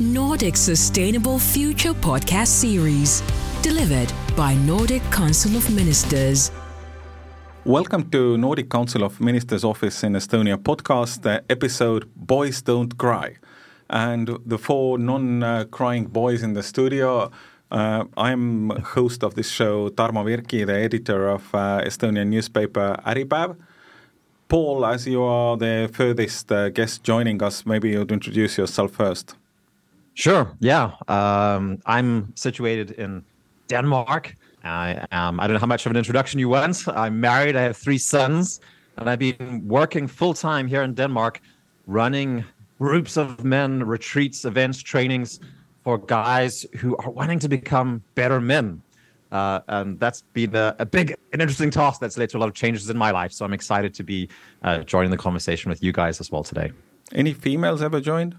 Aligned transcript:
Nordic 0.00 0.56
Sustainable 0.56 1.40
Future 1.40 1.92
podcast 1.92 2.46
series, 2.46 3.20
delivered 3.62 4.12
by 4.36 4.54
Nordic 4.54 5.02
Council 5.10 5.56
of 5.56 5.68
Ministers. 5.74 6.52
Welcome 7.64 8.08
to 8.10 8.38
Nordic 8.38 8.70
Council 8.70 9.02
of 9.02 9.20
Ministers 9.20 9.64
office 9.64 10.04
in 10.04 10.12
Estonia 10.12 10.56
podcast 10.56 11.26
uh, 11.26 11.40
episode 11.50 12.08
Boys 12.14 12.62
Don't 12.62 12.96
Cry. 12.96 13.38
And 13.90 14.38
the 14.46 14.56
four 14.56 14.98
non-crying 14.98 16.04
boys 16.04 16.44
in 16.44 16.52
the 16.52 16.62
studio 16.62 17.32
uh, 17.72 18.04
I'm 18.16 18.70
host 18.70 19.24
of 19.24 19.34
this 19.34 19.50
show, 19.50 19.88
Tarmo 19.88 20.22
Virki, 20.22 20.64
the 20.64 20.74
editor 20.74 21.28
of 21.28 21.52
uh, 21.52 21.80
Estonian 21.84 22.28
newspaper 22.28 22.94
Äripäev. 23.04 23.56
Paul, 24.46 24.86
as 24.86 25.08
you 25.08 25.24
are 25.24 25.56
the 25.56 25.90
furthest 25.92 26.52
uh, 26.52 26.68
guest 26.68 27.02
joining 27.02 27.42
us, 27.42 27.66
maybe 27.66 27.90
you'd 27.90 28.12
introduce 28.12 28.56
yourself 28.58 28.92
first. 28.92 29.34
Sure. 30.18 30.52
Yeah. 30.58 30.94
Um, 31.06 31.78
I'm 31.86 32.34
situated 32.34 32.90
in 32.90 33.24
Denmark. 33.68 34.34
I, 34.64 35.06
um, 35.12 35.38
I 35.38 35.46
don't 35.46 35.54
know 35.54 35.60
how 35.60 35.66
much 35.66 35.86
of 35.86 35.92
an 35.92 35.96
introduction 35.96 36.40
you 36.40 36.48
want. 36.48 36.88
I'm 36.88 37.20
married. 37.20 37.54
I 37.54 37.62
have 37.62 37.76
three 37.76 37.98
sons, 37.98 38.60
and 38.96 39.08
I've 39.08 39.20
been 39.20 39.62
working 39.64 40.08
full 40.08 40.34
time 40.34 40.66
here 40.66 40.82
in 40.82 40.94
Denmark, 40.94 41.40
running 41.86 42.44
groups 42.80 43.16
of 43.16 43.44
men, 43.44 43.84
retreats, 43.84 44.44
events, 44.44 44.82
trainings 44.82 45.38
for 45.84 45.98
guys 45.98 46.66
who 46.78 46.96
are 46.96 47.10
wanting 47.10 47.38
to 47.38 47.48
become 47.48 48.02
better 48.16 48.40
men. 48.40 48.82
Uh, 49.30 49.60
and 49.68 50.00
that's 50.00 50.22
been 50.32 50.52
a, 50.56 50.74
a, 50.80 50.86
big 50.86 51.14
and 51.32 51.40
interesting 51.40 51.70
task 51.70 52.00
that's 52.00 52.18
led 52.18 52.28
to 52.30 52.38
a 52.38 52.40
lot 52.40 52.48
of 52.48 52.54
changes 52.54 52.90
in 52.90 52.98
my 52.98 53.12
life. 53.12 53.30
So 53.30 53.44
I'm 53.44 53.52
excited 53.52 53.94
to 53.94 54.02
be 54.02 54.28
uh, 54.64 54.78
joining 54.78 55.12
the 55.12 55.16
conversation 55.16 55.68
with 55.68 55.80
you 55.80 55.92
guys 55.92 56.18
as 56.18 56.32
well 56.32 56.42
today. 56.42 56.72
Any 57.12 57.34
females 57.34 57.82
ever 57.82 58.00
joined? 58.00 58.34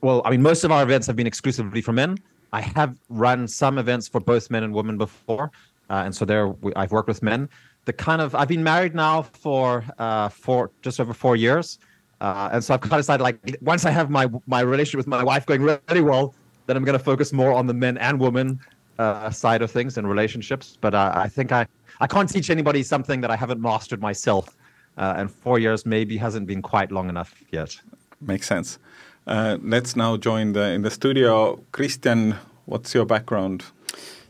Well, 0.00 0.22
I 0.24 0.30
mean, 0.30 0.42
most 0.42 0.64
of 0.64 0.72
our 0.72 0.82
events 0.82 1.06
have 1.06 1.16
been 1.16 1.26
exclusively 1.26 1.80
for 1.80 1.92
men. 1.92 2.18
I 2.52 2.60
have 2.60 2.96
run 3.08 3.48
some 3.48 3.78
events 3.78 4.06
for 4.08 4.20
both 4.20 4.50
men 4.50 4.62
and 4.62 4.72
women 4.72 4.96
before, 4.96 5.50
uh, 5.90 6.02
and 6.04 6.14
so 6.14 6.24
there 6.24 6.54
I've 6.76 6.92
worked 6.92 7.08
with 7.08 7.22
men. 7.22 7.48
The 7.84 7.92
kind 7.92 8.22
of 8.22 8.34
I've 8.34 8.48
been 8.48 8.62
married 8.62 8.94
now 8.94 9.22
for 9.22 9.84
uh, 9.98 10.28
for 10.28 10.70
just 10.82 11.00
over 11.00 11.12
four 11.12 11.36
years, 11.36 11.78
uh, 12.20 12.50
and 12.52 12.62
so 12.62 12.74
I've 12.74 12.80
kind 12.80 12.94
of 12.94 13.00
decided 13.00 13.22
like 13.22 13.38
once 13.60 13.84
I 13.84 13.90
have 13.90 14.08
my 14.08 14.28
my 14.46 14.60
relationship 14.60 14.98
with 14.98 15.06
my 15.06 15.24
wife 15.24 15.46
going 15.46 15.62
really 15.62 16.00
well, 16.00 16.34
then 16.66 16.76
I'm 16.76 16.84
going 16.84 16.98
to 16.98 17.04
focus 17.04 17.32
more 17.32 17.52
on 17.52 17.66
the 17.66 17.74
men 17.74 17.98
and 17.98 18.20
women 18.20 18.60
uh, 18.98 19.30
side 19.30 19.62
of 19.62 19.70
things 19.70 19.98
and 19.98 20.08
relationships. 20.08 20.78
But 20.80 20.94
uh, 20.94 21.12
I 21.14 21.28
think 21.28 21.52
I, 21.52 21.66
I 22.00 22.06
can't 22.06 22.28
teach 22.28 22.50
anybody 22.50 22.82
something 22.82 23.20
that 23.20 23.30
I 23.30 23.36
haven't 23.36 23.60
mastered 23.60 24.00
myself. 24.00 24.56
Uh, 24.96 25.14
and 25.16 25.28
four 25.28 25.58
years 25.58 25.84
maybe 25.84 26.16
hasn't 26.16 26.46
been 26.46 26.62
quite 26.62 26.92
long 26.92 27.08
enough 27.08 27.42
yet. 27.50 27.76
Makes 28.20 28.46
sense. 28.46 28.78
Uh, 29.26 29.56
let's 29.62 29.96
now 29.96 30.16
join 30.16 30.52
the 30.52 30.72
in 30.72 30.82
the 30.82 30.90
studio. 30.90 31.58
Christian, 31.72 32.34
what's 32.66 32.94
your 32.94 33.06
background? 33.06 33.64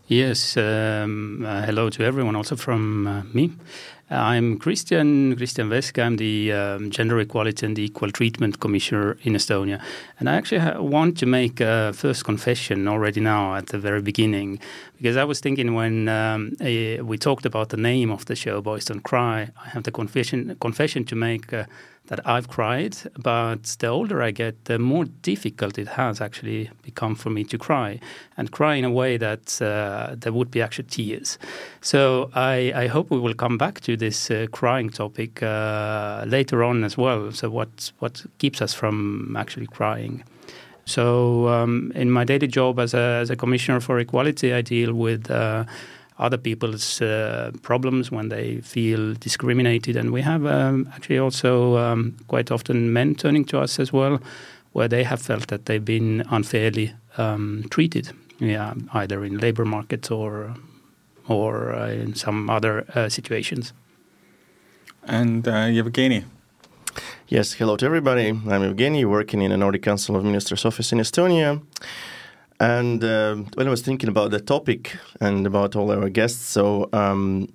Yes, 0.06 0.56
um, 0.56 1.44
uh, 1.44 1.62
hello 1.62 1.90
to 1.90 2.04
everyone, 2.04 2.36
also 2.36 2.56
from 2.56 3.06
uh, 3.06 3.22
me. 3.32 3.50
I'm 4.10 4.58
Christian, 4.58 5.34
Christian 5.34 5.70
Veske. 5.70 6.02
I'm 6.02 6.16
the 6.16 6.52
um, 6.52 6.90
Gender 6.90 7.18
Equality 7.20 7.64
and 7.64 7.78
Equal 7.78 8.10
Treatment 8.10 8.60
Commissioner 8.60 9.16
in 9.22 9.32
Estonia. 9.32 9.80
And 10.20 10.28
I 10.28 10.34
actually 10.34 10.60
want 10.78 11.16
to 11.18 11.26
make 11.26 11.58
a 11.60 11.92
first 11.94 12.22
confession 12.22 12.86
already 12.86 13.20
now 13.20 13.54
at 13.54 13.68
the 13.68 13.78
very 13.78 14.02
beginning, 14.02 14.60
because 14.98 15.16
I 15.16 15.24
was 15.24 15.40
thinking 15.40 15.74
when 15.74 16.08
um, 16.08 16.52
a, 16.60 17.00
we 17.00 17.16
talked 17.16 17.46
about 17.46 17.70
the 17.70 17.78
name 17.78 18.10
of 18.10 18.26
the 18.26 18.36
show, 18.36 18.60
Boys 18.60 18.84
Don't 18.84 19.00
Cry, 19.00 19.50
I 19.64 19.68
have 19.70 19.84
the 19.84 19.92
confession, 19.92 20.54
confession 20.60 21.04
to 21.06 21.16
make. 21.16 21.52
Uh, 21.52 21.64
that 22.06 22.20
I've 22.26 22.48
cried, 22.48 22.96
but 23.16 23.76
the 23.78 23.86
older 23.86 24.22
I 24.22 24.30
get, 24.30 24.66
the 24.66 24.78
more 24.78 25.06
difficult 25.22 25.78
it 25.78 25.88
has 25.88 26.20
actually 26.20 26.70
become 26.82 27.14
for 27.14 27.30
me 27.30 27.44
to 27.44 27.56
cry, 27.56 27.98
and 28.36 28.50
cry 28.50 28.74
in 28.74 28.84
a 28.84 28.90
way 28.90 29.16
that 29.16 29.62
uh, 29.62 30.14
there 30.14 30.32
would 30.32 30.50
be 30.50 30.60
actually 30.60 30.88
tears. 30.88 31.38
So 31.80 32.30
I, 32.34 32.72
I, 32.74 32.86
hope 32.88 33.10
we 33.10 33.18
will 33.18 33.34
come 33.34 33.56
back 33.56 33.80
to 33.82 33.96
this 34.04 34.30
uh, 34.30 34.46
crying 34.50 34.90
topic 34.90 35.42
uh, 35.42 36.24
later 36.26 36.62
on 36.62 36.84
as 36.84 36.96
well. 36.96 37.32
So 37.32 37.48
what 37.50 37.92
what 37.98 38.24
keeps 38.38 38.62
us 38.62 38.74
from 38.74 39.36
actually 39.36 39.66
crying? 39.66 40.24
So 40.86 41.48
um, 41.48 41.92
in 41.94 42.10
my 42.10 42.24
daily 42.24 42.46
job 42.46 42.78
as 42.78 42.94
a, 42.94 43.20
as 43.22 43.30
a 43.30 43.36
commissioner 43.36 43.80
for 43.80 43.98
equality, 43.98 44.52
I 44.52 44.62
deal 44.62 44.92
with 44.92 45.30
uh, 45.30 45.64
other 46.18 46.36
people's 46.38 47.00
uh, 47.00 47.50
problems 47.62 48.10
when 48.10 48.28
they 48.28 48.60
feel 48.60 49.14
discriminated. 49.14 49.96
And 49.96 50.12
we 50.12 50.22
have 50.22 50.44
um, 50.46 50.88
actually 50.94 51.18
also 51.18 51.76
um, 51.76 52.16
quite 52.28 52.50
often 52.54 52.92
men 52.92 53.14
turning 53.14 53.46
to 53.46 53.60
us 53.60 53.80
as 53.80 53.92
well, 53.92 54.18
where 54.72 54.88
they 54.88 55.04
have 55.04 55.22
felt 55.22 55.46
that 55.48 55.64
they've 55.64 55.84
been 55.84 56.24
unfairly 56.30 56.92
um, 57.16 57.64
treated, 57.70 58.10
yeah, 58.38 58.74
either 58.92 59.24
in 59.24 59.38
labor 59.38 59.64
markets 59.64 60.10
or 60.10 60.54
or 61.26 61.72
uh, 61.72 61.88
in 61.88 62.14
some 62.14 62.50
other 62.50 62.84
uh, 62.94 63.08
situations. 63.08 63.72
And 65.06 65.46
uh, 65.46 65.68
Jevgeni. 65.68 66.24
Yes, 67.28 67.52
hello 67.52 67.76
to 67.76 67.84
everybody. 67.86 68.28
I'm 68.28 68.62
Jevgeni, 68.62 69.04
working 69.04 69.42
in 69.42 69.50
the 69.50 69.56
Nordic 69.56 69.82
Council 69.82 70.16
of 70.16 70.24
Ministers 70.24 70.64
office 70.64 70.92
in 70.92 70.98
Estonia. 70.98 71.62
And 72.58 73.04
uh, 73.04 73.36
when 73.54 73.66
I 73.66 73.70
was 73.70 73.82
thinking 73.82 74.08
about 74.08 74.30
the 74.30 74.40
topic 74.40 74.96
and 75.20 75.46
about 75.46 75.76
all 75.76 75.90
our 75.90 76.08
guests, 76.08 76.44
so 76.44 76.88
um, 76.92 77.48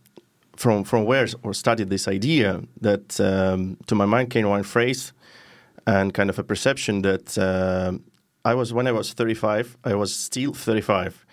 from 0.56 0.84
from 0.84 1.06
where 1.06 1.28
or 1.42 1.54
started 1.54 1.90
this 1.90 2.08
idea 2.08 2.62
that 2.82 3.20
um, 3.20 3.78
to 3.88 3.96
my 3.96 4.06
mind 4.06 4.30
came 4.30 4.48
one 4.48 4.64
phrase 4.64 5.14
and 5.88 6.14
kind 6.14 6.30
of 6.30 6.38
a 6.38 6.44
perception 6.44 7.02
that 7.02 7.38
uh, 7.38 7.94
I 8.46 8.54
was 8.54 8.74
when 8.74 8.86
I 8.86 8.92
was 8.92 9.14
35, 9.14 9.78
I 9.84 9.96
was 9.96 10.14
still 10.14 10.54
35. 10.54 11.26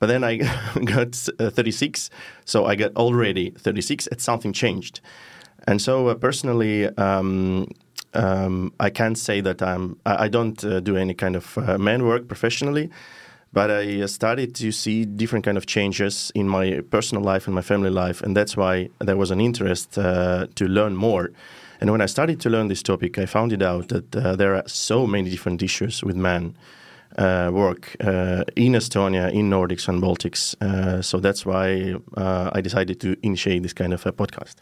But 0.00 0.08
then 0.08 0.24
I 0.24 0.36
got 0.84 1.28
uh, 1.38 1.50
36, 1.50 2.10
so 2.44 2.66
I 2.66 2.74
got 2.74 2.94
already 2.96 3.50
36, 3.50 4.08
and 4.08 4.20
something 4.20 4.52
changed. 4.52 5.00
And 5.66 5.80
so 5.80 6.08
uh, 6.08 6.14
personally, 6.14 6.88
um, 6.96 7.68
um, 8.14 8.72
I 8.80 8.90
can't 8.90 9.16
say 9.16 9.40
that 9.40 9.62
I'm. 9.62 9.96
I, 10.04 10.24
I 10.24 10.28
don't 10.28 10.62
uh, 10.64 10.80
do 10.80 10.96
any 10.96 11.14
kind 11.14 11.36
of 11.36 11.56
uh, 11.58 11.78
man 11.78 12.04
work 12.04 12.28
professionally, 12.28 12.90
but 13.52 13.70
I 13.70 14.06
started 14.06 14.54
to 14.56 14.72
see 14.72 15.04
different 15.04 15.44
kind 15.44 15.56
of 15.56 15.66
changes 15.66 16.32
in 16.34 16.48
my 16.48 16.82
personal 16.90 17.22
life 17.22 17.46
and 17.46 17.54
my 17.54 17.62
family 17.62 17.90
life, 17.90 18.22
and 18.22 18.36
that's 18.36 18.56
why 18.56 18.90
there 18.98 19.16
was 19.16 19.30
an 19.30 19.40
interest 19.40 19.98
uh, 19.98 20.46
to 20.56 20.66
learn 20.66 20.96
more. 20.96 21.30
And 21.80 21.90
when 21.90 22.00
I 22.00 22.06
started 22.06 22.40
to 22.40 22.50
learn 22.50 22.68
this 22.68 22.82
topic, 22.82 23.18
I 23.18 23.26
found 23.26 23.52
it 23.52 23.62
out 23.62 23.88
that 23.88 24.14
uh, 24.14 24.36
there 24.36 24.54
are 24.54 24.62
so 24.66 25.06
many 25.06 25.30
different 25.30 25.62
issues 25.62 26.02
with 26.02 26.16
men. 26.16 26.54
Uh, 27.18 27.50
work 27.52 27.94
uh, 28.00 28.42
in 28.56 28.72
Estonia, 28.72 29.30
in 29.30 29.50
Nordics 29.50 29.86
and 29.86 30.02
Baltics. 30.02 30.56
so 31.04 31.20
that's 31.20 31.44
why 31.44 31.94
I 32.16 32.62
decided 32.62 33.00
to 33.00 33.16
initiate 33.22 33.62
this 33.62 33.74
kind 33.74 33.92
of 33.92 34.06
a 34.06 34.12
podcast. 34.12 34.54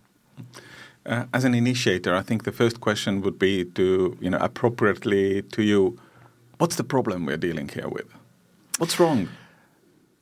Uh, 1.07 1.25
as 1.33 1.45
an 1.45 1.55
initiator, 1.55 2.15
I 2.15 2.23
think 2.23 2.45
the 2.45 2.53
first 2.53 2.81
question 2.81 3.23
would 3.23 3.39
be 3.39 3.65
to, 3.65 4.17
you 4.21 4.31
know, 4.31 4.39
appropriately 4.39 5.43
to 5.43 5.63
you, 5.63 5.99
what's 6.59 6.77
the 6.77 6.85
problem 6.85 7.25
we're 7.25 7.39
dealing 7.39 7.69
here 7.69 7.89
with? 7.89 8.07
What's 8.79 9.01
wrong? 9.01 9.29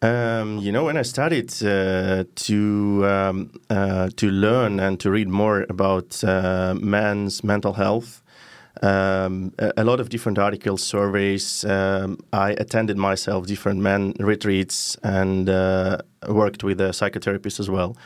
Um, 0.00 0.59
you 0.59 0.71
know, 0.71 0.84
when 0.84 0.97
I 0.97 1.03
started 1.03 1.50
uh, 1.65 2.22
to 2.47 3.06
um, 3.06 3.50
uh, 3.69 4.11
to 4.15 4.31
learn 4.31 4.78
and 4.78 5.00
to 5.00 5.11
read 5.11 5.28
more 5.28 5.67
about 5.69 6.22
uh, 6.22 6.77
man's 6.81 7.43
mental 7.43 7.72
health, 7.72 8.22
um, 8.83 9.53
a, 9.59 9.72
a, 9.78 9.84
lot 9.84 9.99
of 9.99 10.09
different 10.09 10.38
articles, 10.38 10.84
surveys. 10.84 11.65
Um, 11.65 12.19
I 12.33 12.53
attended 12.53 12.97
myself 12.97 13.47
different 13.47 13.81
men 13.81 14.15
retreats 14.21 14.97
and 15.03 15.49
uh, 15.49 15.99
worked 16.28 16.62
with 16.62 16.81
a 16.81 16.91
psychotherapist 16.91 17.59
as 17.59 17.69
well. 17.69 17.97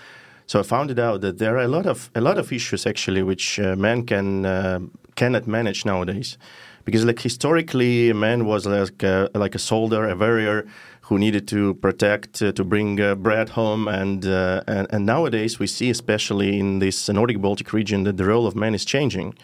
So 0.52 0.60
I 0.60 0.64
found 0.64 0.90
it 0.90 0.98
out 0.98 1.22
that 1.22 1.38
there 1.38 1.56
are 1.56 1.64
a 1.64 1.68
lot 1.76 1.86
of 1.86 2.10
a 2.14 2.20
lot 2.20 2.36
of 2.36 2.52
issues 2.52 2.86
actually 2.86 3.22
which 3.22 3.58
uh, 3.58 3.74
men 3.74 4.04
can 4.04 4.44
uh, 4.44 4.80
cannot 5.14 5.46
manage 5.46 5.86
nowadays, 5.86 6.36
because 6.84 7.06
like 7.06 7.20
historically, 7.20 8.10
a 8.10 8.14
man 8.14 8.44
was 8.44 8.66
like 8.66 9.02
a, 9.02 9.30
like 9.34 9.54
a 9.54 9.58
soldier, 9.58 10.06
a 10.10 10.14
warrior 10.14 10.66
who 11.08 11.19
needed 11.19 11.49
to 11.49 11.72
protect, 11.81 12.43
uh, 12.43 12.52
to 12.52 12.64
bring 12.64 13.00
uh, 13.00 13.14
bread 13.14 13.49
home, 13.49 13.88
and, 13.88 14.26
uh, 14.26 14.62
and 14.66 14.87
and 14.90 15.06
nowadays 15.06 15.58
we 15.58 15.66
see, 15.66 15.88
especially 15.88 16.58
in 16.58 16.81
this 16.81 17.08
Nordic 17.08 17.38
Baltic 17.40 17.72
region, 17.72 18.05
that 18.05 18.19
the 18.19 18.25
role 18.25 18.46
of 18.46 18.55
men 18.55 18.75
is 18.75 18.84
changing. 18.84 19.34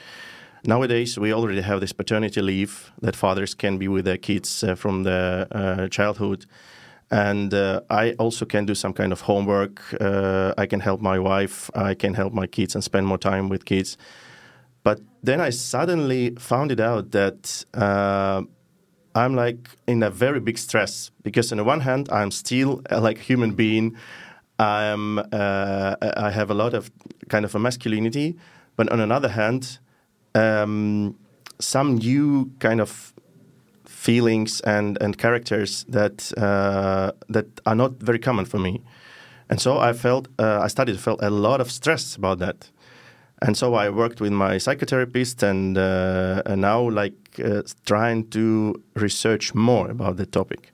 Nowadays, 0.65 1.19
we 1.19 1.33
already 1.33 1.63
have 1.63 1.81
this 1.81 1.95
paternity 1.95 2.43
leave 2.43 2.93
that 3.01 3.17
fathers 3.17 3.55
can 3.55 3.79
be 3.79 3.89
with 3.89 4.05
their 4.05 4.19
kids 4.19 4.63
uh, 4.63 4.75
from 4.75 5.05
the 5.05 5.89
childhood 5.91 6.45
and 7.11 7.55
uh, 7.55 7.81
I 7.89 8.13
also 8.13 8.45
can 8.45 8.67
do 8.67 8.75
some 8.75 8.93
kind 8.93 9.13
of 9.13 9.23
homework. 9.23 9.81
Uh, 10.01 10.53
I 10.59 10.67
can 10.67 10.81
help 10.81 11.01
my 11.01 11.19
wife. 11.19 11.71
I 11.75 11.95
can 11.95 12.15
help 12.15 12.33
my 12.33 12.47
kids 12.47 12.75
and 12.75 12.85
spend 12.85 13.07
more 13.07 13.19
time 13.19 13.49
with 13.49 13.65
kids. 13.65 13.97
But 14.83 15.01
then 15.23 15.41
I 15.41 15.51
suddenly 15.51 16.35
found 16.39 16.71
it 16.71 16.81
out 16.81 17.11
that 17.13 17.65
uh, 17.75 18.43
I'm 19.15 19.35
like 19.35 19.71
in 19.87 20.03
a 20.03 20.11
very 20.11 20.41
big 20.41 20.59
stress 20.59 21.11
because 21.23 21.51
on 21.53 21.59
the 21.59 21.65
one 21.65 21.81
hand 21.81 22.09
I'm 22.11 22.31
still 22.31 22.83
uh, 22.91 23.01
like 23.01 23.19
a 23.19 23.23
human 23.23 23.53
being. 23.53 23.97
I'm 24.59 25.19
uh, 25.19 25.97
I 26.01 26.31
have 26.31 26.51
a 26.51 26.55
lot 26.55 26.75
of 26.75 26.91
kind 27.29 27.45
of 27.45 27.55
a 27.55 27.59
masculinity, 27.59 28.37
but 28.77 28.91
on 28.91 29.01
another 29.01 29.29
hand, 29.29 29.79
um, 30.35 31.17
some 31.59 31.97
new 31.97 32.51
kind 32.59 32.81
of 32.81 33.15
feelings 33.99 34.61
and, 34.61 34.97
and 35.03 35.19
characters 35.19 35.85
that 35.89 36.33
uh, 36.39 37.11
that 37.35 37.47
are 37.65 37.75
not 37.75 37.93
very 38.01 38.19
common 38.19 38.45
for 38.45 38.59
me, 38.59 38.83
and 39.51 39.61
so 39.61 39.79
I 39.79 39.93
felt 39.93 40.29
uh, 40.39 40.61
I 40.65 40.69
started 40.69 40.95
to 40.97 41.03
feel 41.03 41.17
a 41.21 41.31
lot 41.31 41.61
of 41.61 41.71
stress 41.71 42.17
about 42.17 42.39
that, 42.39 42.71
and 43.41 43.57
so 43.57 43.75
I 43.75 43.91
worked 43.91 44.21
with 44.21 44.33
my 44.33 44.57
psychotherapist 44.57 45.43
and, 45.43 45.79
uh, 45.79 46.43
and 46.45 46.61
now 46.61 46.91
like 46.91 47.41
uh, 47.45 47.63
trying 47.87 48.29
to 48.31 48.83
research 48.95 49.55
more 49.55 49.91
about 49.91 50.17
the 50.17 50.27
topic. 50.27 50.73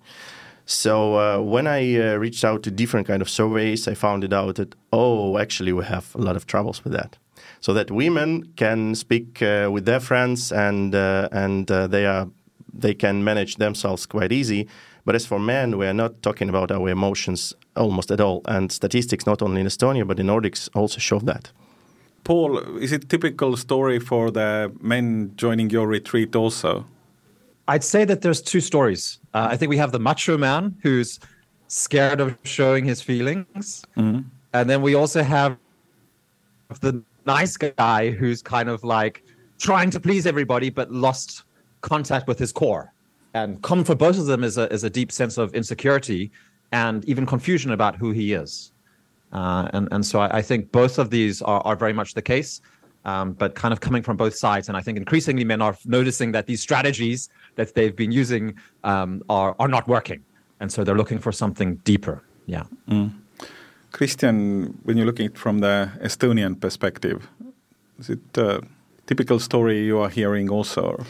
So 0.67 1.17
uh, 1.17 1.41
when 1.41 1.67
I 1.67 1.97
uh, 1.97 2.17
reached 2.17 2.43
out 2.44 2.62
to 2.62 2.71
different 2.71 3.06
kind 3.06 3.21
of 3.21 3.29
surveys, 3.29 3.87
I 3.87 3.94
found 3.94 4.25
it 4.25 4.32
out 4.32 4.55
that 4.55 4.75
oh, 4.93 5.37
actually 5.38 5.73
we 5.73 5.85
have 5.85 6.15
a 6.15 6.23
lot 6.23 6.37
of 6.37 6.47
troubles 6.47 6.85
with 6.85 6.94
that. 6.94 7.19
So 7.61 7.75
that 7.75 7.91
women 7.91 8.53
can 8.56 8.94
speak 8.94 9.43
uh, 9.43 9.69
with 9.71 9.85
their 9.85 10.00
friends 10.00 10.53
and 10.53 10.94
uh, 10.94 11.29
and 11.32 11.71
uh, 11.71 11.87
they 11.87 12.06
are 12.06 12.29
they 12.79 12.94
can 12.94 13.25
manage 13.25 13.56
themselves 13.56 14.06
quite 14.06 14.32
easy. 14.32 14.69
But 15.05 15.15
as 15.15 15.26
for 15.26 15.38
men, 15.38 15.76
we 15.76 15.87
are 15.87 15.94
not 15.94 16.23
talking 16.23 16.49
about 16.49 16.71
our 16.71 16.88
emotions 16.88 17.53
almost 17.76 18.11
at 18.11 18.21
all. 18.21 18.43
And 18.47 18.73
statistics, 18.73 19.26
not 19.26 19.43
only 19.43 19.61
in 19.61 19.67
Estonia 19.67 20.06
but 20.06 20.19
in 20.19 20.26
Nordics, 20.26 20.69
also 20.75 20.99
show 20.99 21.19
that. 21.21 21.53
Paul, 22.25 22.59
is 22.79 22.93
it 22.93 23.09
typical 23.11 23.56
story 23.56 23.99
for 23.99 24.31
the 24.31 24.73
men 24.81 25.32
joining 25.37 25.69
your 25.69 25.87
retreat 25.87 26.35
also? 26.35 26.87
I'd 27.69 27.85
say 27.85 28.05
that 28.06 28.23
there's 28.23 28.43
two 28.43 28.61
stories. 28.61 29.19
Uh, 29.35 29.49
I 29.50 29.56
think 29.56 29.71
we 29.71 29.76
have 29.76 29.93
the 29.93 29.99
macho 29.99 30.38
man 30.38 30.76
who's 30.82 31.21
scared 31.69 32.21
of 32.21 32.37
showing 32.43 32.85
his 32.85 33.03
feelings, 33.03 33.85
mm-hmm. 33.97 34.21
and 34.53 34.71
then 34.71 34.82
we 34.82 34.94
also 34.94 35.23
have 35.23 35.59
the 36.81 37.03
nice 37.26 37.56
guy 37.56 38.11
who's 38.11 38.43
kind 38.43 38.69
of 38.69 38.85
like 38.85 39.23
trying 39.59 39.91
to 39.91 40.00
please 40.00 40.26
everybody 40.26 40.71
but 40.71 40.91
lost 40.91 41.44
contact 41.84 42.26
with 42.26 42.38
his 42.38 42.52
core. 42.52 42.92
And 43.34 43.60
common 43.62 43.84
for 43.84 43.94
both 43.94 44.19
of 44.19 44.26
them 44.26 44.42
is 44.42 44.56
a 44.58 44.66
is 44.72 44.84
a 44.84 44.90
deep 44.98 45.10
sense 45.12 45.38
of 45.42 45.54
insecurity 45.54 46.31
and 46.72 47.04
even 47.04 47.26
confusion 47.26 47.70
about 47.72 47.94
who 47.96 48.10
he 48.20 48.26
is. 48.32 48.72
Uh, 49.32 49.69
and 49.75 49.88
and 49.94 50.02
so 50.10 50.16
I, 50.25 50.38
I, 50.38 50.42
think 50.42 50.60
both 50.70 50.98
of 51.02 51.10
these 51.10 51.42
are, 51.42 51.60
are 51.69 51.76
very 51.84 51.92
much 51.92 52.14
the 52.14 52.22
case, 52.22 52.50
um, 53.04 53.32
but 53.32 53.50
kind 53.62 53.72
of 53.75 53.81
coming 53.81 54.02
from 54.02 54.16
both 54.16 54.36
sides. 54.46 54.69
And 54.69 54.76
I 54.76 54.82
think 54.84 54.96
increasingly 54.96 55.44
men 55.44 55.60
are 55.60 55.76
noticing 55.84 56.32
that 56.32 56.46
these 56.46 56.60
strategies 56.69 57.28
that 57.56 57.75
they've 57.75 57.96
been 58.02 58.12
using 58.12 58.44
um, 58.84 59.10
are 59.28 59.56
are 59.58 59.70
not 59.76 59.84
working, 59.88 60.20
and 60.60 60.69
so 60.72 60.84
they're 60.84 61.00
looking 61.02 61.20
for 61.26 61.32
something 61.32 61.70
deeper. 61.90 62.16
Yeah. 62.46 62.64
Mm. 62.88 63.10
Christian, 63.90 64.34
when 64.84 64.96
you're 64.96 65.10
looking 65.12 65.32
from 65.32 65.58
the 65.58 65.90
Estonian 66.08 66.60
perspective, 66.60 67.19
is 67.98 68.10
it 68.10 68.38
a 68.38 68.62
typical 69.06 69.38
story 69.38 69.76
you 69.90 69.98
are 69.98 70.08
hearing 70.08 70.48
also? 70.50 71.04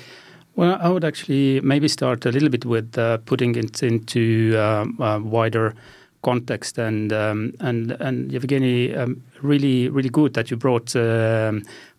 Well, 0.57 0.79
I 0.81 0.89
would 0.89 1.05
actually 1.05 1.61
maybe 1.63 1.89
start 1.89 2.27
a 2.27 2.31
little 2.31 2.49
bit 2.49 2.65
with 2.65 2.97
uh, 2.97 3.19
putting 3.19 3.57
it 3.57 3.83
into 3.83 4.57
um, 4.57 4.97
a 5.01 5.19
wider 5.19 5.75
context 6.23 6.79
and 6.79 7.13
um, 7.13 7.55
and 7.61 7.91
and 8.01 8.31
Jevgeni, 8.31 8.97
um, 8.97 9.21
really 9.43 9.89
really 9.89 10.09
good 10.09 10.35
that 10.35 10.51
you 10.51 10.57
brought 10.57 10.95
uh, 10.95 11.53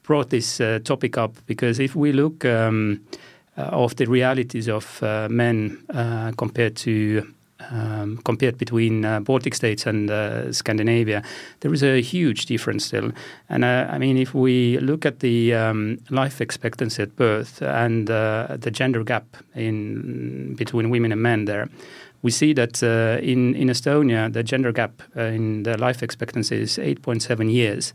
brought 0.04 0.30
this 0.30 0.62
uh, 0.62 0.80
topic 0.86 1.18
up 1.18 1.36
because 1.48 1.80
if 1.80 1.96
we 1.96 2.14
look 2.14 2.46
um, 2.46 3.02
uh, 3.58 3.64
of 3.64 3.96
the 3.98 4.06
realities 4.06 4.70
of 4.70 5.04
uh, 5.04 5.28
men 5.30 5.78
uh, 5.90 6.32
compared 6.38 6.76
to 6.78 7.28
um, 7.72 8.18
compared 8.24 8.58
between 8.58 9.06
uh, 9.06 9.20
Baltic 9.20 9.56
states 9.56 9.86
and 9.86 10.10
uh, 10.10 10.52
Scandinavia, 10.52 11.24
there 11.62 11.74
is 11.74 11.84
a 11.84 12.02
huge 12.02 12.46
difference 12.46 12.86
still. 12.86 13.12
And 13.50 13.64
uh, 13.64 13.88
I 13.90 13.98
mean, 13.98 14.18
if 14.18 14.34
we 14.34 14.78
look 14.80 15.06
at 15.06 15.20
the 15.20 15.54
um, 15.54 16.00
life 16.10 16.42
expectancy 16.42 17.04
at 17.04 17.16
birth 17.16 17.62
and 17.62 18.10
uh, 18.10 18.58
the 18.60 18.72
gender 18.72 19.04
gap 19.04 19.38
in 19.56 20.56
between 20.56 20.90
women 20.90 21.12
and 21.12 21.22
men 21.22 21.46
there, 21.46 21.70
we 22.22 22.32
see 22.32 22.54
that 22.54 22.82
uh, 22.84 23.22
in 23.22 23.56
in 23.56 23.70
Estonia 23.70 24.32
the 24.32 24.44
gender 24.44 24.72
gap 24.72 25.04
in 25.16 25.64
the 25.64 25.78
life 25.78 26.02
expectancy 26.02 26.62
is 26.62 26.78
8.7 26.78 27.52
years 27.52 27.94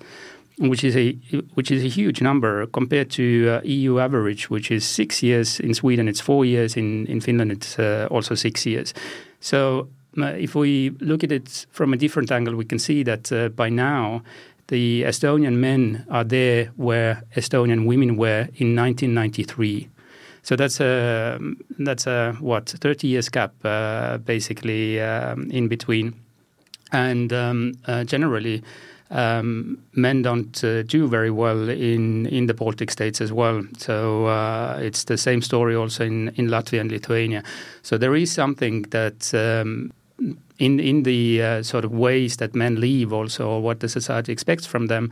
which 0.59 0.85
is 0.85 0.95
a 0.95 1.13
which 1.55 1.71
is 1.71 1.83
a 1.83 1.89
huge 1.89 2.21
number 2.21 2.67
compared 2.67 3.11
to 3.11 3.49
uh, 3.49 3.61
EU 3.65 3.99
average, 3.99 4.51
which 4.51 4.71
is 4.71 4.85
six 4.85 5.23
years 5.23 5.59
in 5.59 5.73
Sweden. 5.73 6.07
It's 6.07 6.21
four 6.21 6.45
years 6.45 6.77
in 6.77 7.07
in 7.07 7.21
Finland. 7.21 7.51
It's 7.51 7.79
also 8.11 8.35
six 8.35 8.67
years. 8.67 8.93
So 9.41 9.89
uh, 10.19 10.27
if 10.27 10.55
we 10.55 10.91
look 11.01 11.25
at 11.25 11.33
it 11.33 11.67
from 11.71 11.93
a 11.93 11.97
different 11.97 12.31
angle, 12.31 12.55
we 12.55 12.65
can 12.65 12.79
see 12.79 13.03
that 13.05 13.33
uh, 13.33 13.49
by 13.49 13.69
now 13.69 14.23
the 14.69 15.03
Estonian 15.03 15.57
men 15.57 16.07
are 16.11 16.25
there 16.25 16.67
where 16.77 17.23
Estonian 17.37 17.87
women 17.87 18.17
were 18.17 18.49
in 18.55 18.77
1993. 18.77 19.89
So 20.43 20.57
that's 20.57 20.81
a 20.81 21.39
that's 21.79 22.07
a 22.07 22.33
what 22.41 22.71
30 22.71 23.07
years 23.07 23.29
gap 23.29 23.53
uh, 23.65 24.19
basically 24.19 25.01
um, 25.01 25.51
in 25.51 25.69
between, 25.69 26.15
and 26.93 27.33
um, 27.33 27.75
uh, 27.87 28.05
generally. 28.05 28.63
Um, 29.11 29.83
men 29.93 30.23
don't 30.23 30.63
uh, 30.63 30.83
do 30.83 31.09
very 31.09 31.33
well 31.33 31.69
in, 31.69 32.27
in 32.27 32.47
the 32.47 32.55
Baltic 32.55 32.93
states 32.93 33.21
as 33.21 33.33
well. 33.33 33.65
So 33.79 34.27
uh, 34.27 34.79
it's 34.81 35.05
the 35.05 35.19
same 35.19 35.43
story 35.43 35.75
also 35.75 36.05
in, 36.05 36.29
in 36.37 36.49
Latvia 36.49 36.81
and 36.81 36.93
Lithuania. 36.93 37.43
So 37.83 37.99
there 37.99 38.15
is 38.15 38.31
something 38.31 38.83
that 38.91 39.35
um, 39.35 39.93
in 40.59 40.79
in 40.79 41.03
the 41.03 41.43
uh, 41.43 41.63
sort 41.63 41.85
of 41.85 41.93
ways 41.93 42.37
that 42.37 42.55
men 42.55 42.81
live 42.81 43.13
also 43.13 43.49
or 43.49 43.63
what 43.63 43.81
the 43.81 43.89
society 43.89 44.33
expects 44.33 44.67
from 44.67 44.87
them 44.87 45.11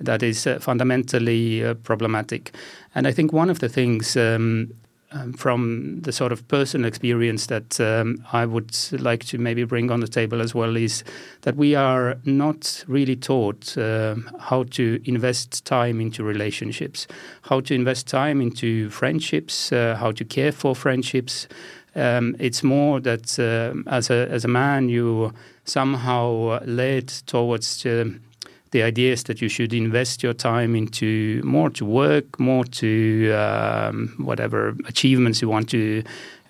that 0.00 0.22
is 0.22 0.46
uh, 0.46 0.58
fundamentally 0.58 1.64
uh, 1.64 1.74
problematic. 1.74 2.52
And 2.94 3.06
I 3.06 3.12
think 3.12 3.32
one 3.32 3.50
of 3.50 3.58
the 3.58 3.68
things 3.68 4.16
um, 4.16 4.72
um, 5.12 5.32
from 5.32 6.00
the 6.02 6.12
sort 6.12 6.32
of 6.32 6.46
personal 6.48 6.86
experience 6.86 7.46
that 7.46 7.80
um, 7.80 8.24
I 8.32 8.46
would 8.46 8.76
like 8.92 9.24
to 9.26 9.38
maybe 9.38 9.64
bring 9.64 9.90
on 9.90 10.00
the 10.00 10.08
table 10.08 10.40
as 10.40 10.54
well 10.54 10.76
is 10.76 11.02
that 11.42 11.56
we 11.56 11.74
are 11.74 12.16
not 12.24 12.84
really 12.86 13.16
taught 13.16 13.76
uh, 13.76 14.16
how 14.38 14.64
to 14.70 15.00
invest 15.04 15.64
time 15.64 16.00
into 16.00 16.22
relationships, 16.22 17.06
how 17.42 17.60
to 17.60 17.74
invest 17.74 18.06
time 18.06 18.40
into 18.40 18.88
friendships, 18.90 19.72
uh, 19.72 19.96
how 19.98 20.12
to 20.12 20.24
care 20.24 20.52
for 20.52 20.76
friendships. 20.76 21.48
Um, 21.96 22.36
it's 22.38 22.62
more 22.62 23.00
that 23.00 23.36
uh, 23.38 23.74
as 23.90 24.10
a 24.10 24.28
as 24.30 24.44
a 24.44 24.48
man 24.48 24.88
you 24.88 25.32
somehow 25.64 26.60
led 26.64 27.08
towards 27.08 27.84
um, 27.84 28.20
the 28.70 28.82
idea 28.82 29.12
is 29.12 29.24
that 29.24 29.40
you 29.40 29.48
should 29.48 29.72
invest 29.72 30.22
your 30.22 30.32
time 30.34 30.76
into 30.76 31.40
more 31.44 31.70
to 31.70 31.84
work, 31.84 32.38
more 32.38 32.64
to 32.64 33.32
um, 33.32 34.14
whatever 34.18 34.76
achievements 34.86 35.42
you 35.42 35.48
want 35.48 35.68
to 35.70 36.02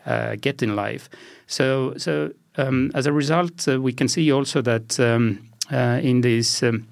uh, 0.06 0.36
get 0.40 0.62
in 0.62 0.76
life. 0.76 1.08
So, 1.46 1.94
so 1.96 2.32
um, 2.56 2.90
as 2.94 3.06
a 3.06 3.12
result, 3.12 3.66
uh, 3.68 3.80
we 3.80 3.92
can 3.92 4.08
see 4.08 4.30
also 4.32 4.62
that 4.62 5.00
um, 5.00 5.50
uh, 5.72 6.00
in 6.02 6.20
these 6.20 6.62
um, 6.62 6.86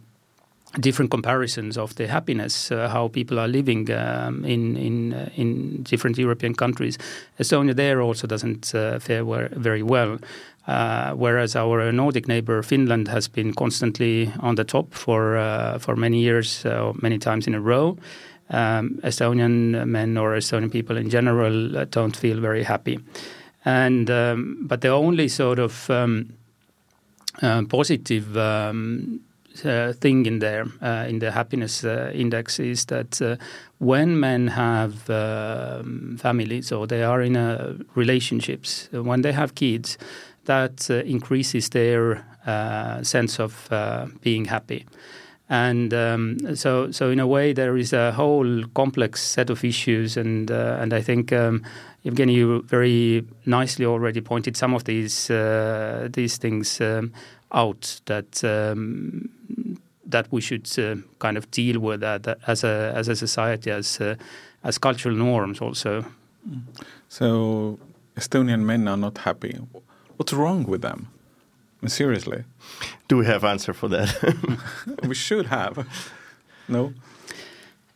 different 0.81 1.11
comparisons 1.11 1.77
of 1.77 1.95
the 1.97 2.07
happiness, 2.07 2.71
uh, 2.71 2.89
how 2.89 3.09
people 3.09 3.39
are 3.39 3.49
living 3.49 3.91
um, 3.91 4.45
in 4.45 4.77
in 4.77 5.15
uh, 5.15 5.31
in 5.37 5.83
different 5.83 6.19
European 6.19 6.55
countries, 6.55 6.99
Estonia 7.39 7.75
there 7.75 8.01
also 8.01 8.27
doesn't 8.27 8.75
uh, 8.75 8.99
fare 8.99 9.25
very 9.57 9.83
well. 9.83 10.19
Uh, 10.69 11.15
whereas 11.15 11.57
our 11.57 11.91
Nordic 11.91 12.29
neighbor 12.29 12.63
Finland 12.63 13.09
has 13.09 13.27
been 13.27 13.55
constantly 13.55 14.31
on 14.41 14.57
the 14.57 14.65
top 14.65 14.93
for 14.93 15.39
uh, 15.39 15.79
for 15.79 15.97
many 15.97 16.19
years, 16.19 16.67
uh, 16.67 16.93
many 17.01 17.19
times 17.19 17.47
in 17.47 17.55
a 17.55 17.61
row. 17.61 17.97
Um, 18.51 19.01
Estonian 19.03 19.87
men 19.87 20.19
or 20.19 20.37
Estonian 20.37 20.71
people 20.71 20.99
in 20.99 21.09
general 21.09 21.79
uh, 21.79 21.87
don't 21.91 22.15
feel 22.15 22.39
very 22.41 22.65
happy, 22.65 22.99
and 23.65 24.11
um, 24.11 24.59
but 24.69 24.83
the 24.83 24.89
only 24.89 25.29
sort 25.29 25.59
of 25.59 25.89
um, 25.91 26.35
uh, 27.43 27.63
positive. 27.69 28.37
Um, 28.37 29.21
thing 30.01 30.25
in 30.25 30.39
there 30.39 30.67
in 31.09 31.19
the 31.19 31.33
happiness 31.33 31.83
index 31.83 32.61
is 32.61 32.85
that 32.85 33.21
when 33.79 34.21
men 34.21 34.47
have 34.47 35.11
um, 35.11 36.17
families 36.17 36.71
or 36.71 36.87
they 36.87 37.03
are 37.03 37.21
in 37.21 37.85
relationships, 37.97 38.89
when 38.93 39.23
they 39.23 39.33
have 39.33 39.57
kids, 39.57 39.99
that 40.49 40.91
uh, 40.91 40.95
increases 41.05 41.69
their 41.69 42.25
uh, 42.47 43.03
sense 43.03 43.39
of 43.39 43.69
uh, 43.71 44.07
being 44.21 44.47
happy. 44.47 44.85
And 45.49 45.95
um, 45.95 46.57
so, 46.57 46.91
so 46.91 47.11
in 47.11 47.21
a 47.21 47.27
way, 47.27 47.55
there 47.55 47.79
is 47.79 47.93
a 47.93 48.13
whole 48.13 48.65
complex 48.75 49.23
set 49.23 49.51
of 49.51 49.65
issues, 49.65 50.17
and 50.17 50.51
and 50.51 50.93
I 50.93 51.01
think 51.01 51.33
um, 51.33 51.63
Jevgeni, 52.05 52.35
you 52.35 52.63
very 52.69 53.25
nicely 53.47 53.87
already 53.87 54.21
pointed 54.21 54.57
some 54.57 54.75
of 54.75 54.85
these 54.85 55.29
these 56.13 56.37
things 56.37 56.81
um, 56.81 57.13
out 57.51 58.01
that 58.05 58.45
um, 58.45 59.31
that 60.09 60.27
we 60.33 60.41
should 60.41 60.69
uh, 60.79 60.97
kind 61.19 61.37
of 61.37 61.51
deal 61.51 61.81
with 61.81 62.01
that, 62.01 62.23
that, 62.23 62.39
as 62.47 62.65
a 62.65 62.93
as 62.95 63.09
a 63.09 63.17
society 63.17 63.71
as 63.71 64.01
uh, 64.01 64.15
as 64.65 64.79
cultural 64.79 65.15
norms 65.15 65.61
also. 65.61 66.05
So 67.09 67.79
Estonian 68.17 68.63
men 68.65 68.89
are 68.89 68.97
not 68.97 69.19
happy. 69.19 69.59
What's 70.19 70.33
wrong 70.33 70.65
with 70.65 70.83
them? 70.83 71.09
Seriously. 71.87 72.43
Do 73.07 73.17
we 73.17 73.27
have 73.27 73.45
answer 73.45 73.73
for 73.73 73.89
that? 73.89 74.59
we 75.05 75.15
should 75.15 75.47
have. 75.47 75.87
No. 76.67 76.93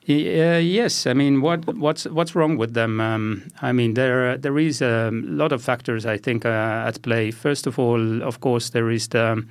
Uh, 0.08 0.58
yes, 0.58 1.06
I 1.06 1.14
mean, 1.14 1.40
what 1.40 1.66
what's 1.76 2.04
what's 2.06 2.34
wrong 2.34 2.56
with 2.56 2.74
them? 2.74 3.00
Um, 3.00 3.42
I 3.60 3.72
mean, 3.72 3.94
there 3.94 4.38
there 4.38 4.58
is 4.58 4.82
a 4.82 5.10
lot 5.12 5.52
of 5.52 5.62
factors 5.62 6.06
I 6.06 6.16
think 6.16 6.44
uh, 6.44 6.86
at 6.88 7.02
play. 7.02 7.32
First 7.32 7.66
of 7.66 7.78
all, 7.78 8.22
of 8.22 8.40
course, 8.40 8.70
there 8.70 8.90
is 8.90 9.08
the 9.08 9.44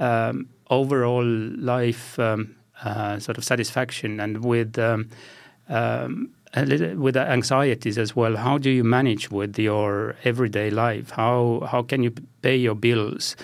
um, 0.00 0.48
overall 0.70 1.24
life 1.24 2.18
um, 2.18 2.54
uh, 2.84 3.18
sort 3.18 3.38
of 3.38 3.44
satisfaction, 3.44 4.20
and 4.20 4.44
with 4.44 4.78
um, 4.78 5.08
um, 5.68 5.70
little, 5.70 6.28
with 6.56 7.16
anxieties 7.16 7.98
as 7.98 8.14
well. 8.14 8.36
How 8.36 8.58
do 8.58 8.70
you 8.70 8.84
manage 8.84 9.30
with 9.30 9.58
your 9.58 10.14
everyday 10.24 10.70
life? 10.70 11.10
How 11.10 11.66
how 11.70 11.82
can 11.82 12.02
you 12.02 12.12
pay 12.42 12.56
your 12.56 12.74
bills? 12.74 13.36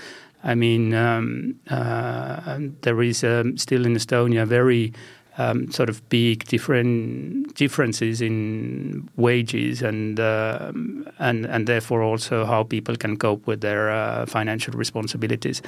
I 0.43 0.55
mean, 0.55 0.95
um, 0.95 1.57
uh, 1.69 2.59
there 2.83 3.02
is 3.02 3.19
still 3.19 3.85
in 3.85 3.95
Estonia 3.95 4.47
very 4.47 4.93
um, 5.38 5.71
sort 5.71 5.88
of 5.88 6.07
big 6.09 6.45
different 6.45 7.55
differences 7.55 8.21
in 8.21 9.09
wages 9.17 9.83
and 9.83 10.21
uh, 10.21 10.73
and 11.19 11.47
and 11.47 11.67
therefore 11.67 12.02
also 12.02 12.45
how 12.45 12.62
people 12.64 12.97
can 12.97 13.17
cope 13.17 13.47
with 13.47 13.61
their 13.61 13.90
uh, 13.90 14.26
financial 14.26 14.75
responsibilities, 14.75 15.62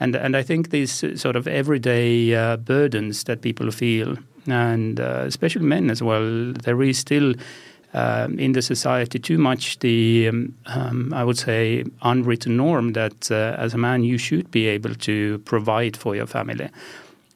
and 0.00 0.14
and 0.16 0.36
I 0.36 0.42
think 0.42 0.70
these 0.70 1.04
sort 1.20 1.36
of 1.36 1.46
everyday 1.46 2.34
uh, 2.34 2.56
burdens 2.56 3.24
that 3.24 3.40
people 3.40 3.70
feel, 3.70 4.16
and 4.52 5.00
uh, 5.00 5.24
especially 5.26 5.64
men 5.64 5.90
as 5.90 6.02
well, 6.02 6.52
there 6.52 6.82
is 6.82 6.98
still. 6.98 7.34
Um, 7.94 8.38
in 8.38 8.52
the 8.52 8.60
society, 8.60 9.18
too 9.18 9.38
much 9.38 9.78
the 9.78 10.28
um, 10.28 10.54
um, 10.66 11.14
I 11.14 11.24
would 11.24 11.38
say 11.38 11.84
unwritten 12.02 12.54
norm 12.54 12.92
that 12.92 13.30
uh, 13.30 13.56
as 13.56 13.72
a 13.72 13.78
man 13.78 14.04
you 14.04 14.18
should 14.18 14.50
be 14.50 14.66
able 14.66 14.94
to 14.96 15.38
provide 15.46 15.96
for 15.96 16.14
your 16.14 16.26
family, 16.26 16.68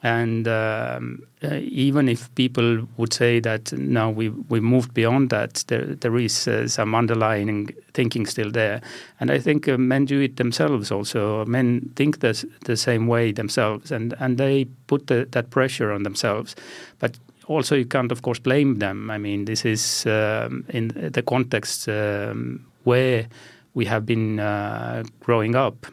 and 0.03 0.49
um, 0.49 1.23
uh, 1.45 1.57
even 1.57 2.09
if 2.09 2.35
people 2.35 2.89
would 2.97 3.13
say 3.13 3.39
that 3.41 3.73
now 3.73 4.11
we 4.11 4.31
we 4.49 4.61
moved 4.61 4.95
beyond 4.95 5.31
that, 5.31 5.65
there 5.67 5.95
there 5.95 6.17
is 6.17 6.49
uh, 6.49 6.69
some 6.69 6.95
underlying 6.95 7.69
thinking 7.93 8.27
still 8.27 8.51
there, 8.51 8.81
and 9.21 9.31
I 9.31 9.39
think 9.39 9.69
uh, 9.69 9.77
men 9.77 10.07
do 10.07 10.21
it 10.21 10.37
themselves 10.37 10.91
also. 10.91 11.45
Men 11.45 11.93
think 11.97 12.21
the 12.21 12.47
the 12.65 12.77
same 12.77 13.07
way 13.07 13.33
themselves, 13.33 13.93
and 13.93 14.15
and 14.19 14.39
they 14.39 14.67
put 14.87 15.07
the, 15.09 15.27
that 15.31 15.51
pressure 15.51 15.93
on 15.93 16.03
themselves, 16.03 16.57
but. 16.99 17.19
Also, 17.47 17.75
you 17.75 17.85
can't, 17.85 18.13
of 18.13 18.23
course, 18.23 18.39
blame 18.39 18.79
them. 18.79 19.11
I 19.11 19.19
mean, 19.19 19.45
this 19.45 19.65
is 19.65 20.07
um, 20.07 20.65
in 20.69 21.11
the 21.13 21.21
context 21.21 21.89
um, 21.89 22.65
where 22.85 23.27
we 23.75 23.87
have 23.87 24.07
been 24.07 24.39
uh, 24.39 25.03
growing 25.19 25.57
up 25.57 25.87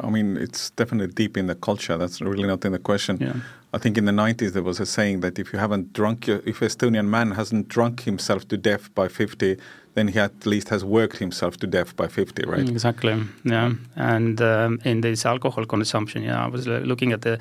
I 0.00 0.10
mean, 0.10 0.36
it's 0.36 0.70
definitely 0.70 1.12
deep 1.14 1.36
in 1.36 1.46
the 1.46 1.54
culture. 1.54 1.96
That's 1.96 2.20
really 2.20 2.46
not 2.46 2.64
in 2.64 2.72
the 2.72 2.78
question. 2.78 3.18
Yeah. 3.20 3.34
I 3.72 3.78
think 3.78 3.96
in 3.96 4.04
the 4.04 4.12
90s 4.12 4.52
there 4.52 4.64
was 4.64 4.80
a 4.80 4.86
saying 4.86 5.20
that 5.20 5.38
if 5.38 5.52
you 5.52 5.58
haven't 5.58 5.92
drunk, 5.92 6.26
your, 6.26 6.42
if 6.44 6.60
Estonian 6.60 7.06
man 7.06 7.32
hasn't 7.32 7.68
drunk 7.68 8.00
himself 8.02 8.48
to 8.48 8.56
death 8.56 8.92
by 8.94 9.06
50, 9.06 9.56
then 9.94 10.08
he 10.08 10.18
at 10.18 10.46
least 10.46 10.68
has 10.70 10.84
worked 10.84 11.18
himself 11.18 11.56
to 11.58 11.66
death 11.66 11.94
by 11.96 12.08
50, 12.08 12.44
right? 12.46 12.60
Mm, 12.60 12.70
exactly, 12.70 13.22
yeah. 13.44 13.72
And 13.96 14.40
um, 14.40 14.80
in 14.84 15.02
this 15.02 15.24
alcohol 15.24 15.64
consumption, 15.66 16.22
yeah, 16.22 16.44
I 16.44 16.48
was 16.48 16.66
looking 16.66 17.12
at 17.12 17.22
the 17.22 17.38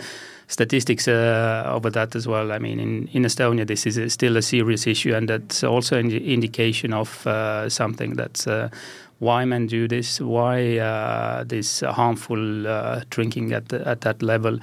statistics 0.47 1.07
uh, 1.07 1.63
over 1.67 1.89
that 1.91 2.15
as 2.15 2.27
well. 2.27 2.51
I 2.51 2.59
mean, 2.59 2.79
in, 2.79 3.07
in 3.13 3.23
Estonia, 3.23 3.65
this 3.65 3.85
is 3.85 4.13
still 4.13 4.37
a 4.37 4.41
serious 4.41 4.87
issue, 4.87 5.13
and 5.13 5.29
that's 5.29 5.63
also 5.63 5.97
an 5.97 6.11
indication 6.11 6.93
of 6.93 7.25
uh, 7.25 7.69
something 7.69 8.15
that's 8.15 8.47
uh, 8.47 8.69
why 9.19 9.45
men 9.45 9.67
do 9.67 9.87
this, 9.87 10.19
why 10.19 10.77
uh, 10.77 11.43
this 11.43 11.81
harmful 11.81 12.67
uh, 12.67 13.01
drinking 13.09 13.53
at 13.53 13.69
the, 13.69 13.87
at 13.87 14.01
that 14.01 14.21
level. 14.21 14.59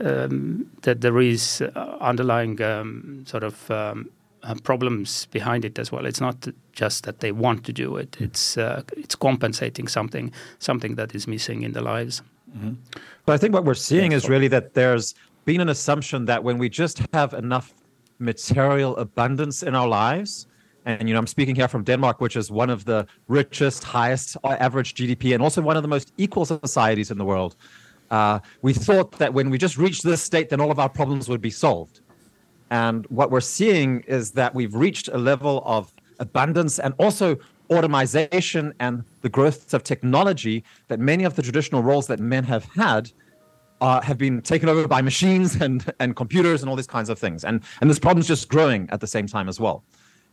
Um, 0.00 0.66
that 0.82 1.02
there 1.02 1.20
is 1.20 1.62
underlying 2.00 2.60
um, 2.62 3.24
sort 3.26 3.44
of 3.44 3.70
um, 3.70 4.10
uh, 4.42 4.54
problems 4.62 5.26
behind 5.26 5.64
it 5.64 5.78
as 5.78 5.92
well. 5.92 6.06
It's 6.06 6.20
not 6.20 6.48
just 6.72 7.04
that 7.04 7.20
they 7.20 7.32
want 7.32 7.64
to 7.64 7.72
do 7.72 7.96
it; 7.96 8.16
it's 8.20 8.56
uh, 8.56 8.82
it's 8.96 9.14
compensating 9.14 9.88
something 9.88 10.32
something 10.58 10.96
that 10.96 11.14
is 11.14 11.26
missing 11.26 11.62
in 11.62 11.72
their 11.72 11.82
lives. 11.82 12.22
Mm-hmm. 12.56 12.74
But 13.26 13.32
I 13.32 13.38
think 13.38 13.54
what 13.54 13.64
we're 13.64 13.74
seeing 13.74 14.12
is 14.12 14.28
really 14.28 14.48
that 14.48 14.74
there's 14.74 15.14
been 15.44 15.60
an 15.60 15.68
assumption 15.68 16.26
that 16.26 16.44
when 16.44 16.58
we 16.58 16.68
just 16.68 17.02
have 17.12 17.34
enough 17.34 17.74
material 18.18 18.96
abundance 18.96 19.62
in 19.62 19.74
our 19.74 19.88
lives, 19.88 20.46
and 20.84 21.08
you 21.08 21.14
know 21.14 21.18
i'm 21.18 21.26
speaking 21.26 21.54
here 21.54 21.68
from 21.68 21.82
denmark 21.82 22.20
which 22.20 22.36
is 22.36 22.50
one 22.50 22.70
of 22.70 22.84
the 22.84 23.06
richest 23.28 23.84
highest 23.84 24.36
average 24.44 24.94
gdp 24.94 25.34
and 25.34 25.42
also 25.42 25.60
one 25.60 25.76
of 25.76 25.82
the 25.82 25.88
most 25.88 26.12
equal 26.16 26.44
societies 26.44 27.10
in 27.10 27.18
the 27.18 27.24
world 27.24 27.56
uh, 28.10 28.38
we 28.62 28.72
thought 28.72 29.12
that 29.12 29.32
when 29.32 29.50
we 29.50 29.58
just 29.58 29.78
reached 29.78 30.02
this 30.02 30.22
state 30.22 30.48
then 30.48 30.60
all 30.60 30.70
of 30.70 30.78
our 30.78 30.88
problems 30.88 31.28
would 31.28 31.40
be 31.40 31.50
solved 31.50 32.00
and 32.70 33.06
what 33.06 33.30
we're 33.30 33.40
seeing 33.40 34.00
is 34.00 34.32
that 34.32 34.54
we've 34.54 34.74
reached 34.74 35.08
a 35.08 35.18
level 35.18 35.62
of 35.64 35.92
abundance 36.20 36.78
and 36.78 36.94
also 36.98 37.36
automation 37.70 38.74
and 38.78 39.04
the 39.22 39.28
growth 39.28 39.72
of 39.72 39.82
technology 39.82 40.62
that 40.88 41.00
many 41.00 41.24
of 41.24 41.34
the 41.34 41.42
traditional 41.42 41.82
roles 41.82 42.06
that 42.06 42.20
men 42.20 42.44
have 42.44 42.64
had 42.64 43.10
uh, 43.80 44.00
have 44.00 44.18
been 44.18 44.40
taken 44.40 44.68
over 44.68 44.86
by 44.86 45.02
machines 45.02 45.56
and, 45.60 45.92
and 46.00 46.16
computers 46.16 46.62
and 46.62 46.70
all 46.70 46.76
these 46.76 46.86
kinds 46.86 47.08
of 47.08 47.18
things. 47.18 47.44
And, 47.44 47.62
and 47.80 47.90
this 47.90 47.98
problem's 47.98 48.26
just 48.26 48.48
growing 48.48 48.88
at 48.90 49.00
the 49.00 49.06
same 49.06 49.26
time 49.26 49.48
as 49.48 49.58
well. 49.60 49.84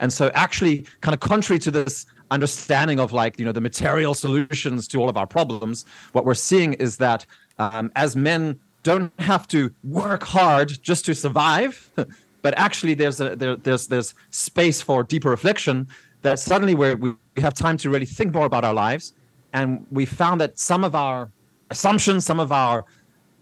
And 0.01 0.11
so, 0.11 0.31
actually, 0.33 0.85
kind 0.99 1.13
of 1.13 1.21
contrary 1.21 1.59
to 1.59 1.71
this 1.71 2.05
understanding 2.31 2.99
of 2.99 3.13
like, 3.13 3.39
you 3.39 3.45
know, 3.45 3.51
the 3.51 3.61
material 3.61 4.13
solutions 4.13 4.87
to 4.89 4.99
all 4.99 5.07
of 5.07 5.15
our 5.15 5.27
problems, 5.27 5.85
what 6.11 6.25
we're 6.25 6.33
seeing 6.33 6.73
is 6.73 6.97
that 6.97 7.25
um, 7.59 7.91
as 7.95 8.15
men 8.15 8.59
don't 8.83 9.13
have 9.19 9.47
to 9.49 9.71
work 9.83 10.23
hard 10.23 10.81
just 10.81 11.05
to 11.05 11.13
survive, 11.13 11.89
but 12.41 12.57
actually 12.57 12.95
there's 12.95 13.21
a 13.21 13.35
there, 13.35 13.55
there's 13.55 13.87
there's 13.87 14.15
space 14.31 14.81
for 14.81 15.03
deeper 15.03 15.29
reflection 15.29 15.87
that 16.23 16.39
suddenly 16.39 16.73
we 16.73 16.95
we 16.95 17.13
have 17.37 17.53
time 17.53 17.77
to 17.77 17.89
really 17.89 18.05
think 18.05 18.33
more 18.33 18.45
about 18.45 18.65
our 18.65 18.73
lives, 18.73 19.13
and 19.53 19.85
we 19.91 20.05
found 20.05 20.41
that 20.41 20.57
some 20.57 20.83
of 20.83 20.95
our 20.95 21.29
assumptions, 21.69 22.25
some 22.25 22.39
of 22.39 22.51
our 22.51 22.85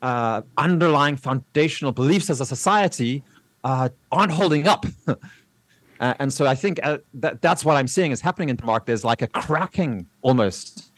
uh, 0.01 0.41
underlying 0.57 1.15
foundational 1.15 1.91
beliefs 1.91 2.29
as 2.29 2.41
a 2.41 2.45
society 2.45 3.23
uh, 3.63 3.89
aren't 4.11 4.31
holding 4.31 4.67
up. 4.67 4.85
Uh, 5.99 6.13
and 6.19 6.31
so 6.31 6.45
I 6.45 6.55
think 6.55 6.79
uh, 6.83 6.99
that 7.15 7.41
that's 7.41 7.65
what 7.65 7.75
I'm 7.75 7.87
seeing 7.87 8.11
is 8.11 8.21
happening 8.21 8.49
in 8.49 8.55
Denmark. 8.55 8.85
There's 8.85 9.03
like 9.03 9.21
a 9.21 9.27
cracking 9.27 10.07
almost 10.21 10.91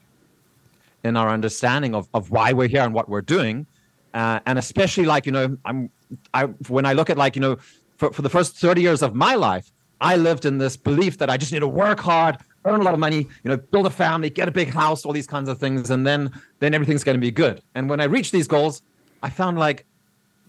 in 1.04 1.18
our 1.18 1.30
understanding 1.30 1.96
of, 1.96 2.08
of 2.14 2.30
why 2.30 2.54
we're 2.54 2.68
here 2.68 2.84
and 2.84 2.94
what 2.94 3.10
we're 3.10 3.22
doing. 3.22 3.66
Uh, 4.14 4.40
and 4.46 4.60
especially 4.60 5.06
like, 5.06 5.26
you 5.26 5.32
know, 5.32 5.58
I'm, 5.66 5.90
I, 6.34 6.44
when 6.68 6.86
I 6.86 6.94
look 6.94 7.10
at 7.10 7.18
like, 7.18 7.36
you 7.36 7.42
know, 7.42 7.58
for, 7.98 8.12
for 8.12 8.22
the 8.22 8.30
first 8.30 8.58
30 8.58 8.82
years 8.82 9.02
of 9.02 9.16
my 9.16 9.36
life, 9.36 9.72
I 10.02 10.16
lived 10.16 10.46
in 10.46 10.58
this 10.58 10.78
belief 10.78 11.18
that 11.20 11.30
I 11.30 11.38
just 11.38 11.52
need 11.52 11.60
to 11.60 11.68
work 11.68 12.00
hard, 12.00 12.38
earn 12.66 12.82
a 12.82 12.84
lot 12.84 12.94
of 12.94 13.00
money, 13.00 13.28
you 13.44 13.50
know, 13.50 13.58
build 13.58 13.86
a 13.86 13.92
family, 13.92 14.30
get 14.30 14.48
a 14.48 14.52
big 14.52 14.70
house, 14.70 15.06
all 15.06 15.14
these 15.14 15.28
kinds 15.28 15.48
of 15.50 15.60
things. 15.60 15.90
And 15.90 16.06
then, 16.06 16.32
then 16.60 16.74
everything's 16.74 17.04
going 17.04 17.18
to 17.18 17.22
be 17.22 17.32
good. 17.32 17.62
And 17.76 17.90
when 17.90 18.02
I 18.02 18.06
reached 18.06 18.32
these 18.32 18.48
goals, 18.48 18.82
I 19.24 19.30
found 19.30 19.58
like, 19.58 19.86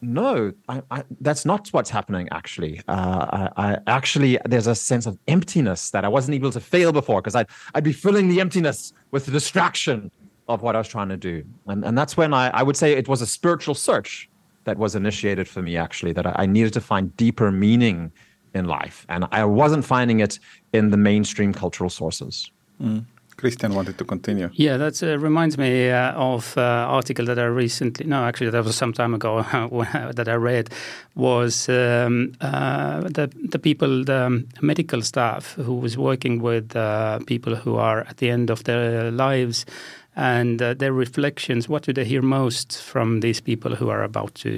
no, 0.02 0.52
I, 0.68 0.82
I, 0.90 1.04
that's 1.20 1.44
not 1.44 1.68
what's 1.68 1.88
happening. 1.88 2.28
Actually, 2.32 2.80
uh, 2.88 3.48
I, 3.56 3.78
actually 3.86 4.36
there's 4.44 4.66
a 4.66 4.74
sense 4.74 5.06
of 5.06 5.16
emptiness 5.28 5.90
that 5.90 6.04
I 6.04 6.08
wasn't 6.08 6.34
able 6.34 6.50
to 6.50 6.60
feel 6.60 6.92
before 6.92 7.22
because 7.22 7.36
I'd 7.36 7.46
I'd 7.74 7.84
be 7.84 7.92
filling 7.92 8.28
the 8.28 8.40
emptiness 8.40 8.92
with 9.12 9.26
the 9.26 9.32
distraction 9.32 10.10
of 10.48 10.62
what 10.62 10.74
I 10.74 10.78
was 10.78 10.88
trying 10.88 11.08
to 11.10 11.16
do, 11.16 11.44
and 11.68 11.84
and 11.84 11.96
that's 11.96 12.16
when 12.16 12.34
I 12.34 12.48
I 12.48 12.64
would 12.64 12.76
say 12.76 12.92
it 12.92 13.06
was 13.06 13.22
a 13.22 13.26
spiritual 13.26 13.76
search 13.76 14.28
that 14.64 14.76
was 14.76 14.96
initiated 14.96 15.46
for 15.48 15.62
me. 15.62 15.76
Actually, 15.76 16.12
that 16.14 16.26
I, 16.38 16.46
needed 16.46 16.72
to 16.72 16.80
find 16.80 17.16
deeper 17.16 17.52
meaning 17.52 18.10
in 18.54 18.66
life, 18.66 19.06
and 19.08 19.26
I 19.30 19.44
wasn't 19.44 19.84
finding 19.84 20.18
it 20.18 20.40
in 20.72 20.90
the 20.90 20.96
mainstream 20.96 21.52
cultural 21.52 21.88
sources. 21.90 22.50
Mm. 22.80 23.04
Christian 23.42 23.74
wanted 23.74 23.98
to 23.98 24.04
continue. 24.04 24.50
Yeah, 24.52 24.76
that 24.76 25.02
uh, 25.02 25.18
reminds 25.18 25.58
me 25.58 25.90
uh, 25.90 26.12
of 26.12 26.56
uh, 26.56 26.60
article 26.60 27.24
that 27.26 27.40
I 27.40 27.46
recently, 27.46 28.06
no, 28.06 28.24
actually 28.24 28.50
that 28.50 28.64
was 28.64 28.76
some 28.76 28.92
time 28.92 29.14
ago 29.14 29.42
that 30.14 30.28
I 30.28 30.34
read, 30.34 30.70
was 31.16 31.68
um, 31.68 32.34
uh, 32.40 33.00
the 33.00 33.28
the 33.50 33.58
people, 33.58 34.04
the 34.04 34.44
medical 34.60 35.02
staff 35.02 35.54
who 35.54 35.74
was 35.74 35.96
working 35.96 36.40
with 36.40 36.76
uh, 36.76 37.18
people 37.26 37.56
who 37.56 37.78
are 37.78 38.06
at 38.08 38.18
the 38.18 38.30
end 38.30 38.48
of 38.50 38.62
their 38.62 39.10
lives, 39.10 39.66
and 40.14 40.62
uh, 40.62 40.74
their 40.74 40.92
reflections. 40.92 41.68
What 41.68 41.82
do 41.82 41.92
they 41.92 42.04
hear 42.04 42.22
most 42.22 42.80
from 42.80 43.20
these 43.20 43.40
people 43.40 43.74
who 43.74 43.90
are 43.90 44.04
about 44.04 44.34
to 44.36 44.50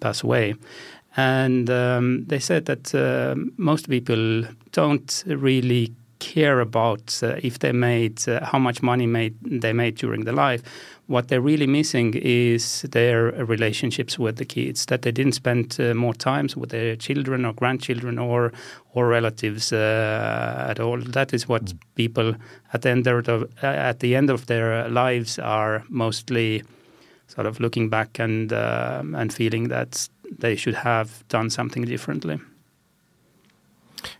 pass 0.00 0.22
away? 0.22 0.54
And 1.16 1.70
um, 1.70 2.26
they 2.28 2.38
said 2.38 2.66
that 2.66 2.92
most 3.56 3.88
people 3.88 4.44
don't 4.72 5.24
really 5.26 5.94
care 6.18 6.60
about 6.60 7.18
uh, 7.22 7.36
if 7.42 7.58
they 7.58 7.72
made 7.72 8.28
uh, 8.28 8.44
how 8.44 8.58
much 8.58 8.82
money 8.82 9.06
made 9.06 9.34
they 9.42 9.72
made 9.72 9.96
during 9.96 10.24
their 10.24 10.34
life. 10.34 10.62
What 11.06 11.28
they're 11.28 11.40
really 11.40 11.66
missing 11.66 12.14
is 12.14 12.82
their 12.82 13.32
relationships 13.46 14.18
with 14.18 14.36
the 14.36 14.44
kids. 14.44 14.86
That 14.86 15.02
they 15.02 15.12
didn't 15.12 15.32
spend 15.32 15.76
uh, 15.80 15.94
more 15.94 16.14
times 16.14 16.56
with 16.56 16.70
their 16.70 16.96
children 16.96 17.44
or 17.44 17.52
grandchildren 17.54 18.18
or 18.18 18.52
or 18.94 19.08
relatives 19.08 19.72
uh, 19.72 20.66
at 20.68 20.80
all. 20.80 20.98
That 21.00 21.32
is 21.32 21.48
what 21.48 21.64
mm. 21.64 21.78
people 21.94 22.34
at 22.72 22.82
the 22.82 22.90
end 22.90 23.06
of 23.06 23.28
uh, 23.28 23.66
at 23.66 24.00
the 24.00 24.16
end 24.16 24.30
of 24.30 24.46
their 24.46 24.88
lives 24.88 25.38
are 25.38 25.84
mostly 25.88 26.62
sort 27.26 27.46
of 27.46 27.60
looking 27.60 27.88
back 27.88 28.18
and 28.18 28.52
uh, 28.52 29.02
and 29.14 29.32
feeling 29.32 29.68
that 29.68 30.08
they 30.38 30.56
should 30.56 30.74
have 30.74 31.26
done 31.28 31.50
something 31.50 31.84
differently. 31.84 32.38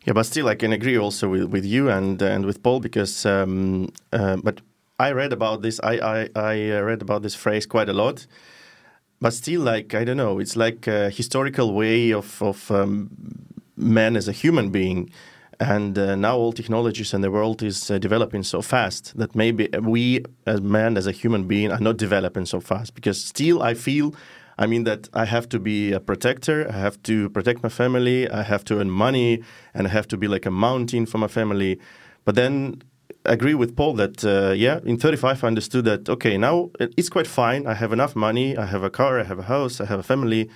Yeah, 0.05 0.13
but 0.15 0.27
still, 0.27 0.49
I 0.49 0.55
can 0.55 0.73
agree 0.73 0.99
also 0.99 1.29
with, 1.29 1.45
with 1.45 1.65
you 1.65 1.89
and 1.91 2.21
and 2.23 2.45
with 2.45 2.63
Paul 2.63 2.81
because, 2.81 3.27
um, 3.27 3.89
uh, 4.13 4.37
but 4.37 4.61
I 4.99 5.13
read 5.13 5.33
about 5.33 5.63
this. 5.63 5.81
I 5.83 5.99
I, 5.99 6.29
I 6.35 6.71
uh, 6.71 6.81
read 6.83 7.03
about 7.03 7.23
this 7.23 7.35
phrase 7.35 7.67
quite 7.67 7.89
a 7.89 7.93
lot, 7.93 8.27
but 9.21 9.33
still, 9.33 9.63
like 9.63 9.95
I 9.95 10.05
don't 10.05 10.17
know, 10.17 10.41
it's 10.41 10.57
like 10.57 10.87
a 10.87 11.11
historical 11.11 11.75
way 11.75 12.13
of 12.13 12.43
of 12.43 12.71
um, 12.71 13.11
man 13.77 14.17
as 14.17 14.29
a 14.29 14.33
human 14.33 14.71
being. 14.71 15.11
And 15.61 15.99
uh, 15.99 16.15
now 16.15 16.37
all 16.37 16.53
technologies 16.53 17.13
and 17.13 17.25
the 17.25 17.33
world 17.33 17.63
is 17.65 17.91
uh, 17.91 17.99
developing 17.99 18.45
so 18.45 18.63
fast 18.63 19.19
that 19.19 19.35
maybe 19.35 19.69
we 19.83 20.25
as 20.47 20.61
man, 20.61 20.97
as 20.97 21.07
a 21.09 21.13
human 21.13 21.49
being, 21.49 21.73
are 21.73 21.81
not 21.81 21.97
developing 21.97 22.47
so 22.47 22.61
fast. 22.61 22.95
Because 22.95 23.21
still, 23.25 23.61
I 23.61 23.75
feel 23.75 24.15
I 24.59 24.67
mean 24.67 24.85
that 24.85 25.09
I 25.15 25.25
have 25.25 25.49
to 25.51 25.59
be 25.61 25.93
a 25.93 26.01
protector. 26.01 26.67
I 26.69 26.77
have 26.77 27.01
to 27.05 27.31
protect 27.31 27.63
my 27.63 27.69
family. 27.69 28.29
I 28.29 28.43
have 28.43 28.65
to 28.65 28.81
earn 28.81 28.91
money, 28.91 29.43
and 29.73 29.87
I 29.87 29.91
have 29.91 30.09
to 30.09 30.17
be 30.17 30.27
like 30.27 30.47
a 30.47 30.51
mountain 30.51 31.07
for 31.07 31.19
my 31.19 31.29
family. 31.29 31.79
But 32.25 32.35
then 32.35 32.83
I 33.25 33.33
agree 33.33 33.55
with 33.55 33.77
Paul 33.77 33.95
that 33.95 34.25
uh, 34.25 34.53
yeah, 34.53 34.81
in 34.85 34.99
35 34.99 35.45
I 35.45 35.47
understood 35.47 35.85
that 35.85 36.09
okay, 36.09 36.37
now 36.37 36.71
it's 36.81 37.09
quite 37.09 37.27
fine. 37.27 37.67
I 37.67 37.75
have 37.75 37.93
enough 37.93 38.17
money. 38.17 38.57
I 38.57 38.67
have 38.67 38.83
a 38.83 38.91
car. 38.91 39.21
I 39.21 39.25
have 39.25 39.39
a 39.39 39.45
house. 39.45 39.81
I 39.81 39.87
have 39.87 40.01
a 40.01 40.03
family. 40.03 40.51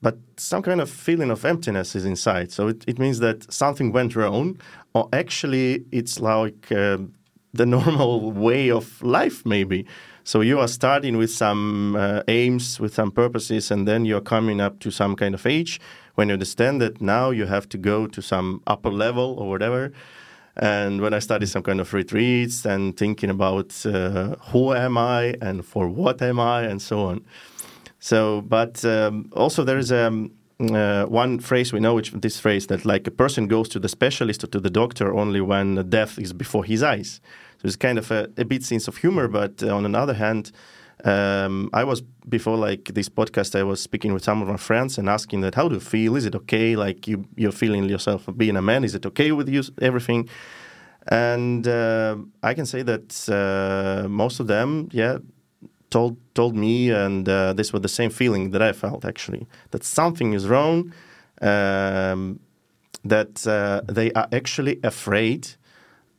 But 0.00 0.18
some 0.36 0.62
kind 0.62 0.80
of 0.80 0.90
feeling 0.90 1.30
of 1.30 1.44
emptiness 1.44 1.94
is 1.94 2.04
inside. 2.04 2.50
So 2.50 2.68
it, 2.68 2.84
it 2.88 2.98
means 2.98 3.20
that 3.20 3.52
something 3.52 3.92
went 3.92 4.16
wrong, 4.16 4.58
or 4.94 5.08
actually 5.12 5.84
it's 5.92 6.18
like 6.18 6.72
uh, 6.72 6.98
the 7.52 7.66
normal 7.76 8.32
way 8.32 8.70
of 8.70 9.02
life, 9.02 9.46
maybe. 9.46 9.86
So 10.24 10.40
you 10.40 10.60
are 10.60 10.68
starting 10.68 11.16
with 11.16 11.30
some 11.30 11.96
uh, 11.96 12.22
aims, 12.28 12.78
with 12.78 12.94
some 12.94 13.10
purposes, 13.10 13.70
and 13.72 13.88
then 13.88 14.04
you're 14.04 14.20
coming 14.20 14.60
up 14.60 14.78
to 14.80 14.90
some 14.90 15.16
kind 15.16 15.34
of 15.34 15.44
age 15.46 15.80
when 16.14 16.28
you 16.28 16.34
understand 16.34 16.80
that 16.80 17.00
now 17.00 17.30
you 17.30 17.46
have 17.46 17.68
to 17.70 17.78
go 17.78 18.06
to 18.06 18.22
some 18.22 18.62
upper 18.66 18.90
level 18.90 19.34
or 19.38 19.48
whatever. 19.48 19.92
And 20.56 21.00
when 21.00 21.14
I 21.14 21.18
started 21.18 21.48
some 21.48 21.62
kind 21.62 21.80
of 21.80 21.92
retreats 21.92 22.64
and 22.64 22.96
thinking 22.96 23.30
about 23.30 23.84
uh, 23.84 24.36
who 24.50 24.74
am 24.74 24.96
I 24.96 25.34
and 25.40 25.64
for 25.64 25.88
what 25.88 26.22
am 26.22 26.38
I 26.38 26.62
and 26.62 26.80
so 26.80 27.06
on. 27.06 27.24
So, 27.98 28.42
but 28.42 28.84
um, 28.84 29.30
also 29.32 29.64
there 29.64 29.78
is 29.78 29.90
um, 29.90 30.30
uh, 30.70 31.06
one 31.06 31.40
phrase 31.40 31.72
we 31.72 31.80
know, 31.80 31.94
which 31.94 32.12
this 32.12 32.38
phrase 32.38 32.66
that 32.68 32.84
like 32.84 33.06
a 33.06 33.10
person 33.10 33.48
goes 33.48 33.68
to 33.70 33.78
the 33.78 33.88
specialist 33.88 34.44
or 34.44 34.48
to 34.48 34.60
the 34.60 34.70
doctor 34.70 35.14
only 35.14 35.40
when 35.40 35.88
death 35.88 36.18
is 36.18 36.32
before 36.32 36.64
his 36.64 36.82
eyes. 36.82 37.20
So 37.58 37.66
it's 37.66 37.76
kind 37.76 37.98
of 37.98 38.10
a, 38.10 38.28
a 38.36 38.44
bit 38.44 38.64
sense 38.64 38.88
of 38.88 38.96
humor, 38.96 39.28
but 39.28 39.62
uh, 39.62 39.74
on 39.74 39.84
another 39.84 40.14
hand, 40.14 40.52
um, 41.04 41.70
I 41.72 41.84
was 41.84 42.02
before 42.28 42.56
like 42.56 42.94
this 42.94 43.08
podcast. 43.08 43.58
I 43.58 43.62
was 43.62 43.80
speaking 43.80 44.12
with 44.12 44.24
some 44.24 44.42
of 44.42 44.48
my 44.48 44.56
friends 44.56 44.98
and 44.98 45.08
asking 45.08 45.40
that 45.40 45.54
how 45.54 45.68
do 45.68 45.74
you 45.74 45.80
feel? 45.80 46.16
Is 46.16 46.24
it 46.24 46.34
okay? 46.34 46.76
Like 46.76 47.08
you 47.08 47.24
you're 47.36 47.52
feeling 47.52 47.88
yourself 47.88 48.28
being 48.36 48.56
a 48.56 48.62
man? 48.62 48.84
Is 48.84 48.94
it 48.94 49.06
okay 49.06 49.32
with 49.32 49.48
you? 49.48 49.62
Everything. 49.80 50.28
And 51.08 51.66
uh, 51.66 52.16
I 52.42 52.54
can 52.54 52.66
say 52.66 52.82
that 52.82 53.28
uh, 53.28 54.08
most 54.08 54.38
of 54.38 54.46
them, 54.46 54.88
yeah, 54.92 55.18
told 55.92 56.16
told 56.34 56.54
me, 56.56 56.90
and 56.90 57.28
uh, 57.28 57.52
this 57.52 57.72
was 57.72 57.82
the 57.82 57.94
same 58.00 58.10
feeling 58.10 58.50
that 58.52 58.62
I 58.62 58.72
felt 58.72 59.04
actually 59.04 59.46
that 59.70 59.84
something 59.84 60.32
is 60.32 60.44
wrong. 60.48 60.92
Um, 61.40 62.40
that 63.04 63.46
uh, 63.46 63.80
they 63.92 64.12
are 64.12 64.28
actually 64.32 64.78
afraid 64.82 65.48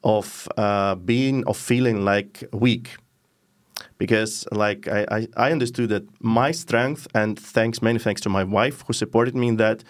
of 0.03 0.47
uh, 0.57 0.95
being 0.95 1.45
of 1.47 1.57
feeling 1.57 2.03
like 2.03 2.43
weak 2.51 2.97
because 3.97 4.45
like 4.51 4.87
I, 4.87 5.05
I, 5.09 5.27
I, 5.37 5.51
understood 5.51 5.89
that 5.89 6.03
my 6.21 6.51
strength 6.51 7.07
and 7.15 7.39
thanks 7.39 7.81
many 7.81 7.99
thanks 7.99 8.21
to 8.21 8.29
my 8.29 8.43
wife 8.43 8.83
who 8.85 8.93
supported 8.93 9.35
me 9.35 9.47
in 9.47 9.57
that 9.57 9.83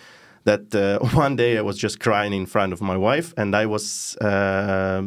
that 0.43 0.75
uh, 0.75 0.99
one 1.15 1.35
day 1.35 1.57
I 1.57 1.61
was 1.61 1.77
just 1.77 1.99
crying 1.99 2.33
in 2.33 2.45
front 2.45 2.73
of 2.73 2.81
my 2.81 2.97
wife 2.97 3.33
and 3.37 3.55
I 3.55 3.65
was 3.65 4.15
uh, 4.17 5.03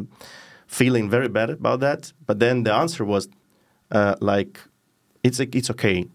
feeling 0.67 1.09
very 1.09 1.29
bad 1.29 1.49
about 1.49 1.79
that 1.79 2.11
but 2.25 2.39
then 2.39 2.63
the 2.63 2.73
answer 2.73 3.05
was 3.05 3.29
uh, 3.91 4.15
like 4.21 4.59
it's 5.23 5.39
it's 5.39 5.69
okay 5.69 6.07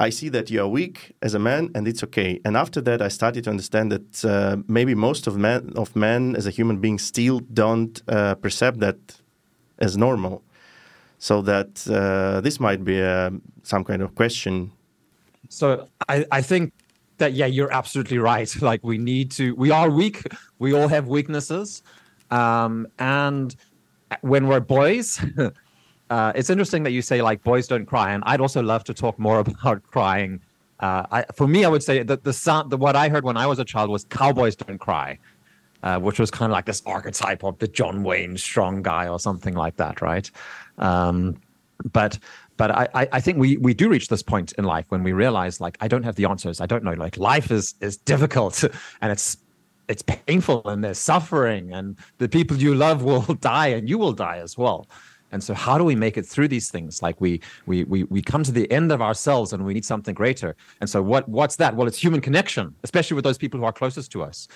I 0.00 0.10
see 0.10 0.28
that 0.28 0.48
you 0.48 0.62
are 0.62 0.68
weak 0.68 1.16
as 1.22 1.34
a 1.34 1.40
man, 1.40 1.70
and 1.74 1.88
it's 1.88 2.04
okay. 2.04 2.40
And 2.44 2.56
after 2.56 2.80
that, 2.82 3.02
I 3.02 3.08
started 3.08 3.44
to 3.44 3.50
understand 3.50 3.90
that 3.90 4.24
uh, 4.24 4.58
maybe 4.68 4.94
most 4.94 5.26
of 5.26 5.36
men 5.36 5.72
of 5.74 5.96
men 5.96 6.36
as 6.36 6.46
a 6.46 6.50
human 6.50 6.78
being 6.78 6.98
still 6.98 7.40
don't 7.40 8.00
uh, 8.08 8.36
perceive 8.36 8.78
that 8.78 8.96
as 9.80 9.96
normal. 9.96 10.42
So 11.18 11.42
that 11.42 11.84
uh, 11.90 12.40
this 12.40 12.60
might 12.60 12.84
be 12.84 13.02
uh, 13.02 13.30
some 13.64 13.82
kind 13.82 14.00
of 14.00 14.14
question. 14.14 14.70
So 15.48 15.88
I, 16.08 16.24
I 16.30 16.42
think 16.42 16.72
that 17.16 17.32
yeah, 17.32 17.46
you're 17.46 17.72
absolutely 17.72 18.18
right. 18.18 18.48
Like 18.62 18.84
we 18.84 18.98
need 18.98 19.32
to. 19.32 19.56
We 19.56 19.72
are 19.72 19.90
weak. 19.90 20.22
We 20.60 20.74
all 20.74 20.86
have 20.86 21.08
weaknesses, 21.08 21.82
um, 22.30 22.86
and 23.00 23.56
when 24.20 24.46
we're 24.46 24.60
boys. 24.60 25.20
uh, 26.10 26.32
it's 26.34 26.50
interesting 26.50 26.82
that 26.84 26.92
you 26.92 27.02
say 27.02 27.22
like 27.22 27.42
boys 27.42 27.66
don't 27.66 27.86
cry, 27.86 28.12
and 28.12 28.22
I'd 28.26 28.40
also 28.40 28.62
love 28.62 28.84
to 28.84 28.94
talk 28.94 29.18
more 29.18 29.38
about 29.46 29.82
crying. 29.84 30.40
Uh, 30.80 31.04
I, 31.10 31.24
for 31.34 31.48
me, 31.48 31.64
I 31.64 31.68
would 31.68 31.82
say 31.82 32.02
that 32.02 32.24
the 32.24 32.32
sound, 32.32 32.70
the, 32.70 32.76
what 32.76 32.94
I 32.94 33.08
heard 33.08 33.24
when 33.24 33.36
I 33.36 33.46
was 33.46 33.58
a 33.58 33.64
child 33.64 33.90
was 33.90 34.04
cowboys 34.04 34.54
don't 34.54 34.78
cry, 34.78 35.18
uh, 35.82 35.98
which 35.98 36.20
was 36.20 36.30
kind 36.30 36.50
of 36.50 36.54
like 36.54 36.66
this 36.66 36.82
archetype 36.86 37.42
of 37.42 37.58
the 37.58 37.66
John 37.66 38.04
Wayne 38.04 38.36
strong 38.36 38.82
guy 38.82 39.08
or 39.08 39.18
something 39.18 39.54
like 39.54 39.76
that, 39.76 40.00
right? 40.00 40.30
Um, 40.78 41.40
but 41.92 42.18
but 42.56 42.72
I, 42.72 43.08
I 43.12 43.20
think 43.20 43.38
we 43.38 43.56
we 43.56 43.72
do 43.72 43.88
reach 43.88 44.08
this 44.08 44.22
point 44.22 44.52
in 44.52 44.64
life 44.64 44.86
when 44.88 45.02
we 45.02 45.12
realize 45.12 45.60
like 45.60 45.78
I 45.80 45.88
don't 45.88 46.02
have 46.02 46.16
the 46.16 46.24
answers. 46.24 46.60
I 46.60 46.66
don't 46.66 46.82
know. 46.84 46.92
Like 46.92 47.16
life 47.16 47.50
is 47.50 47.74
is 47.80 47.96
difficult 47.96 48.62
and 49.00 49.12
it's 49.12 49.36
it's 49.88 50.02
painful 50.02 50.62
and 50.68 50.84
there's 50.84 50.98
suffering 50.98 51.72
and 51.72 51.96
the 52.18 52.28
people 52.28 52.56
you 52.56 52.74
love 52.74 53.02
will 53.08 53.22
die 53.22 53.68
and 53.68 53.88
you 53.88 53.98
will 53.98 54.12
die 54.12 54.38
as 54.38 54.58
well. 54.58 54.88
And 55.32 55.42
so 55.42 55.54
how 55.54 55.78
do 55.78 55.84
we 55.84 55.94
make 55.94 56.16
it 56.16 56.26
through 56.26 56.48
these 56.48 56.70
things? 56.70 57.02
Like 57.02 57.20
we 57.20 57.40
we 57.66 57.84
we 57.84 58.04
we 58.04 58.22
come 58.22 58.42
to 58.44 58.52
the 58.52 58.70
end 58.70 58.92
of 58.92 59.02
ourselves 59.02 59.52
and 59.52 59.64
we 59.64 59.74
need 59.74 59.84
something 59.84 60.14
greater. 60.14 60.56
And 60.80 60.88
so 60.88 61.02
what 61.02 61.28
what's 61.28 61.56
that? 61.56 61.76
Well, 61.76 61.86
it's 61.86 61.98
human 61.98 62.20
connection, 62.20 62.74
especially 62.82 63.14
with 63.14 63.24
those 63.24 63.38
people 63.38 63.60
who 63.60 63.66
are 63.66 63.72
closest 63.72 64.12
to 64.12 64.22
us 64.22 64.48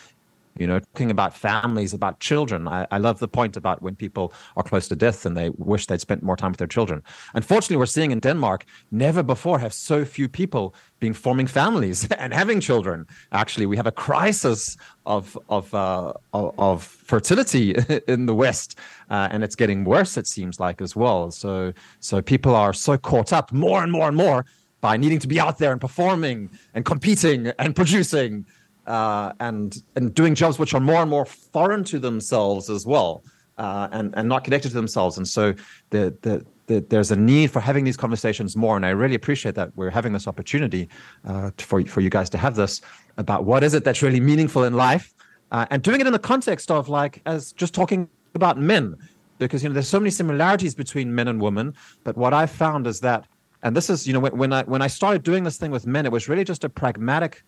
you 0.58 0.66
know 0.66 0.78
talking 0.80 1.10
about 1.10 1.36
families 1.36 1.94
about 1.94 2.20
children. 2.20 2.68
I, 2.68 2.86
I, 2.90 2.98
love 2.98 3.18
the 3.18 3.28
point 3.28 3.56
about 3.56 3.82
when 3.82 3.96
people 3.96 4.32
are 4.56 4.62
close 4.62 4.88
to 4.88 4.96
death 4.96 5.24
and 5.24 5.36
they 5.36 5.50
wish 5.50 5.86
they'd 5.86 6.00
spent 6.00 6.22
more 6.22 6.36
time 6.36 6.52
with 6.52 6.58
their 6.58 6.66
children. 6.66 7.02
Unfortunately 7.34 7.76
we're 7.76 7.86
seeing 7.86 8.10
in 8.10 8.20
denmark 8.20 8.64
never 8.90 9.22
before 9.22 9.58
have 9.58 9.72
so 9.72 10.04
few 10.04 10.28
people 10.28 10.74
been 11.00 11.14
forming 11.14 11.46
families 11.46 12.06
and 12.18 12.32
having 12.34 12.60
children. 12.60 13.06
Actually 13.32 13.66
we 13.66 13.76
have 13.76 13.86
a 13.86 13.92
crisis 13.92 14.76
of 15.06 15.38
of 15.48 15.72
uh, 15.74 16.12
of, 16.32 16.82
fertility 16.84 17.74
in 18.08 18.26
the 18.26 18.34
west 18.34 18.78
uh, 19.10 19.28
and 19.30 19.42
it's 19.42 19.56
getting 19.56 19.84
worse 19.84 20.16
it 20.16 20.26
seems 20.26 20.60
like 20.60 20.80
as 20.80 20.94
well. 20.94 21.30
So 21.30 21.72
so 22.00 22.20
people 22.20 22.54
are 22.54 22.72
so 22.72 22.98
caught 22.98 23.32
up 23.32 23.52
more 23.52 23.82
and 23.82 23.90
more 23.90 24.08
and 24.08 24.16
more 24.16 24.44
by 24.82 24.96
needing 24.96 25.20
to 25.20 25.28
be 25.28 25.40
out 25.40 25.58
there 25.58 25.72
and 25.72 25.80
performing 25.80 26.50
and 26.74 26.84
competing 26.84 27.52
and 27.58 27.74
producing 27.74 28.44
uh, 28.86 29.32
and 29.40 29.82
and 29.96 30.14
doing 30.14 30.34
jobs 30.34 30.58
which 30.58 30.74
are 30.74 30.80
more 30.80 31.02
and 31.02 31.10
more 31.10 31.24
foreign 31.24 31.84
to 31.84 31.98
themselves 31.98 32.70
as 32.70 32.86
well, 32.86 33.22
uh, 33.58 33.88
and 33.92 34.14
and 34.16 34.28
not 34.28 34.44
connected 34.44 34.68
to 34.68 34.74
themselves. 34.74 35.16
And 35.18 35.26
so 35.26 35.54
the, 35.90 36.16
the 36.22 36.44
the 36.66 36.80
there's 36.88 37.10
a 37.10 37.16
need 37.16 37.50
for 37.50 37.60
having 37.60 37.84
these 37.84 37.96
conversations 37.96 38.56
more. 38.56 38.76
And 38.76 38.84
I 38.84 38.90
really 38.90 39.14
appreciate 39.14 39.54
that 39.54 39.70
we're 39.76 39.90
having 39.90 40.12
this 40.12 40.26
opportunity 40.26 40.88
uh, 41.26 41.50
for 41.58 41.84
for 41.84 42.00
you 42.00 42.10
guys 42.10 42.30
to 42.30 42.38
have 42.38 42.54
this 42.54 42.80
about 43.18 43.44
what 43.44 43.62
is 43.62 43.74
it 43.74 43.84
that's 43.84 44.02
really 44.02 44.20
meaningful 44.20 44.64
in 44.64 44.74
life, 44.74 45.14
uh, 45.52 45.66
and 45.70 45.82
doing 45.82 46.00
it 46.00 46.06
in 46.06 46.12
the 46.12 46.18
context 46.18 46.70
of 46.70 46.88
like 46.88 47.22
as 47.26 47.52
just 47.52 47.74
talking 47.74 48.08
about 48.34 48.58
men, 48.58 48.96
because 49.38 49.62
you 49.62 49.68
know 49.68 49.74
there's 49.74 49.88
so 49.88 50.00
many 50.00 50.10
similarities 50.10 50.74
between 50.74 51.14
men 51.14 51.28
and 51.28 51.40
women. 51.40 51.74
But 52.04 52.16
what 52.16 52.32
I've 52.32 52.50
found 52.50 52.86
is 52.86 53.00
that, 53.00 53.26
and 53.62 53.76
this 53.76 53.90
is 53.90 54.06
you 54.06 54.12
know 54.12 54.20
when, 54.20 54.36
when 54.36 54.52
I 54.52 54.62
when 54.64 54.82
I 54.82 54.88
started 54.88 55.22
doing 55.22 55.44
this 55.44 55.56
thing 55.56 55.70
with 55.70 55.86
men, 55.86 56.04
it 56.06 56.12
was 56.12 56.28
really 56.28 56.44
just 56.44 56.64
a 56.64 56.68
pragmatic 56.68 57.44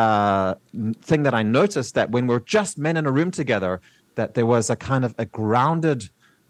uh, 0.00 0.54
thing 1.02 1.22
that 1.24 1.34
I 1.34 1.42
noticed 1.42 1.94
that 1.94 2.10
when 2.10 2.26
we're 2.26 2.40
just 2.40 2.78
men 2.78 2.96
in 2.96 3.04
a 3.04 3.12
room 3.12 3.30
together, 3.30 3.82
that 4.14 4.32
there 4.34 4.46
was 4.46 4.70
a 4.70 4.76
kind 4.76 5.04
of 5.04 5.14
a 5.18 5.26
grounded 5.26 6.08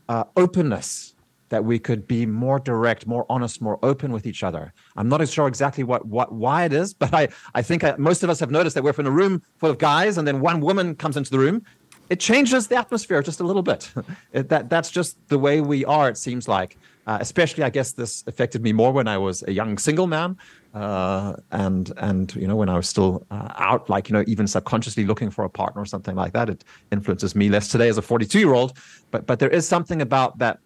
uh, 0.09 0.25
openness 0.37 1.17
that 1.49 1.65
we 1.65 1.77
could 1.81 2.07
be 2.07 2.25
more 2.27 2.61
direct, 2.61 3.09
more 3.09 3.27
honest, 3.29 3.61
more 3.61 3.77
open 3.83 4.13
with 4.13 4.25
each 4.25 4.45
other. 4.45 4.73
I'm 4.97 5.09
not 5.09 5.29
sure 5.29 5.49
exactly 5.49 5.83
what, 5.83 6.07
what 6.07 6.33
why 6.33 6.65
it 6.65 6.73
is, 6.73 6.95
but 6.95 7.13
I, 7.13 7.29
I 7.53 7.63
think 7.63 7.83
I, 7.83 7.97
most 7.99 8.23
of 8.23 8.31
us 8.31 8.39
have 8.39 8.53
noticed 8.53 8.75
that 8.77 8.85
we're 8.85 8.95
in 8.97 9.07
a 9.07 9.11
room 9.11 9.43
full 9.59 9.71
of 9.71 9.79
guys 9.79 10.17
and 10.17 10.29
then 10.29 10.41
one 10.41 10.61
woman 10.61 10.95
comes 10.95 11.17
into 11.17 11.33
the 11.33 11.39
room. 11.41 11.65
It 12.09 12.21
changes 12.21 12.69
the 12.69 12.77
atmosphere 12.77 13.21
just 13.21 13.41
a 13.41 13.45
little 13.45 13.63
bit. 13.63 13.93
it, 14.33 14.49
that, 14.49 14.71
that's 14.71 14.93
just 14.93 15.17
the 15.27 15.41
way 15.41 15.61
we 15.61 15.85
are, 15.85 16.09
it 16.09 16.19
seems 16.19 16.47
like. 16.47 16.79
Uh, 17.07 17.19
especially, 17.21 17.65
I 17.65 17.71
guess 17.71 17.93
this 17.93 18.23
affected 18.27 18.63
me 18.63 18.73
more 18.73 18.93
when 18.93 19.09
I 19.09 19.19
was 19.19 19.43
a 19.49 19.53
young 19.53 19.79
single 19.79 20.07
man 20.07 20.37
uh, 20.75 21.35
and 21.51 21.93
and 21.97 22.35
you 22.37 22.47
know 22.47 22.55
when 22.55 22.69
I 22.69 22.77
was 22.77 22.89
still 22.89 23.27
uh, 23.31 23.49
out, 23.57 23.91
like 23.91 24.09
you 24.09 24.13
know 24.13 24.25
even 24.27 24.47
subconsciously 24.47 25.05
looking 25.05 25.31
for 25.31 25.45
a 25.45 25.51
partner 25.51 25.83
or 25.83 25.87
something 25.87 26.15
like 26.15 26.33
that, 26.33 26.49
it 26.49 26.65
influences 26.93 27.35
me 27.35 27.49
less 27.49 27.69
today 27.69 27.89
as 27.89 27.99
a 27.99 28.03
42 28.03 28.39
year 28.39 28.55
old. 28.55 28.77
But 29.11 29.27
but 29.27 29.41
there 29.41 29.49
is 29.49 29.67
something 29.67 30.01
about 30.01 30.39
that 30.39 30.61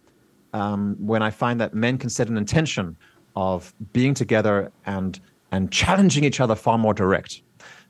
um, 0.53 0.97
when 0.99 1.23
I 1.23 1.31
find 1.31 1.61
that 1.61 1.75
men 1.75 1.97
can 1.97 2.11
set 2.11 2.29
an 2.29 2.37
intention 2.37 2.97
of 3.35 3.73
being 3.93 4.15
together 4.15 4.71
and 4.85 5.19
and 5.53 5.73
challenging 5.73 6.25
each 6.25 6.41
other 6.41 6.55
far 6.55 6.77
more 6.77 6.95
direct. 6.95 7.43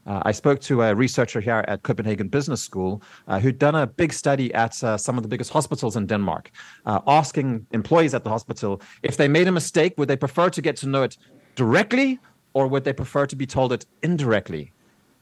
Uh, 0.06 0.20
I 0.24 0.32
spoke 0.32 0.60
to 0.62 0.82
a 0.82 0.94
researcher 0.94 1.40
here 1.40 1.64
at 1.66 1.82
Copenhagen 1.82 2.28
Business 2.28 2.62
School 2.62 3.02
uh, 3.28 3.38
who'd 3.40 3.58
done 3.58 3.74
a 3.74 3.86
big 3.86 4.12
study 4.12 4.52
at 4.52 4.82
uh, 4.84 4.96
some 4.98 5.16
of 5.16 5.22
the 5.22 5.28
biggest 5.28 5.50
hospitals 5.50 5.96
in 5.96 6.06
Denmark, 6.06 6.50
uh, 6.86 7.00
asking 7.06 7.66
employees 7.72 8.14
at 8.14 8.24
the 8.24 8.30
hospital 8.30 8.82
if 9.02 9.16
they 9.16 9.28
made 9.28 9.48
a 9.48 9.52
mistake, 9.52 9.94
would 9.96 10.08
they 10.08 10.16
prefer 10.16 10.50
to 10.50 10.60
get 10.60 10.76
to 10.76 10.88
know 10.88 11.02
it 11.02 11.16
directly 11.54 12.18
or 12.52 12.68
would 12.68 12.84
they 12.84 12.92
prefer 12.92 13.26
to 13.26 13.36
be 13.36 13.46
told 13.46 13.72
it 13.72 13.86
indirectly? 14.02 14.72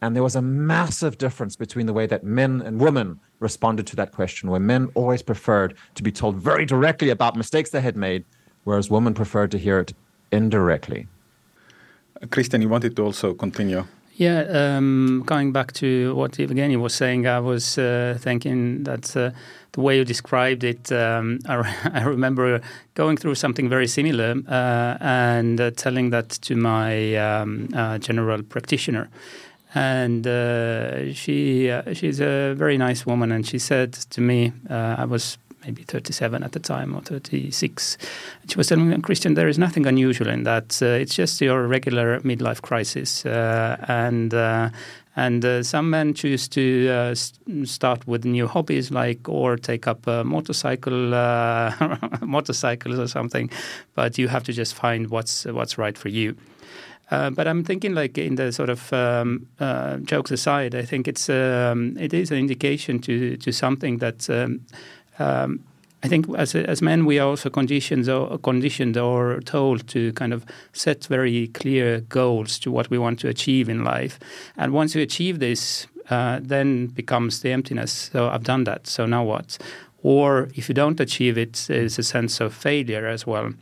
And 0.00 0.16
there 0.16 0.22
was 0.22 0.34
a 0.34 0.42
massive 0.42 1.16
difference 1.16 1.54
between 1.54 1.86
the 1.86 1.92
way 1.92 2.06
that 2.06 2.24
men 2.24 2.60
and 2.62 2.80
women 2.80 3.20
responded 3.38 3.86
to 3.86 3.96
that 3.96 4.10
question, 4.10 4.50
where 4.50 4.58
men 4.58 4.90
always 4.94 5.22
preferred 5.22 5.76
to 5.94 6.02
be 6.02 6.10
told 6.10 6.36
very 6.36 6.66
directly 6.66 7.10
about 7.10 7.36
mistakes 7.36 7.70
they 7.70 7.80
had 7.80 7.96
made, 7.96 8.24
whereas 8.64 8.90
women 8.90 9.14
preferred 9.14 9.52
to 9.52 9.58
hear 9.58 9.78
it 9.78 9.94
indirectly. 10.32 11.06
Christian, 12.30 12.62
you 12.62 12.68
wanted 12.68 12.96
to 12.96 13.04
also 13.04 13.32
continue. 13.32 13.84
Yeah, 14.22 14.76
um, 14.76 15.24
going 15.26 15.50
back 15.50 15.72
to 15.72 16.14
what 16.14 16.30
Jevgeni 16.35 16.80
was 16.80 16.94
saying, 16.94 17.26
I 17.26 17.40
was 17.40 17.76
uh, 17.76 18.16
thinking 18.20 18.85
that 18.85 19.16
uh, 19.16 19.32
the 19.72 19.80
way 19.80 19.96
you 19.96 20.04
described 20.04 20.62
it, 20.62 20.92
um, 20.92 21.40
I, 21.48 21.90
I, 21.92 22.02
remember 22.04 22.61
going 22.94 23.16
through 23.16 23.35
something 23.35 23.68
very 23.68 23.88
similar 23.88 24.37
uh, 24.46 24.96
and 25.00 25.61
uh, 25.61 25.72
telling 25.72 26.11
that 26.11 26.28
to 26.46 26.54
my 26.54 27.16
um, 27.16 27.68
uh, 27.74 27.98
general 27.98 28.44
practitioner. 28.44 29.11
And 29.74 30.24
uh, 30.24 31.12
she 31.12 31.72
she's 31.92 32.20
a 32.20 32.54
very 32.54 32.78
nice 32.78 33.04
woman, 33.04 33.32
and 33.32 33.44
she 33.44 33.58
said 33.58 33.92
to 34.11 34.20
me, 34.20 34.52
I 34.70 35.04
was 35.04 35.37
maybe 35.64 35.83
37 35.83 36.42
at 36.42 36.53
the 36.53 36.61
time 36.61 36.94
or 36.94 37.01
36. 37.01 37.98
And 38.40 38.51
she 38.51 38.57
was 38.57 38.68
telling 38.68 38.88
me, 38.88 39.01
Christian, 39.01 39.35
there 39.35 39.48
is 39.48 39.59
nothing 39.59 39.87
unusual 39.87 40.29
in 40.29 40.44
that. 40.44 40.81
Uh, 40.83 40.87
it's 40.87 41.14
just 41.14 41.40
your 41.40 41.66
regular 41.66 42.20
midlife 42.20 42.62
crisis. 42.62 43.25
Uh, 43.25 43.77
and 43.88 44.35
uh, 44.35 44.70
and 45.14 45.44
uh, 45.44 45.62
some 45.62 45.90
men 45.90 46.14
choose 46.14 46.48
to 46.48 46.88
uh, 46.88 47.14
start 47.64 48.07
with 48.07 48.25
new 48.25 48.46
hobbies, 48.46 48.90
like 48.90 49.29
or 49.29 49.57
take 49.57 49.87
up 49.87 50.07
a 50.07 50.25
motorcycle, 50.25 51.14
uh, 51.14 51.98
motorcycles 52.22 52.98
or 52.98 53.07
something. 53.07 53.51
But 53.94 54.16
you 54.16 54.29
have 54.29 54.44
to 54.44 54.53
just 54.53 54.75
find 54.75 55.11
what's 55.11 55.44
what's 55.44 55.77
right 55.77 55.98
for 55.98 56.09
you. 56.09 56.37
Uh, 57.11 57.29
but 57.29 57.46
I'm 57.46 57.62
thinking, 57.62 57.94
like 57.94 58.16
in 58.16 58.37
the 58.37 58.53
sort 58.53 58.70
of 58.70 58.90
um, 58.90 59.46
uh, 59.61 59.98
jokes 59.98 60.31
aside, 60.31 60.75
I 60.75 60.83
think 60.83 61.07
it's 61.07 61.29
um, 61.29 61.94
it 62.01 62.14
is 62.14 62.31
an 62.31 62.38
indication 62.38 62.98
to 63.01 63.37
to 63.37 63.53
something 63.53 63.98
that 63.98 64.31
um, 64.31 64.61
um, 65.18 65.61
I 66.05 66.09
think 66.09 66.27
as 66.37 66.55
as 66.55 66.83
men 66.83 67.07
we 67.07 67.20
are 67.20 67.29
also 67.29 67.48
conditioned 67.48 68.09
or 68.09 68.38
conditioned 68.38 68.96
or 68.96 69.40
told 69.40 69.87
to 69.88 70.12
kind 70.14 70.33
of 70.33 70.44
set 70.72 71.05
very 71.05 71.46
clear 71.48 72.01
goals 72.01 72.59
to 72.61 72.72
what 72.72 72.90
we 72.90 72.98
want 72.98 73.20
to 73.20 73.29
achieve 73.29 73.68
in 73.68 73.85
life, 73.85 74.18
and 74.57 74.72
once 74.72 74.96
you 74.96 75.03
achieve 75.03 75.38
this, 75.38 75.87
uh, 76.11 76.40
then 76.42 76.88
becomes 76.88 77.40
the 77.40 77.53
emptiness. 77.53 78.11
So 78.12 78.29
I've 78.29 78.42
done 78.44 78.64
that. 78.64 78.87
So 78.87 79.07
now 79.07 79.25
what? 79.25 79.59
Or 80.03 80.48
if 80.57 80.68
you 80.68 80.75
don't 80.75 80.98
achieve 80.98 81.38
it, 81.38 81.64
there's 81.68 81.98
a 81.98 82.03
sense 82.03 82.40
of 82.40 82.53
failure 82.53 83.07
as 83.07 83.27
well. 83.27 83.53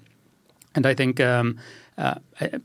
And 0.74 0.86
I 0.86 0.94
think. 0.94 1.20
Um, 1.20 1.58
uh, 1.98 2.14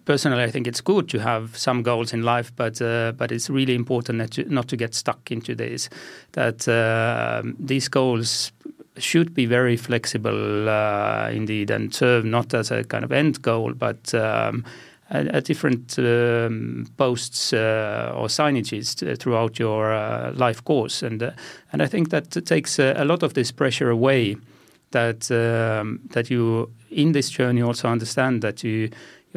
personally, 0.05 0.43
I 0.43 0.49
think 0.49 0.65
it's 0.65 0.79
good 0.79 1.09
to 1.09 1.19
have 1.19 1.57
some 1.57 1.83
goals 1.83 2.13
in 2.13 2.23
life, 2.23 2.53
but 2.55 2.81
uh, 2.81 3.11
but 3.17 3.33
it's 3.33 3.49
really 3.49 3.75
important 3.75 4.19
not 4.19 4.31
to, 4.31 4.45
not 4.45 4.69
to 4.69 4.77
get 4.77 4.95
stuck 4.95 5.29
into 5.29 5.53
this. 5.53 5.89
That 6.31 6.65
uh, 6.69 7.43
these 7.59 7.89
goals 7.89 8.53
should 8.97 9.33
be 9.33 9.45
very 9.45 9.77
flexible 9.77 10.69
uh, 10.69 11.29
indeed 11.31 11.71
and 11.71 11.93
serve 11.93 12.25
not 12.25 12.53
as 12.53 12.71
a 12.71 12.83
kind 12.83 13.03
of 13.03 13.11
end 13.11 13.41
goal, 13.41 13.73
but 13.73 14.13
um, 14.13 14.63
at, 15.09 15.45
different 15.45 15.97
um, 15.99 16.87
posts 16.97 17.53
uh, 17.53 18.13
or 18.15 18.27
signages 18.27 19.17
throughout 19.19 19.59
your 19.59 19.93
uh, 19.93 20.31
life 20.33 20.63
course. 20.63 21.03
And 21.03 21.21
uh, 21.21 21.31
and 21.71 21.81
I 21.81 21.87
think 21.87 22.09
that 22.09 22.31
takes 22.45 22.79
a 22.79 23.05
lot 23.05 23.23
of 23.23 23.33
this 23.33 23.51
pressure 23.51 23.89
away. 23.89 24.37
That 24.91 25.29
um, 25.29 25.99
that 26.11 26.29
you 26.29 26.71
in 26.89 27.11
this 27.11 27.29
journey 27.29 27.61
also 27.61 27.89
understand 27.89 28.41
that 28.41 28.63
you 28.63 28.89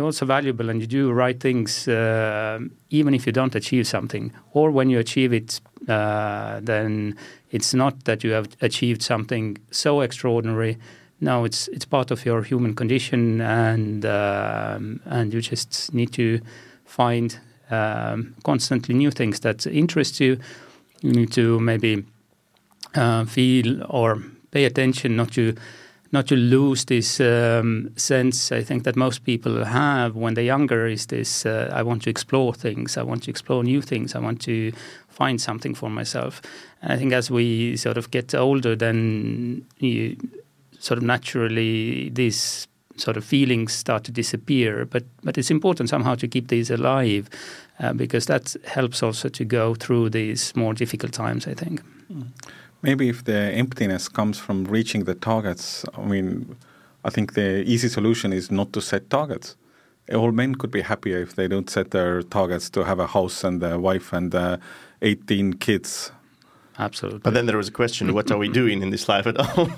also 0.05 0.27
valuable 0.27 0.71
and 0.71 0.81
you 0.81 0.87
do 0.87 1.11
right 1.11 1.41
things 1.41 1.89
uh, 1.89 2.59
even 2.91 3.15
if 3.15 3.27
you 3.27 3.33
don't 3.33 3.55
achieve 3.55 3.87
something 3.87 4.33
or 4.53 4.71
when 4.71 4.91
you 4.91 4.99
achieve 4.99 5.33
it 5.33 5.61
uh, 5.89 6.61
then 6.63 7.17
it's 7.51 7.73
not 7.73 8.05
that 8.05 8.23
you 8.23 8.33
have 8.33 8.49
achieved 8.61 9.03
something 9.03 9.59
so 9.71 10.01
extraordinary. 10.01 10.77
No, 11.21 11.45
it's 11.45 11.69
it's 11.69 11.85
part 11.85 12.11
of 12.11 12.25
your 12.25 12.43
human 12.43 12.75
condition, 12.75 13.41
and 13.41 14.05
um, 14.05 15.01
and 15.07 15.33
you 15.33 15.41
just 15.41 15.93
need 15.93 16.13
to 16.13 16.41
find 16.85 17.39
um, 17.71 18.35
constantly 18.45 18.95
new 18.95 19.11
things 19.11 19.41
that 19.41 19.67
interest 19.67 20.21
you. 20.21 20.39
You 21.01 21.13
need 21.13 21.33
to 21.33 21.59
maybe 21.59 22.05
uh, 22.95 23.25
feel 23.25 23.85
or 23.89 24.23
pay 24.51 24.65
attention, 24.65 25.17
not 25.17 25.33
to 25.33 25.55
not 26.11 26.27
to 26.29 26.37
lose 26.37 26.87
this 26.87 27.21
um, 27.21 27.91
sense. 27.97 28.51
I 28.51 28.63
think 28.63 28.85
that 28.85 28.97
most 28.97 29.25
people 29.25 29.65
have 29.65 30.17
when 30.17 30.35
they're 30.35 30.45
younger 30.45 30.87
is 30.87 31.07
this: 31.07 31.45
uh, 31.45 31.71
I 31.73 31.83
want 31.83 32.03
to 32.03 32.11
explore 32.11 32.55
things, 32.55 32.97
I 32.97 33.03
want 33.03 33.25
to 33.25 33.31
explore 33.31 33.63
new 33.63 33.83
things, 33.83 34.15
I 34.15 34.19
want 34.19 34.41
to 34.43 34.73
find 35.09 35.41
something 35.41 35.75
for 35.75 35.91
myself. 35.91 36.41
And 36.81 36.93
I 36.93 36.97
think 36.97 37.13
as 37.13 37.31
we 37.31 37.77
sort 37.77 37.99
of 37.99 38.11
get 38.11 38.35
older, 38.35 38.77
then 38.77 39.67
you 39.79 40.17
sort 40.79 40.99
of 40.99 41.05
naturally 41.05 42.11
these 42.11 42.69
sort 42.97 43.17
of 43.17 43.25
feelings 43.25 43.73
start 43.73 44.05
to 44.05 44.13
disappear. 44.13 44.87
But 44.87 45.05
but 45.23 45.37
it's 45.37 45.51
important 45.51 45.89
somehow 45.91 46.15
to 46.17 46.29
keep 46.29 46.49
these 46.49 46.71
alive 46.71 47.29
uh, 47.81 47.93
because 47.93 48.27
that 48.27 48.57
helps 48.65 49.03
also 49.03 49.29
to 49.29 49.45
go 49.45 49.75
through 49.75 50.11
these 50.11 50.57
more 50.57 50.75
difficult 50.75 51.13
times. 51.13 51.47
I 51.47 51.55
think. 51.55 51.83
Mm. 52.11 52.29
Maybe 52.83 53.09
if 53.09 53.25
the 53.25 53.37
emptiness 53.37 54.09
comes 54.09 54.39
from 54.39 54.65
reaching 54.65 55.05
the 55.05 55.15
targets, 55.15 55.85
I 55.97 56.03
mean, 56.03 56.57
I 57.05 57.11
think 57.11 57.35
the 57.35 57.63
easy 57.65 57.89
solution 57.89 58.33
is 58.33 58.51
not 58.51 58.73
to 58.75 58.81
set 58.81 59.11
targets. 59.11 59.57
All 60.15 60.33
men 60.33 60.55
could 60.55 60.71
be 60.71 60.83
happier 60.83 61.19
if 61.19 61.35
they 61.35 61.49
don't 61.49 61.69
set 61.69 61.91
their 61.91 62.23
targets 62.23 62.71
to 62.71 62.85
have 62.85 62.99
a 62.99 63.07
house 63.07 63.45
and 63.45 63.63
a 63.63 63.79
wife 63.79 64.13
and 64.13 64.35
uh, 64.35 64.57
18 65.03 65.55
kids. 65.55 66.13
Absolutely. 66.79 67.21
But 67.21 67.35
then 67.35 67.47
there 67.47 67.57
was 67.57 67.69
a 67.69 67.73
question 67.73 68.15
what 68.15 68.31
are 68.31 68.39
we 68.39 68.49
doing 68.61 68.83
in 68.83 68.91
this 68.91 69.09
life 69.09 69.27
at 69.27 69.37
all? 69.39 69.69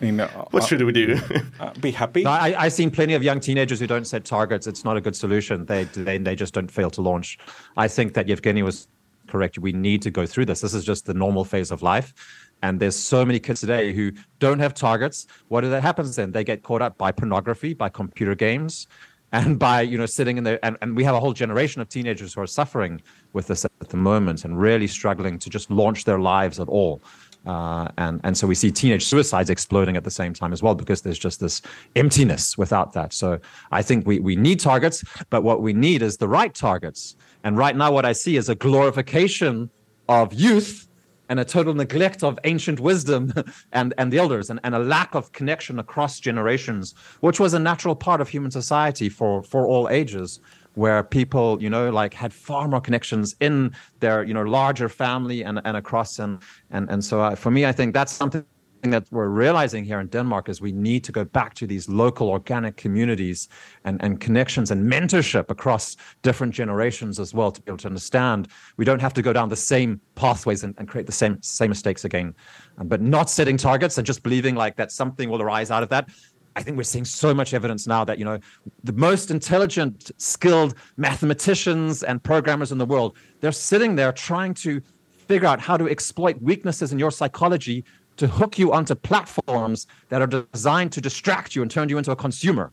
I 0.00 0.04
mean, 0.04 0.20
uh, 0.20 0.28
what 0.50 0.64
should 0.64 0.82
we 0.82 0.92
do? 0.92 1.18
uh, 1.58 1.72
be 1.80 1.90
happy. 1.90 2.22
No, 2.22 2.30
I, 2.30 2.54
I've 2.56 2.72
seen 2.72 2.90
plenty 2.90 3.14
of 3.14 3.22
young 3.22 3.40
teenagers 3.40 3.80
who 3.80 3.86
don't 3.86 4.06
set 4.06 4.24
targets. 4.24 4.66
It's 4.66 4.84
not 4.84 4.96
a 4.96 5.00
good 5.00 5.16
solution. 5.16 5.64
They, 5.64 5.84
they 5.84 6.18
they 6.18 6.36
just 6.36 6.52
don't 6.52 6.70
fail 6.70 6.90
to 6.90 7.00
launch. 7.00 7.38
I 7.76 7.88
think 7.88 8.14
that 8.14 8.26
Jevgeni 8.26 8.62
was 8.62 8.86
correct. 9.34 9.58
We 9.58 9.72
need 9.72 10.00
to 10.02 10.12
go 10.12 10.26
through 10.26 10.46
this. 10.46 10.60
This 10.60 10.74
is 10.74 10.84
just 10.84 11.06
the 11.06 11.14
normal 11.24 11.44
phase 11.44 11.72
of 11.72 11.82
life. 11.82 12.14
And 12.62 12.78
there's 12.78 12.94
so 12.94 13.26
many 13.26 13.40
kids 13.40 13.60
today 13.60 13.92
who 13.92 14.12
don't 14.38 14.60
have 14.60 14.74
targets. 14.74 15.26
What 15.48 15.62
that 15.64 15.82
happens 15.82 16.14
then? 16.14 16.30
They 16.30 16.44
get 16.44 16.62
caught 16.62 16.82
up 16.82 16.96
by 16.96 17.10
pornography, 17.10 17.74
by 17.74 17.88
computer 17.88 18.36
games, 18.36 18.86
and 19.32 19.58
by 19.58 19.80
you 19.80 19.98
know 19.98 20.06
sitting 20.06 20.38
in 20.38 20.44
there. 20.44 20.60
And, 20.62 20.78
and 20.82 20.94
we 20.94 21.02
have 21.02 21.16
a 21.16 21.20
whole 21.20 21.32
generation 21.32 21.82
of 21.82 21.88
teenagers 21.88 22.34
who 22.34 22.42
are 22.42 22.46
suffering 22.46 23.02
with 23.32 23.48
this 23.48 23.64
at 23.64 23.88
the 23.88 23.96
moment 23.96 24.44
and 24.44 24.56
really 24.56 24.86
struggling 24.86 25.36
to 25.40 25.50
just 25.50 25.68
launch 25.68 26.04
their 26.04 26.20
lives 26.20 26.60
at 26.60 26.68
all. 26.68 27.02
Uh, 27.44 27.88
and 27.98 28.20
and 28.22 28.38
so 28.38 28.46
we 28.46 28.54
see 28.54 28.70
teenage 28.70 29.04
suicides 29.04 29.50
exploding 29.50 29.96
at 29.96 30.04
the 30.04 30.16
same 30.20 30.32
time 30.32 30.52
as 30.52 30.62
well 30.62 30.76
because 30.76 31.02
there's 31.02 31.18
just 31.18 31.40
this 31.40 31.60
emptiness 31.96 32.56
without 32.56 32.92
that. 32.92 33.12
So 33.12 33.40
I 33.72 33.82
think 33.82 34.06
we 34.06 34.20
we 34.20 34.36
need 34.36 34.60
targets, 34.60 35.02
but 35.28 35.42
what 35.42 35.60
we 35.60 35.72
need 35.72 36.02
is 36.02 36.16
the 36.16 36.28
right 36.28 36.54
targets. 36.54 37.16
And 37.44 37.58
right 37.58 37.76
now, 37.76 37.92
what 37.92 38.04
I 38.04 38.12
see 38.12 38.36
is 38.36 38.48
a 38.48 38.54
glorification 38.54 39.70
of 40.08 40.32
youth 40.32 40.88
and 41.28 41.40
a 41.40 41.44
total 41.44 41.74
neglect 41.74 42.22
of 42.22 42.38
ancient 42.44 42.80
wisdom 42.80 43.32
and, 43.72 43.94
and 43.98 44.12
the 44.12 44.18
elders 44.18 44.50
and, 44.50 44.60
and 44.64 44.74
a 44.74 44.78
lack 44.78 45.14
of 45.14 45.32
connection 45.32 45.78
across 45.78 46.20
generations, 46.20 46.94
which 47.20 47.38
was 47.38 47.54
a 47.54 47.58
natural 47.58 47.94
part 47.94 48.20
of 48.20 48.28
human 48.28 48.50
society 48.50 49.08
for, 49.08 49.42
for 49.42 49.66
all 49.66 49.88
ages 49.88 50.40
where 50.74 51.02
people, 51.04 51.62
you 51.62 51.70
know, 51.70 51.88
like 51.90 52.12
had 52.12 52.32
far 52.32 52.66
more 52.66 52.80
connections 52.80 53.36
in 53.40 53.72
their, 54.00 54.24
you 54.24 54.34
know, 54.34 54.42
larger 54.42 54.88
family 54.88 55.42
and, 55.42 55.60
and 55.64 55.76
across. 55.76 56.18
And, 56.18 56.40
and, 56.70 56.90
and 56.90 57.04
so 57.04 57.20
uh, 57.20 57.34
for 57.36 57.50
me, 57.50 57.64
I 57.64 57.72
think 57.72 57.94
that's 57.94 58.12
something 58.12 58.44
that 58.90 59.04
we're 59.10 59.28
realizing 59.28 59.84
here 59.84 60.00
in 60.00 60.08
Denmark 60.08 60.48
is 60.48 60.60
we 60.60 60.72
need 60.72 61.04
to 61.04 61.12
go 61.12 61.24
back 61.24 61.54
to 61.54 61.66
these 61.66 61.88
local 61.88 62.28
organic 62.28 62.76
communities 62.76 63.48
and, 63.84 64.02
and 64.02 64.20
connections 64.20 64.70
and 64.70 64.90
mentorship 64.90 65.50
across 65.50 65.96
different 66.22 66.52
generations 66.52 67.18
as 67.18 67.34
well 67.34 67.50
to 67.52 67.60
be 67.62 67.70
able 67.70 67.78
to 67.78 67.88
understand 67.88 68.48
we 68.76 68.84
don't 68.84 69.00
have 69.00 69.14
to 69.14 69.22
go 69.22 69.32
down 69.32 69.48
the 69.48 69.56
same 69.56 70.00
pathways 70.14 70.64
and, 70.64 70.74
and 70.78 70.88
create 70.88 71.06
the 71.06 71.12
same 71.12 71.40
same 71.42 71.70
mistakes 71.70 72.04
again. 72.04 72.34
Um, 72.78 72.88
but 72.88 73.00
not 73.00 73.30
setting 73.30 73.56
targets 73.56 73.98
and 73.98 74.06
just 74.06 74.22
believing 74.22 74.54
like 74.54 74.76
that 74.76 74.92
something 74.92 75.28
will 75.30 75.42
arise 75.42 75.70
out 75.70 75.82
of 75.82 75.88
that. 75.90 76.08
I 76.56 76.62
think 76.62 76.76
we're 76.76 76.84
seeing 76.84 77.04
so 77.04 77.34
much 77.34 77.52
evidence 77.52 77.86
now 77.86 78.04
that 78.04 78.18
you 78.18 78.24
know 78.24 78.38
the 78.84 78.92
most 78.92 79.30
intelligent, 79.30 80.10
skilled 80.18 80.74
mathematicians 80.96 82.02
and 82.02 82.22
programmers 82.22 82.72
in 82.72 82.78
the 82.78 82.86
world 82.86 83.16
they're 83.40 83.52
sitting 83.52 83.96
there 83.96 84.12
trying 84.12 84.54
to 84.54 84.80
figure 85.26 85.48
out 85.48 85.60
how 85.60 85.76
to 85.76 85.88
exploit 85.88 86.40
weaknesses 86.40 86.92
in 86.92 86.98
your 86.98 87.10
psychology 87.10 87.84
to 88.16 88.26
hook 88.26 88.58
you 88.58 88.72
onto 88.72 88.94
platforms 88.94 89.86
that 90.08 90.22
are 90.22 90.46
designed 90.52 90.92
to 90.92 91.00
distract 91.00 91.54
you 91.54 91.62
and 91.62 91.70
turn 91.70 91.88
you 91.88 91.98
into 91.98 92.10
a 92.10 92.16
consumer. 92.16 92.70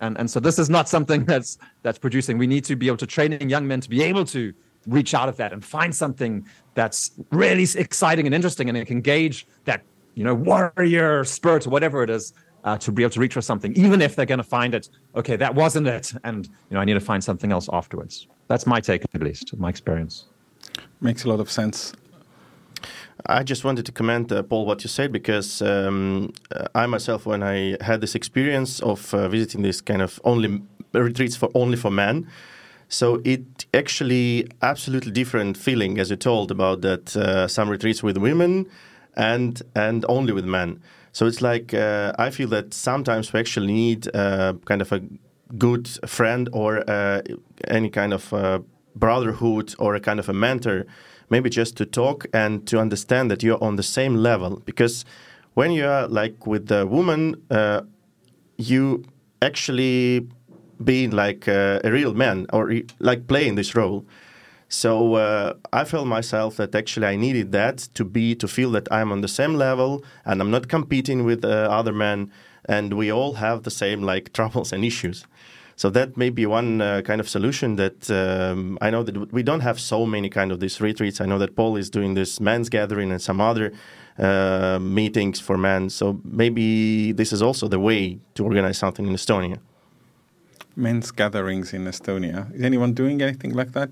And 0.00 0.18
and 0.18 0.30
so 0.30 0.40
this 0.40 0.58
is 0.58 0.68
not 0.68 0.88
something 0.88 1.24
that's 1.32 1.58
that's 1.82 1.98
producing. 1.98 2.38
We 2.38 2.46
need 2.46 2.64
to 2.64 2.76
be 2.76 2.86
able 2.86 2.98
to 2.98 3.06
train 3.06 3.48
young 3.48 3.66
men 3.66 3.80
to 3.80 3.90
be 3.90 4.02
able 4.02 4.24
to 4.26 4.52
reach 4.86 5.14
out 5.14 5.28
of 5.28 5.36
that 5.36 5.52
and 5.52 5.64
find 5.64 5.94
something 5.94 6.46
that's 6.74 7.12
really 7.30 7.66
exciting 7.76 8.26
and 8.26 8.34
interesting 8.34 8.68
and 8.68 8.78
engage 8.90 9.46
that 9.64 9.82
you 10.14 10.24
know 10.24 10.34
warrior 10.34 11.24
spirit 11.24 11.66
or 11.66 11.70
whatever 11.70 12.02
it 12.02 12.10
is 12.10 12.32
uh, 12.64 12.76
to 12.78 12.90
be 12.90 13.02
able 13.02 13.10
to 13.10 13.20
reach 13.20 13.34
for 13.34 13.40
something 13.40 13.72
even 13.74 14.00
if 14.00 14.16
they're 14.16 14.26
going 14.26 14.38
to 14.38 14.44
find 14.44 14.74
it 14.74 14.88
okay 15.14 15.36
that 15.36 15.54
wasn't 15.54 15.86
it 15.86 16.12
and 16.24 16.46
you 16.46 16.74
know 16.74 16.80
i 16.80 16.84
need 16.84 16.94
to 16.94 17.00
find 17.00 17.22
something 17.22 17.52
else 17.52 17.68
afterwards 17.72 18.28
that's 18.48 18.66
my 18.66 18.80
take 18.80 19.02
at 19.14 19.22
least 19.22 19.56
my 19.56 19.68
experience 19.68 20.26
makes 21.00 21.24
a 21.24 21.28
lot 21.28 21.40
of 21.40 21.50
sense 21.50 21.92
I 23.28 23.42
just 23.42 23.64
wanted 23.64 23.86
to 23.86 23.92
comment, 23.92 24.30
uh, 24.30 24.42
Paul, 24.42 24.66
what 24.66 24.84
you 24.84 24.88
said 24.88 25.12
because 25.12 25.60
um, 25.62 26.32
uh, 26.50 26.66
I 26.74 26.86
myself, 26.86 27.26
when 27.26 27.42
I 27.42 27.76
had 27.80 28.00
this 28.00 28.14
experience 28.14 28.80
of 28.80 29.12
uh, 29.14 29.28
visiting 29.28 29.62
this 29.62 29.80
kind 29.80 30.02
of 30.02 30.20
only 30.24 30.62
retreats 30.92 31.36
for 31.36 31.50
only 31.54 31.76
for 31.76 31.90
men, 31.90 32.28
so 32.88 33.20
it 33.24 33.66
actually 33.74 34.46
absolutely 34.62 35.10
different 35.10 35.56
feeling, 35.56 35.98
as 35.98 36.10
you 36.10 36.16
told 36.16 36.50
about 36.50 36.82
that 36.82 37.16
uh, 37.16 37.48
some 37.48 37.68
retreats 37.68 38.02
with 38.02 38.16
women 38.16 38.66
and 39.16 39.62
and 39.74 40.04
only 40.08 40.32
with 40.32 40.44
men. 40.44 40.80
So 41.12 41.26
it's 41.26 41.42
like 41.42 41.74
uh, 41.74 42.12
I 42.18 42.30
feel 42.30 42.48
that 42.50 42.74
sometimes 42.74 43.32
we 43.32 43.40
actually 43.40 43.72
need 43.72 44.14
uh, 44.14 44.54
kind 44.66 44.80
of 44.82 44.92
a 44.92 45.00
good 45.58 45.88
friend 46.06 46.48
or 46.52 46.84
any 47.66 47.90
kind 47.90 48.12
of 48.12 48.32
brotherhood 48.96 49.74
or 49.78 49.94
a 49.94 50.00
kind 50.00 50.18
of 50.18 50.28
a 50.28 50.32
mentor, 50.32 50.86
maybe 51.30 51.50
just 51.50 51.76
to 51.76 51.86
talk 51.86 52.26
and 52.32 52.66
to 52.66 52.78
understand 52.78 53.30
that 53.30 53.42
you're 53.42 53.62
on 53.62 53.76
the 53.76 53.82
same 53.82 54.16
level. 54.16 54.62
Because 54.64 55.04
when 55.54 55.70
you 55.70 55.86
are 55.86 56.08
like 56.08 56.46
with 56.46 56.66
the 56.66 56.86
woman, 56.86 57.42
uh, 57.50 57.82
you 58.56 59.04
actually 59.42 60.26
being 60.82 61.10
like 61.10 61.48
uh, 61.48 61.80
a 61.84 61.90
real 61.90 62.14
man 62.14 62.46
or 62.52 62.72
like 62.98 63.26
playing 63.26 63.54
this 63.54 63.74
role. 63.74 64.04
So 64.68 65.14
uh, 65.14 65.54
I 65.72 65.84
felt 65.84 66.06
myself 66.06 66.56
that 66.56 66.74
actually 66.74 67.06
I 67.06 67.16
needed 67.16 67.52
that 67.52 67.78
to 67.94 68.04
be 68.04 68.34
to 68.34 68.48
feel 68.48 68.70
that 68.72 68.90
I'm 68.90 69.12
on 69.12 69.20
the 69.20 69.28
same 69.28 69.54
level 69.54 70.04
and 70.24 70.40
I'm 70.40 70.50
not 70.50 70.68
competing 70.68 71.24
with 71.24 71.44
uh, 71.44 71.68
other 71.70 71.92
men, 71.92 72.32
and 72.68 72.94
we 72.94 73.12
all 73.12 73.34
have 73.34 73.62
the 73.62 73.70
same 73.70 74.02
like 74.02 74.32
troubles 74.38 74.72
and 74.72 74.84
issues. 74.84 75.24
So 75.76 75.90
that 75.90 76.16
may 76.16 76.30
be 76.30 76.46
one 76.46 76.80
uh, 76.80 77.02
kind 77.02 77.20
of 77.20 77.28
solution 77.28 77.76
that 77.76 78.10
um, 78.10 78.78
I 78.80 78.90
know 78.90 79.02
that 79.02 79.32
we 79.32 79.42
don't 79.42 79.60
have 79.60 79.78
so 79.78 80.06
many 80.06 80.30
kind 80.30 80.50
of 80.50 80.58
these 80.60 80.80
retreats. 80.80 81.20
I 81.20 81.26
know 81.26 81.38
that 81.38 81.54
Paul 81.54 81.76
is 81.76 81.90
doing 81.90 82.14
this 82.14 82.40
men's 82.40 82.68
gathering 82.68 83.12
and 83.12 83.20
some 83.20 83.40
other 83.40 83.72
uh, 84.18 84.78
meetings 84.80 85.38
for 85.38 85.58
men. 85.58 85.90
So 85.90 86.18
maybe 86.24 87.12
this 87.12 87.30
is 87.32 87.42
also 87.42 87.68
the 87.68 87.78
way 87.78 88.18
to 88.34 88.44
organize 88.44 88.78
something 88.78 89.06
in 89.06 89.14
Estonia 89.14 89.58
men's 90.76 91.10
gatherings 91.10 91.72
in 91.72 91.84
Estonia. 91.86 92.54
Is 92.54 92.62
anyone 92.62 92.92
doing 92.92 93.22
anything 93.22 93.54
like 93.54 93.72
that? 93.72 93.90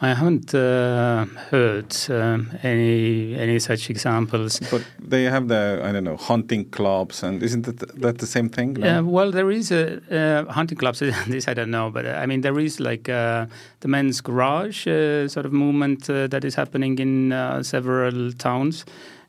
I 0.00 0.14
haven't 0.14 0.54
uh, 0.54 1.24
heard 1.50 1.96
um, 2.08 2.56
any 2.62 3.34
any 3.34 3.58
such 3.58 3.90
examples. 3.90 4.60
But 4.70 4.82
they 5.00 5.24
have 5.24 5.48
the 5.48 5.80
I 5.82 5.90
don't 5.90 6.04
know 6.04 6.16
hunting 6.16 6.66
clubs, 6.70 7.24
and 7.24 7.42
isn't 7.42 7.62
that, 7.62 8.00
that 8.00 8.18
the 8.18 8.26
same 8.26 8.48
thing? 8.48 8.74
No? 8.74 8.86
Yeah, 8.86 9.00
well, 9.00 9.32
there 9.32 9.50
is 9.50 9.72
a 9.72 10.00
uh, 10.10 10.52
hunting 10.52 10.78
clubs. 10.78 11.00
this 11.26 11.48
I 11.48 11.54
don't 11.54 11.70
know, 11.70 11.90
but 11.90 12.06
uh, 12.06 12.10
I 12.10 12.26
mean 12.26 12.42
there 12.42 12.58
is 12.60 12.78
like 12.78 13.08
uh, 13.08 13.46
the 13.80 13.88
men's 13.88 14.20
garage 14.20 14.86
uh, 14.86 15.26
sort 15.26 15.46
of 15.46 15.52
movement 15.52 16.08
uh, 16.08 16.28
that 16.28 16.44
is 16.44 16.54
happening 16.54 16.98
in 16.98 17.32
several 17.64 18.32
towns 18.32 18.84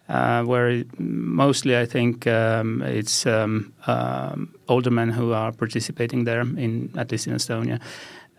uh, 0.10 0.44
where 0.44 0.84
mostly 0.98 1.78
I 1.78 1.86
think 1.86 2.26
um, 2.26 2.82
it's 2.82 3.26
um, 3.26 3.72
um, 3.86 4.54
older 4.68 4.90
men 4.90 5.10
who 5.10 5.34
are 5.34 5.52
participating 5.52 6.24
there, 6.24 6.42
in 6.42 6.92
at 6.98 7.12
least 7.12 7.28
in 7.28 7.36
Estonia. 7.36 7.80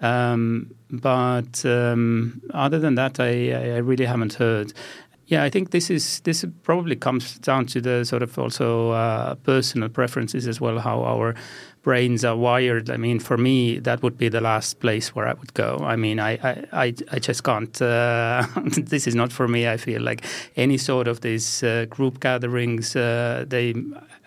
Um, 0.00 0.74
but 0.90 1.64
um, 1.64 2.40
other 2.54 2.78
than 2.78 2.94
that, 2.94 3.20
I, 3.20 3.52
I, 3.52 3.76
really 3.78 4.06
haven't 4.06 4.34
heard. 4.34 4.72
Yeah, 5.26 5.44
I 5.44 5.50
think 5.50 5.70
this 5.70 5.90
is 5.90 6.20
this 6.20 6.44
probably 6.62 6.96
comes 6.96 7.38
down 7.38 7.66
to 7.66 7.80
the 7.80 8.04
sort 8.04 8.22
of 8.22 8.36
also 8.38 8.90
uh, 8.90 9.34
personal 9.36 9.88
preferences 9.88 10.48
as 10.48 10.60
well, 10.60 10.78
how 10.78 11.04
our 11.04 11.34
brains 11.82 12.24
are 12.24 12.36
wired. 12.36 12.90
I 12.90 12.96
mean, 12.96 13.20
for 13.20 13.36
me, 13.36 13.78
that 13.78 14.02
would 14.02 14.18
be 14.18 14.28
the 14.28 14.40
last 14.40 14.80
place 14.80 15.14
where 15.14 15.26
I 15.26 15.34
would 15.34 15.54
go. 15.54 15.78
I 15.82 15.96
mean, 15.96 16.20
I 16.20 16.32
I, 16.72 16.94
I, 17.10 17.18
just 17.18 17.42
can't. 17.42 17.80
Uh, 17.80 18.46
this 18.64 19.06
is 19.06 19.14
not 19.14 19.32
for 19.32 19.48
me. 19.48 19.68
I 19.68 19.76
feel 19.76 20.02
like 20.02 20.24
any 20.56 20.78
sort 20.78 21.08
of 21.08 21.20
these 21.20 21.62
uh, 21.62 21.86
group 21.88 22.20
gatherings, 22.20 22.96
uh, 22.96 23.44
they. 23.48 23.74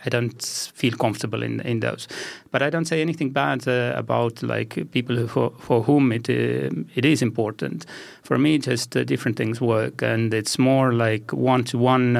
I 0.05 0.09
don't 0.09 0.43
feel 0.75 0.97
comfortable 0.97 1.43
in 1.43 1.61
in 1.61 1.79
those, 1.79 2.09
but 2.51 2.61
I 2.61 2.69
don't 2.69 2.85
say 2.85 2.99
anything 3.01 3.31
bad 3.31 3.67
uh, 3.67 3.93
about 3.95 4.43
like 4.43 4.91
people 4.91 5.15
who, 5.15 5.27
for, 5.27 5.53
for 5.59 5.83
whom 5.83 6.11
it 6.11 6.29
uh, 6.29 6.69
it 6.95 7.05
is 7.05 7.21
important. 7.21 7.85
For 8.23 8.37
me, 8.37 8.57
just 8.57 8.97
uh, 8.97 9.05
different 9.05 9.37
things 9.37 9.61
work, 9.61 10.01
and 10.01 10.33
it's 10.33 10.59
more 10.59 10.91
like 10.91 11.31
one 11.31 11.63
to 11.65 11.77
one 11.77 12.15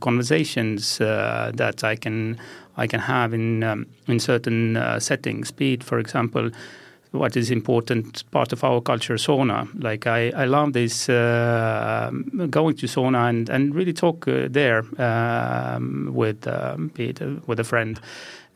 conversations 0.00 0.98
that 0.98 1.82
I 1.82 1.96
can 1.96 2.38
I 2.76 2.86
can 2.86 3.00
have 3.00 3.34
in 3.34 3.62
um, 3.62 3.86
in 4.06 4.20
certain 4.20 4.76
uh, 4.76 5.00
settings. 5.00 5.50
Be 5.52 5.74
it, 5.74 5.84
for 5.84 5.98
example, 5.98 6.50
what 7.14 7.36
is 7.36 7.50
important 7.50 8.28
part 8.32 8.52
of 8.52 8.64
our 8.64 8.80
culture, 8.80 9.14
sauna. 9.14 9.68
Like 9.82 10.06
I, 10.06 10.30
I 10.30 10.44
love 10.46 10.72
this 10.72 11.08
uh, 11.08 12.10
going 12.50 12.76
to 12.76 12.86
sauna 12.86 13.28
and, 13.28 13.48
and 13.48 13.74
really 13.74 13.92
talk 13.92 14.26
uh, 14.26 14.48
there 14.50 14.84
um, 15.00 16.10
with 16.12 16.46
um, 16.48 16.88
be 16.88 17.10
it, 17.10 17.22
uh, 17.22 17.36
with 17.46 17.60
a 17.60 17.64
friend, 17.64 18.00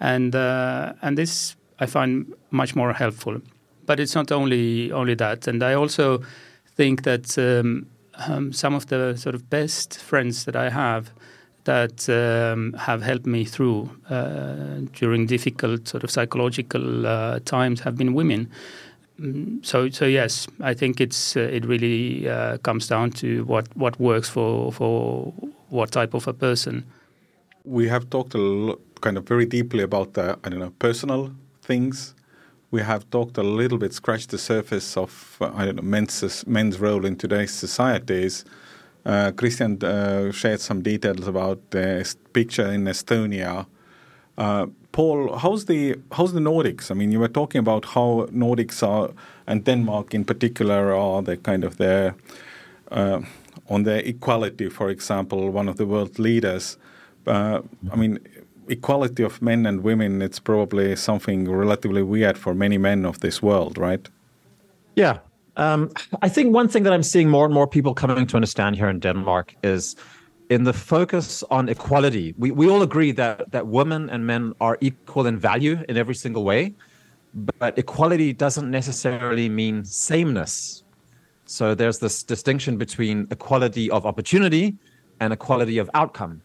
and 0.00 0.34
uh, 0.34 0.92
and 1.02 1.16
this 1.16 1.56
I 1.78 1.86
find 1.86 2.32
much 2.50 2.74
more 2.74 2.92
helpful. 2.92 3.40
But 3.86 4.00
it's 4.00 4.14
not 4.14 4.32
only 4.32 4.92
only 4.92 5.14
that, 5.14 5.46
and 5.46 5.62
I 5.62 5.74
also 5.74 6.22
think 6.76 7.02
that 7.04 7.38
um, 7.38 7.86
um 8.28 8.52
some 8.52 8.74
of 8.74 8.86
the 8.86 9.16
sort 9.16 9.34
of 9.34 9.48
best 9.48 9.98
friends 9.98 10.44
that 10.44 10.56
I 10.56 10.70
have 10.70 11.12
that 11.68 12.08
um, 12.08 12.72
have 12.72 13.02
helped 13.02 13.26
me 13.26 13.44
through 13.44 13.90
uh, 14.08 14.80
during 14.94 15.26
difficult 15.26 15.86
sort 15.86 16.02
of 16.02 16.10
psychological 16.10 17.06
uh, 17.06 17.40
times 17.44 17.80
have 17.80 17.94
been 17.94 18.14
women. 18.14 18.48
Mm, 19.20 19.62
so, 19.62 19.90
so 19.90 20.06
yes, 20.06 20.48
I 20.60 20.72
think 20.72 20.98
it's 20.98 21.36
uh, 21.36 21.40
it 21.40 21.66
really 21.66 22.26
uh, 22.26 22.56
comes 22.58 22.88
down 22.88 23.10
to 23.20 23.44
what, 23.44 23.66
what 23.76 24.00
works 24.00 24.30
for 24.30 24.72
for 24.72 25.32
what 25.68 25.90
type 25.90 26.14
of 26.14 26.26
a 26.26 26.32
person. 26.32 26.84
We 27.64 27.88
have 27.88 28.08
talked 28.08 28.34
a 28.34 28.38
lot, 28.38 28.80
kind 29.02 29.18
of 29.18 29.28
very 29.28 29.44
deeply 29.44 29.82
about 29.82 30.14
the 30.14 30.38
I 30.44 30.48
don't 30.48 30.60
know 30.60 30.72
personal 30.78 31.32
things. 31.60 32.14
We 32.70 32.80
have 32.82 33.04
talked 33.10 33.36
a 33.36 33.42
little 33.42 33.78
bit, 33.78 33.92
scratched 33.92 34.30
the 34.30 34.38
surface 34.38 34.96
of 34.96 35.36
uh, 35.40 35.50
I 35.54 35.66
don't 35.66 35.76
know 35.76 35.82
men's 35.82 36.46
men's 36.46 36.80
role 36.80 37.04
in 37.04 37.16
today's 37.16 37.52
societies. 37.52 38.44
Uh, 39.04 39.32
Christian 39.32 39.82
uh, 39.82 40.32
shared 40.32 40.60
some 40.60 40.82
details 40.82 41.26
about 41.26 41.70
the 41.70 42.14
picture 42.32 42.66
in 42.66 42.84
Estonia. 42.84 43.66
Uh, 44.36 44.66
Paul, 44.92 45.36
how's 45.36 45.64
the 45.64 45.96
how's 46.12 46.32
the 46.32 46.40
Nordics? 46.40 46.90
I 46.90 46.94
mean, 46.94 47.12
you 47.12 47.20
were 47.20 47.32
talking 47.32 47.58
about 47.58 47.84
how 47.84 48.26
Nordics 48.32 48.82
are, 48.82 49.10
and 49.46 49.64
Denmark 49.64 50.14
in 50.14 50.24
particular, 50.24 50.94
are 50.94 51.22
the 51.22 51.36
kind 51.36 51.64
of 51.64 51.76
the 51.76 52.14
uh, 52.90 53.20
on 53.68 53.82
the 53.84 54.06
equality, 54.08 54.68
for 54.68 54.90
example, 54.90 55.50
one 55.50 55.68
of 55.68 55.76
the 55.76 55.86
world 55.86 56.18
leaders. 56.18 56.78
Uh, 57.26 57.60
I 57.92 57.96
mean, 57.96 58.18
equality 58.68 59.22
of 59.22 59.42
men 59.42 59.66
and 59.66 59.82
women, 59.82 60.22
it's 60.22 60.38
probably 60.38 60.96
something 60.96 61.50
relatively 61.50 62.02
weird 62.02 62.38
for 62.38 62.54
many 62.54 62.78
men 62.78 63.04
of 63.04 63.20
this 63.20 63.42
world, 63.42 63.78
right? 63.78 64.08
Yeah, 64.94 65.18
um, 65.58 65.90
I 66.22 66.28
think 66.28 66.54
one 66.54 66.68
thing 66.68 66.84
that 66.84 66.92
I'm 66.92 67.02
seeing 67.02 67.28
more 67.28 67.44
and 67.44 67.52
more 67.52 67.66
people 67.66 67.92
coming 67.92 68.26
to 68.26 68.36
understand 68.36 68.76
here 68.76 68.88
in 68.88 69.00
Denmark 69.00 69.54
is 69.62 69.96
in 70.50 70.64
the 70.64 70.72
focus 70.72 71.44
on 71.50 71.68
equality. 71.68 72.34
We, 72.38 72.50
we 72.52 72.70
all 72.70 72.82
agree 72.82 73.12
that, 73.12 73.50
that 73.50 73.66
women 73.66 74.08
and 74.08 74.26
men 74.26 74.54
are 74.60 74.78
equal 74.80 75.26
in 75.26 75.38
value 75.38 75.84
in 75.88 75.96
every 75.96 76.14
single 76.14 76.44
way, 76.44 76.74
but 77.34 77.76
equality 77.76 78.32
doesn't 78.32 78.70
necessarily 78.70 79.48
mean 79.48 79.84
sameness. 79.84 80.84
So 81.44 81.74
there's 81.74 81.98
this 81.98 82.22
distinction 82.22 82.76
between 82.76 83.26
equality 83.30 83.90
of 83.90 84.06
opportunity 84.06 84.76
and 85.20 85.32
equality 85.32 85.78
of 85.78 85.90
outcome. 85.94 86.40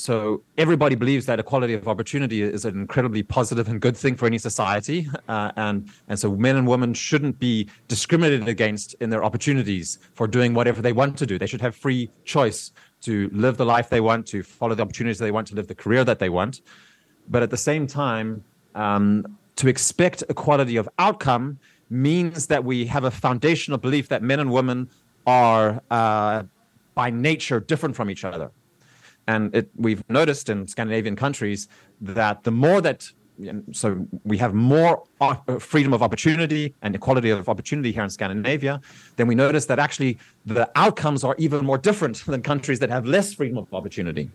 So 0.00 0.42
everybody 0.56 0.94
believes 0.94 1.26
that 1.26 1.38
equality 1.38 1.74
of 1.74 1.86
opportunity 1.86 2.40
is 2.40 2.64
an 2.64 2.74
incredibly 2.74 3.22
positive 3.22 3.68
and 3.68 3.78
good 3.82 3.94
thing 3.94 4.16
for 4.16 4.24
any 4.24 4.38
society, 4.38 5.06
uh, 5.28 5.52
and 5.56 5.90
and 6.08 6.18
so 6.18 6.34
men 6.36 6.56
and 6.56 6.66
women 6.66 6.94
shouldn't 6.94 7.38
be 7.38 7.68
discriminated 7.86 8.48
against 8.48 8.94
in 9.02 9.10
their 9.10 9.22
opportunities 9.22 9.98
for 10.14 10.26
doing 10.26 10.54
whatever 10.54 10.80
they 10.80 10.94
want 10.94 11.18
to 11.18 11.26
do. 11.26 11.38
They 11.38 11.46
should 11.46 11.60
have 11.60 11.76
free 11.76 12.10
choice 12.24 12.72
to 13.02 13.28
live 13.34 13.58
the 13.58 13.66
life 13.66 13.90
they 13.90 14.00
want, 14.00 14.26
to 14.28 14.42
follow 14.42 14.74
the 14.74 14.82
opportunities 14.82 15.18
they 15.18 15.32
want, 15.32 15.48
to 15.48 15.54
live 15.54 15.66
the 15.66 15.74
career 15.74 16.02
that 16.04 16.18
they 16.18 16.30
want. 16.30 16.62
But 17.28 17.42
at 17.42 17.50
the 17.50 17.58
same 17.58 17.86
time, 17.86 18.42
um, 18.74 19.36
to 19.56 19.68
expect 19.68 20.24
equality 20.30 20.76
of 20.76 20.88
outcome 20.98 21.58
means 21.90 22.46
that 22.46 22.64
we 22.64 22.86
have 22.86 23.04
a 23.04 23.10
foundational 23.10 23.76
belief 23.76 24.08
that 24.08 24.22
men 24.22 24.40
and 24.40 24.50
women 24.50 24.88
are 25.26 25.82
uh, 25.90 26.44
by 26.94 27.10
nature 27.10 27.60
different 27.60 27.94
from 27.94 28.08
each 28.08 28.24
other 28.24 28.50
and 29.26 29.54
it, 29.54 29.70
we've 29.76 30.02
noticed 30.08 30.48
in 30.48 30.66
Scandinavian 30.66 31.16
countries 31.16 31.68
that 32.00 32.44
the 32.44 32.50
more 32.50 32.80
that 32.80 33.10
so 33.72 34.06
we 34.24 34.36
have 34.38 34.52
more 34.54 35.02
uh, 35.20 35.34
freedom 35.58 35.92
of 35.92 36.02
opportunity 36.02 36.74
and 36.82 36.94
equality 36.94 37.30
of 37.30 37.48
opportunity 37.48 37.90
here 37.92 38.02
in 38.02 38.10
Scandinavia, 38.10 38.80
then 39.16 39.26
we 39.26 39.34
notice 39.34 39.66
that 39.66 39.78
actually 39.78 40.18
the 40.44 40.70
outcomes 40.74 41.24
are 41.24 41.34
even 41.38 41.64
more 41.64 41.78
different 41.78 42.24
than 42.26 42.42
countries 42.42 42.78
that 42.80 42.90
have 42.90 43.06
less 43.06 43.32
freedom 43.34 43.58
of 43.58 43.72
opportunity. 43.72 44.30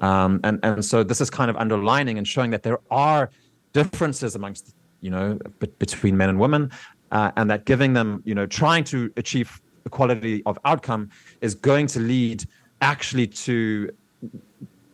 Um, 0.00 0.40
and 0.44 0.60
and 0.62 0.84
so 0.84 1.02
this 1.02 1.20
is 1.20 1.30
kind 1.30 1.50
of 1.50 1.56
underlining 1.56 2.18
and 2.18 2.26
showing 2.26 2.50
that 2.52 2.62
there 2.62 2.78
are 2.90 3.30
differences 3.72 4.36
amongst 4.36 4.74
you 5.00 5.10
know 5.10 5.38
b- 5.58 5.72
between 5.78 6.16
men 6.16 6.28
and 6.28 6.38
women, 6.38 6.70
uh, 7.10 7.32
and 7.36 7.50
that 7.50 7.64
giving 7.64 7.94
them 7.94 8.22
you 8.24 8.34
know 8.34 8.46
trying 8.46 8.84
to 8.84 9.12
achieve 9.16 9.60
equality 9.86 10.42
of 10.46 10.56
outcome 10.64 11.10
is 11.40 11.54
going 11.54 11.86
to 11.88 11.98
lead 11.98 12.44
actually 12.80 13.26
to 13.26 13.90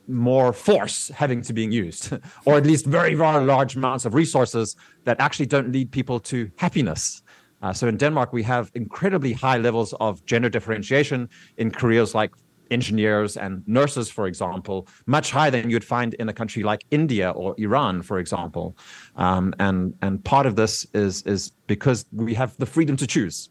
more 0.08 0.52
force 0.52 1.08
having 1.08 1.42
to 1.42 1.52
being 1.52 1.72
used, 1.72 2.12
or 2.44 2.56
at 2.56 2.66
least 2.66 2.86
very, 2.86 3.14
very 3.14 3.44
large 3.44 3.76
amounts 3.76 4.04
of 4.04 4.14
resources 4.14 4.76
that 5.04 5.20
actually 5.20 5.46
don't 5.46 5.72
lead 5.72 5.90
people 5.90 6.20
to 6.20 6.50
happiness. 6.56 7.22
Uh, 7.62 7.72
so 7.72 7.88
in 7.88 7.96
Denmark, 7.96 8.32
we 8.32 8.42
have 8.42 8.70
incredibly 8.74 9.32
high 9.32 9.56
levels 9.56 9.94
of 10.00 10.24
gender 10.26 10.50
differentiation 10.50 11.28
in 11.56 11.70
careers 11.70 12.14
like 12.14 12.30
engineers 12.70 13.36
and 13.36 13.62
nurses, 13.66 14.10
for 14.10 14.26
example, 14.26 14.86
much 15.06 15.30
higher 15.30 15.50
than 15.50 15.70
you'd 15.70 15.84
find 15.84 16.14
in 16.14 16.28
a 16.28 16.32
country 16.32 16.62
like 16.62 16.84
India 16.90 17.30
or 17.30 17.54
Iran, 17.58 18.02
for 18.02 18.18
example. 18.18 18.76
Um, 19.16 19.54
and 19.58 19.94
and 20.02 20.22
part 20.24 20.46
of 20.46 20.56
this 20.56 20.86
is 20.94 21.22
is 21.22 21.52
because 21.66 22.06
we 22.12 22.34
have 22.34 22.56
the 22.58 22.66
freedom 22.66 22.96
to 22.96 23.06
choose 23.06 23.48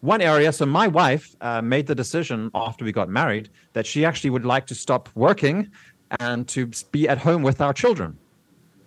one 0.00 0.22
area. 0.22 0.52
So 0.52 0.66
my 0.66 0.88
wife 0.88 1.34
uh, 1.40 1.60
made 1.60 1.86
the 1.86 1.94
decision 1.94 2.50
after 2.54 2.84
we 2.84 2.92
got 2.92 3.08
married 3.08 3.50
that 3.74 3.86
she 3.86 4.04
actually 4.04 4.30
would 4.30 4.46
like 4.46 4.66
to 4.66 4.74
stop 4.74 5.08
working 5.14 5.70
and 6.18 6.48
to 6.48 6.66
be 6.90 7.08
at 7.08 7.18
home 7.18 7.42
with 7.42 7.60
our 7.60 7.72
children. 7.72 8.18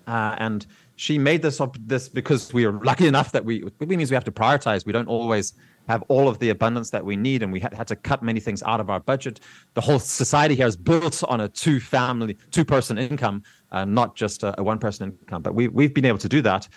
Uh, 0.08 0.36
and 0.38 0.66
she 0.96 1.18
made 1.18 1.42
this 1.42 1.60
up 1.62 1.78
this 1.86 2.10
because 2.10 2.54
we 2.54 2.66
are 2.66 2.74
lucky 2.84 3.08
enough 3.08 3.32
that 3.32 3.44
we 3.44 3.64
it 3.80 3.88
means 3.88 4.12
we 4.12 4.16
have 4.16 4.26
to 4.26 4.32
prioritize. 4.32 4.86
We 4.86 4.92
don't 4.92 5.08
always 5.08 5.54
have 5.88 6.04
all 6.08 6.28
of 6.28 6.40
the 6.40 6.50
abundance 6.50 6.90
that 6.92 7.04
we 7.04 7.16
need, 7.16 7.44
and 7.44 7.52
we 7.52 7.60
had, 7.60 7.74
had 7.74 7.88
to 7.88 7.96
cut 7.96 8.24
many 8.24 8.40
things 8.40 8.64
out 8.64 8.80
of 8.80 8.90
our 8.90 9.00
budget. 9.00 9.40
The 9.74 9.82
whole 9.82 10.00
society 10.00 10.56
here 10.56 10.68
is 10.68 10.78
built 10.78 11.24
on 11.26 11.42
a 11.42 11.50
two 11.50 11.80
family, 11.80 12.38
two 12.52 12.64
person 12.64 12.98
income, 12.98 13.44
uh, 13.72 13.86
not 13.86 14.16
just 14.16 14.44
a, 14.44 14.60
a 14.60 14.64
one 14.64 14.80
person 14.80 15.10
income. 15.10 15.42
But 15.42 15.56
we 15.56 15.68
we've 15.68 15.94
been 15.94 16.06
able 16.06 16.20
to 16.20 16.30
do 16.30 16.42
that, 16.42 16.68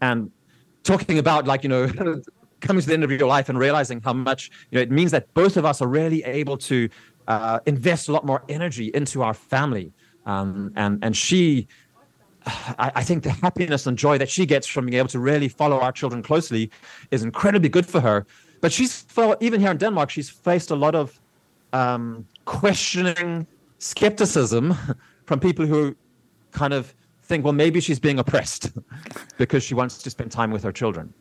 and 0.00 0.30
talking 0.82 1.18
about 1.18 1.46
like 1.46 1.62
you 1.62 1.68
know 1.68 1.88
coming 2.60 2.80
to 2.80 2.86
the 2.86 2.94
end 2.94 3.04
of 3.04 3.10
your 3.10 3.28
life 3.28 3.48
and 3.48 3.58
realizing 3.58 4.00
how 4.00 4.12
much 4.12 4.50
you 4.70 4.76
know 4.76 4.82
it 4.82 4.90
means 4.90 5.10
that 5.10 5.32
both 5.34 5.56
of 5.56 5.64
us 5.64 5.82
are 5.82 5.88
really 5.88 6.24
able 6.24 6.56
to 6.56 6.88
uh, 7.28 7.60
invest 7.66 8.08
a 8.08 8.12
lot 8.12 8.26
more 8.26 8.42
energy 8.48 8.90
into 8.94 9.22
our 9.22 9.34
family. 9.34 9.92
Um, 10.26 10.72
and 10.74 10.98
and 11.04 11.16
she 11.16 11.68
I, 12.46 12.90
I, 12.96 13.02
think 13.04 13.22
the 13.22 13.30
happiness 13.30 13.86
and 13.86 13.96
joy 13.96 14.18
that 14.18 14.28
she 14.28 14.46
gets 14.46 14.66
from 14.66 14.86
being 14.86 14.98
able 14.98 15.08
to 15.08 15.20
really 15.20 15.48
follow 15.48 15.78
our 15.78 15.92
children 15.92 16.22
closely 16.22 16.70
is 17.10 17.22
incredibly 17.22 17.68
good 17.68 17.86
for 17.86 18.00
her. 18.00 18.26
But 18.60 18.72
she's 18.72 19.04
even 19.40 19.60
here 19.60 19.70
in 19.70 19.76
denmark 19.76 20.10
she's 20.10 20.28
faced 20.28 20.70
a 20.70 20.74
lot 20.74 20.94
of 20.94 21.20
um, 21.72 22.26
questioning 22.44 23.46
skepticism 23.78 24.74
from 25.26 25.38
people 25.38 25.66
who 25.66 25.94
kind 26.50 26.72
of 26.72 26.94
think 27.22 27.44
well 27.44 27.52
maybe 27.52 27.78
she's 27.78 28.00
being 28.00 28.18
oppressed 28.18 28.72
because 29.38 29.62
she 29.62 29.74
wants 29.74 30.02
to 30.02 30.10
spend 30.10 30.32
time 30.32 30.50
with 30.50 30.62
her 30.62 30.72
children. 30.72 31.12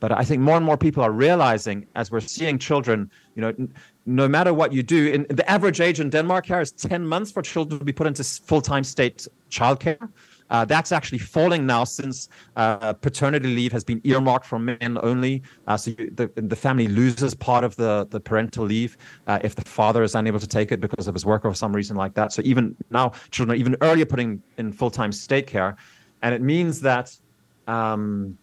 But 0.00 0.12
I 0.12 0.24
think 0.24 0.40
more 0.40 0.56
and 0.56 0.64
more 0.64 0.78
people 0.78 1.02
are 1.02 1.12
realizing 1.12 1.86
as 1.94 2.10
we're 2.10 2.20
seeing 2.20 2.58
children, 2.58 3.10
you 3.34 3.42
know, 3.42 3.54
no 4.10 4.28
matter 4.28 4.52
what 4.52 4.72
you 4.72 4.82
do, 4.82 5.08
in, 5.08 5.26
the 5.30 5.48
average 5.48 5.80
age 5.80 6.00
in 6.00 6.10
Denmark 6.10 6.46
here 6.46 6.60
is 6.60 6.72
10 6.72 7.06
months 7.06 7.30
for 7.30 7.42
children 7.42 7.78
to 7.78 7.84
be 7.84 7.92
put 7.92 8.06
into 8.06 8.24
full-time 8.24 8.84
state 8.84 9.26
childcare. 9.50 10.08
Uh, 10.50 10.64
that's 10.64 10.90
actually 10.90 11.18
falling 11.18 11.64
now 11.64 11.84
since 11.84 12.28
uh, 12.56 12.92
paternity 12.92 13.54
leave 13.54 13.70
has 13.70 13.84
been 13.84 14.00
earmarked 14.02 14.44
for 14.44 14.58
men 14.58 14.98
only. 15.02 15.42
Uh, 15.68 15.76
so 15.76 15.92
you, 15.96 16.10
the, 16.10 16.28
the 16.34 16.56
family 16.56 16.88
loses 16.88 17.36
part 17.36 17.62
of 17.62 17.76
the, 17.76 18.04
the 18.10 18.18
parental 18.18 18.64
leave 18.64 18.98
uh, 19.28 19.38
if 19.44 19.54
the 19.54 19.62
father 19.62 20.02
is 20.02 20.16
unable 20.16 20.40
to 20.40 20.48
take 20.48 20.72
it 20.72 20.80
because 20.80 21.06
of 21.06 21.14
his 21.14 21.24
work 21.24 21.44
or 21.44 21.54
some 21.54 21.72
reason 21.72 21.96
like 21.96 22.14
that. 22.14 22.32
So 22.32 22.42
even 22.44 22.74
now, 22.90 23.12
children 23.30 23.56
are 23.56 23.60
even 23.60 23.76
earlier 23.80 24.04
putting 24.04 24.42
in 24.58 24.72
full 24.72 24.90
time 24.90 25.12
state 25.12 25.46
care. 25.46 25.76
And 26.22 26.34
it 26.34 26.42
means 26.42 26.80
that 26.80 27.16
um, 27.68 28.36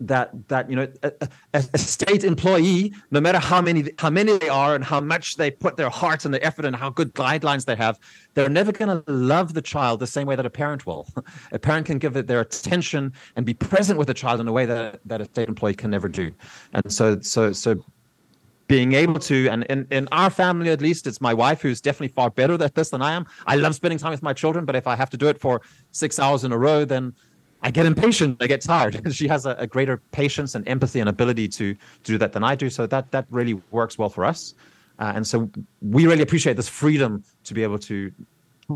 that 0.00 0.48
that 0.48 0.68
you 0.68 0.76
know 0.76 0.86
a, 1.02 1.12
a, 1.54 1.78
state 1.78 2.22
employee 2.22 2.92
no 3.10 3.20
matter 3.20 3.38
how 3.38 3.62
many 3.62 3.90
how 3.98 4.10
many 4.10 4.36
they 4.36 4.48
are 4.48 4.74
and 4.74 4.84
how 4.84 5.00
much 5.00 5.36
they 5.36 5.50
put 5.50 5.76
their 5.76 5.88
heart 5.88 6.26
and 6.26 6.34
their 6.34 6.44
effort 6.44 6.66
and 6.66 6.76
how 6.76 6.90
good 6.90 7.14
guidelines 7.14 7.64
they 7.64 7.74
have 7.74 7.98
they're 8.34 8.50
never 8.50 8.70
going 8.70 9.02
to 9.02 9.10
love 9.10 9.54
the 9.54 9.62
child 9.62 9.98
the 9.98 10.06
same 10.06 10.26
way 10.26 10.36
that 10.36 10.44
a 10.44 10.50
parent 10.50 10.86
will. 10.86 11.08
A 11.52 11.58
parent 11.58 11.86
can 11.86 11.98
give 11.98 12.16
it 12.16 12.26
their 12.26 12.40
attention 12.40 13.12
and 13.34 13.46
be 13.46 13.54
present 13.54 13.98
with 13.98 14.08
the 14.08 14.14
child 14.14 14.40
in 14.40 14.48
a 14.48 14.52
way 14.52 14.66
that 14.66 15.00
that 15.06 15.20
a 15.20 15.24
state 15.24 15.48
employee 15.48 15.74
can 15.74 15.90
never 15.90 16.08
do. 16.08 16.30
And 16.74 16.92
so 16.92 17.18
so 17.20 17.52
so 17.52 17.82
being 18.66 18.92
able 18.92 19.18
to 19.20 19.48
and 19.48 19.64
in, 19.64 19.86
in 19.90 20.08
our 20.12 20.28
family 20.28 20.70
at 20.70 20.80
least 20.80 21.06
it's 21.06 21.20
my 21.20 21.32
wife 21.32 21.62
who's 21.62 21.80
definitely 21.80 22.08
far 22.08 22.30
better 22.30 22.62
at 22.62 22.74
this 22.74 22.90
than 22.90 23.00
i 23.00 23.12
am. 23.12 23.24
I 23.46 23.56
love 23.56 23.74
spending 23.74 23.98
time 23.98 24.10
with 24.10 24.22
my 24.22 24.32
children 24.32 24.64
but 24.64 24.74
if 24.74 24.88
i 24.88 24.96
have 24.96 25.08
to 25.10 25.16
do 25.16 25.28
it 25.28 25.38
for 25.40 25.62
six 25.92 26.18
hours 26.18 26.42
in 26.42 26.50
a 26.50 26.58
row 26.58 26.84
then 26.84 27.14
I 27.66 27.70
get 27.72 27.84
impatient, 27.84 28.40
I 28.40 28.46
get 28.46 28.60
tired. 28.60 28.94
she 29.12 29.26
has 29.26 29.44
a, 29.44 29.56
a, 29.58 29.66
greater 29.66 29.96
patience 30.12 30.54
and 30.54 30.66
empathy 30.68 31.00
and 31.00 31.08
ability 31.08 31.48
to, 31.48 31.74
to 31.74 31.78
do 32.04 32.16
that 32.16 32.32
than 32.32 32.44
I 32.44 32.54
do. 32.54 32.70
So 32.70 32.86
that 32.86 33.10
that 33.10 33.26
really 33.28 33.54
works 33.72 33.98
well 33.98 34.08
for 34.08 34.24
us. 34.24 34.54
Uh, 35.00 35.12
and 35.16 35.26
so 35.26 35.50
we 35.82 36.06
really 36.06 36.22
appreciate 36.22 36.56
this 36.56 36.68
freedom 36.68 37.24
to 37.42 37.54
be 37.54 37.64
able 37.64 37.80
to 37.80 38.12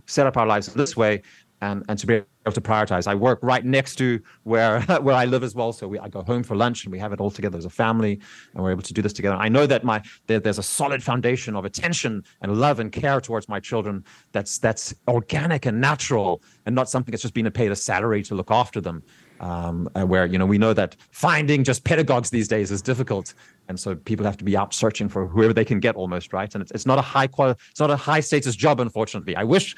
set 0.07 0.27
up 0.27 0.37
our 0.37 0.47
lives 0.47 0.75
this 0.75 0.97
way 0.97 1.23
and, 1.61 1.85
and 1.89 1.99
to 1.99 2.07
be 2.07 2.15
able 2.15 2.53
to 2.53 2.61
prioritize. 2.61 3.07
I 3.07 3.15
work 3.15 3.39
right 3.43 3.65
next 3.65 3.97
to 3.97 4.21
where 4.45 4.81
where 5.03 5.15
I 5.15 5.25
live 5.25 5.43
as 5.43 5.55
well, 5.55 5.73
so 5.73 5.89
we, 5.89 5.99
I 5.99 6.09
go 6.09 6.23
home 6.23 6.43
for 6.43 6.57
lunch 6.57 6.85
and 6.85 6.93
we 6.93 6.99
have 6.99 7.13
it 7.13 7.21
all 7.21 7.31
together 7.31 7.59
as 7.59 7.65
a 7.65 7.71
family, 7.71 8.21
and 8.55 8.63
we're 8.63 8.71
able 8.71 8.83
to 8.83 8.95
do 8.95 9.03
this 9.03 9.13
together. 9.13 9.37
I 9.37 9.49
know 9.49 9.67
that 9.67 9.85
my 9.85 10.03
there, 10.27 10.41
there's 10.41 10.59
a 10.59 10.63
solid 10.63 11.03
foundation 11.03 11.57
of 11.57 11.65
attention 11.65 12.25
and 12.41 12.57
love 12.57 12.81
and 12.81 12.91
care 12.91 13.21
towards 13.21 13.49
my 13.49 13.61
children 13.61 14.05
that's 14.33 14.59
that's 14.59 14.95
organic 15.09 15.67
and 15.67 15.81
natural, 15.81 16.43
and 16.67 16.75
not 16.75 16.89
something 16.89 17.13
that's 17.13 17.23
just 17.23 17.35
been 17.35 17.51
paid 17.51 17.71
a 17.71 17.77
salary 17.77 18.23
to 18.25 18.35
look 18.35 18.51
after 18.51 18.81
them. 18.81 19.03
Um, 19.41 19.89
where 19.95 20.27
you 20.27 20.37
know 20.37 20.45
we 20.45 20.59
know 20.59 20.75
that 20.75 20.97
finding 21.13 21.65
just 21.65 21.83
pedagogues 21.85 22.29
these 22.29 22.47
days 22.47 22.71
is 22.71 22.83
difficult, 22.83 23.33
and 23.69 23.81
so 23.81 23.95
people 23.95 24.27
have 24.27 24.37
to 24.37 24.45
be 24.45 24.55
out 24.55 24.75
searching 24.75 25.09
for 25.09 25.27
whoever 25.27 25.55
they 25.55 25.65
can 25.65 25.81
get 25.81 25.95
almost 25.95 26.33
right. 26.35 26.53
And 26.55 26.61
it's, 26.61 26.73
it's 26.73 26.87
not 26.87 26.99
a 26.99 27.03
high 27.03 27.27
quality, 27.27 27.59
it's 27.71 27.81
not 27.81 27.91
a 27.91 27.97
high 27.97 28.21
status 28.21 28.55
job, 28.55 28.81
unfortunately. 28.81 29.37
I 29.37 29.45
wish 29.45 29.75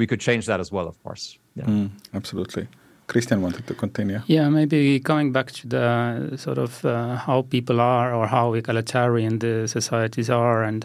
we 0.00 0.06
could 0.06 0.20
change 0.20 0.44
that 0.46 0.60
as 0.60 0.72
well, 0.72 0.88
of 0.88 0.96
course. 1.04 1.38
Yeah. 1.54 1.66
Mm, 1.66 1.90
absolutely. 2.14 2.66
Christian 3.06 3.42
wanted 3.42 3.66
to 3.66 3.74
continue. 3.74 4.20
Yeah, 4.26 4.48
maybe 4.48 5.00
coming 5.00 5.32
back 5.32 5.52
to 5.52 5.68
the 5.68 6.36
sort 6.36 6.58
of 6.58 6.84
uh, 6.84 7.16
how 7.16 7.42
people 7.42 7.80
are 7.80 8.14
or 8.14 8.28
how 8.28 8.54
egalitarian 8.54 9.38
the 9.38 9.66
societies 9.66 10.30
are, 10.30 10.62
and 10.68 10.84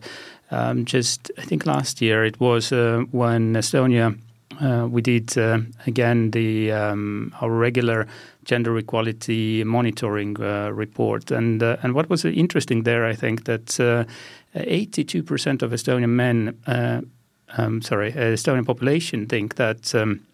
um, 0.52 0.86
just 0.86 1.32
I 1.38 1.46
think 1.46 1.66
last 1.66 2.02
year 2.02 2.26
it 2.26 2.40
was 2.40 2.72
uh, 2.72 3.04
when 3.12 3.56
Estonia 3.56 4.18
uh, 4.60 4.88
we 4.90 5.02
did 5.02 5.38
uh, 5.38 5.60
again 5.88 6.32
the 6.32 6.72
um, 6.72 7.32
our 7.42 7.52
regular 7.52 8.08
gender 8.44 8.78
equality 8.78 9.64
monitoring 9.64 10.42
uh, 10.42 10.70
report, 10.72 11.32
and 11.32 11.62
uh, 11.62 11.78
and 11.84 11.94
what 11.94 12.10
was 12.10 12.26
interesting 12.26 12.84
there, 12.84 13.06
I 13.12 13.16
think 13.16 13.44
that 13.44 13.80
uh, 13.80 14.04
eighty 14.56 15.04
two 15.04 15.24
percent 15.24 15.64
of 15.64 15.72
Estonian 15.72 16.10
men, 16.10 16.58
uh, 16.68 17.02
um, 17.58 17.82
sorry, 17.82 18.12
Estonian 18.12 18.66
population 18.66 19.28
think 19.28 19.56
that. 19.56 19.94
Um, 19.96 20.26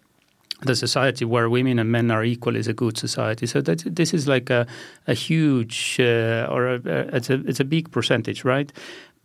the 0.64 0.76
society 0.76 1.24
where 1.24 1.50
women 1.50 1.80
and 1.80 1.90
men 1.90 2.10
are 2.12 2.22
equal 2.22 2.54
is 2.54 2.68
a 2.68 2.72
good 2.72 2.96
society. 2.96 3.46
So 3.46 3.60
that 3.62 3.82
this 3.84 4.14
is 4.14 4.28
like 4.28 4.48
a, 4.48 4.64
a 5.08 5.14
huge 5.14 5.96
uh, 5.98 6.46
or 6.48 6.68
a, 6.68 6.80
a, 6.84 7.16
it's 7.16 7.30
a 7.30 7.40
it's 7.48 7.58
a 7.60 7.64
big 7.64 7.90
percentage, 7.90 8.44
right? 8.44 8.72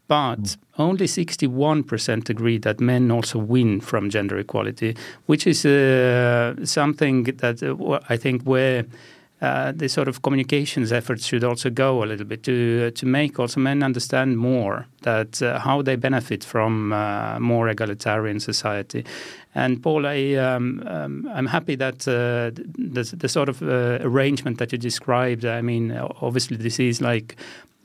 But 0.08 0.40
mm. 0.40 0.58
only 0.78 1.06
61% 1.06 2.30
agree 2.30 2.58
that 2.60 2.80
men 2.80 3.12
also 3.12 3.40
win 3.40 3.82
from 3.82 4.10
gender 4.10 4.38
equality, 4.38 4.96
which 5.26 5.46
is 5.46 5.66
uh, 5.66 6.56
something 6.64 7.24
that 7.24 7.62
uh, 7.62 8.00
I 8.10 8.18
think 8.18 8.44
where 8.44 8.86
uh, 9.42 9.72
the 9.72 9.88
sort 9.88 10.08
of 10.08 10.22
communications 10.22 10.92
efforts 10.92 11.26
should 11.26 11.44
also 11.44 11.70
go 11.70 12.04
a 12.04 12.06
little 12.06 12.26
bit 12.26 12.44
to 12.44 12.92
to 12.92 13.06
make 13.06 13.40
also 13.40 13.60
men 13.60 13.84
understand 13.84 14.38
more 14.38 14.88
that 15.04 15.42
uh, 15.42 15.60
how 15.60 15.82
they 15.82 15.96
benefit 15.96 16.44
from 16.44 16.92
uh, 16.92 17.40
more 17.40 17.70
egalitarian 17.70 18.40
society. 18.40 19.06
And 19.58 19.82
Paul, 19.82 20.06
I 20.06 20.36
um, 20.36 20.84
um, 20.86 21.28
I'm 21.34 21.48
happy 21.48 21.76
that 21.78 22.08
uh, 22.08 22.52
the, 22.78 23.04
the 23.18 23.28
sort 23.28 23.50
of 23.50 23.64
uh, 23.64 23.98
arrangement 24.02 24.60
that 24.60 24.72
you 24.72 24.78
described. 24.78 25.46
I 25.46 25.62
mean, 25.64 25.92
obviously 26.22 26.58
this 26.58 26.80
is 26.80 27.02
like 27.02 27.36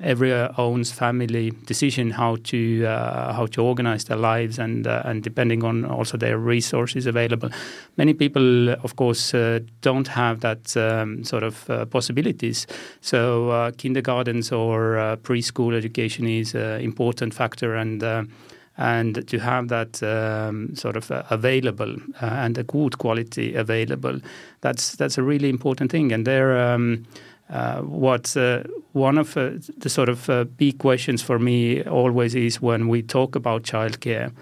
every 0.02 0.32
owns 0.58 0.92
family 0.92 1.52
decision 1.66 2.10
how 2.10 2.36
to 2.44 2.84
uh, 2.84 3.32
how 3.32 3.46
to 3.46 3.62
organize 3.62 4.04
their 4.04 4.18
lives 4.18 4.58
and 4.58 4.86
uh, 4.86 5.00
and 5.06 5.22
depending 5.22 5.64
on 5.64 5.86
also 5.86 6.18
their 6.18 6.36
resources 6.36 7.06
available. 7.06 7.48
Many 7.96 8.12
people, 8.12 8.68
of 8.68 8.96
course, 8.96 9.32
uh, 9.32 9.60
don't 9.80 10.08
have 10.08 10.40
that 10.40 10.76
um, 10.76 11.24
sort 11.24 11.42
of 11.42 11.70
uh, 11.70 11.86
possibilities. 11.86 12.66
So 13.00 13.48
uh, 13.48 13.70
kindergartens 13.78 14.52
or 14.52 14.98
uh, 14.98 15.16
preschool 15.16 15.74
education 15.74 16.26
is 16.28 16.54
an 16.54 16.82
important 16.82 17.32
factor 17.32 17.76
and 17.76 18.28
and 18.76 19.26
to 19.28 19.38
have 19.38 19.68
that 19.68 20.02
um, 20.02 20.74
sort 20.74 20.96
of 20.96 21.10
uh, 21.10 21.22
available 21.30 21.96
uh, 22.22 22.26
and 22.26 22.56
a 22.58 22.62
good 22.62 22.98
quality 22.98 23.54
available, 23.54 24.20
that's 24.60 24.96
that's 24.96 25.18
a 25.18 25.22
really 25.22 25.48
important 25.48 25.90
thing. 25.90 26.12
And 26.12 26.26
there, 26.26 26.58
um, 26.58 27.04
uh, 27.50 27.82
what 27.82 28.36
uh, 28.36 28.62
one 28.92 29.18
of 29.18 29.36
uh, 29.36 29.50
the 29.76 29.88
sort 29.88 30.08
of 30.08 30.30
uh, 30.30 30.44
big 30.44 30.78
questions 30.78 31.22
for 31.22 31.38
me 31.38 31.82
always 31.82 32.34
is 32.34 32.62
when 32.62 32.88
we 32.88 33.02
talk 33.02 33.36
about 33.36 33.62
childcare 33.62 34.32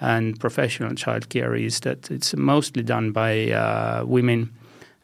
and 0.00 0.38
professional 0.38 0.92
childcare 0.92 1.60
is 1.60 1.80
that 1.80 2.10
it's 2.10 2.34
mostly 2.36 2.82
done 2.82 3.12
by 3.12 4.02
women, 4.06 4.50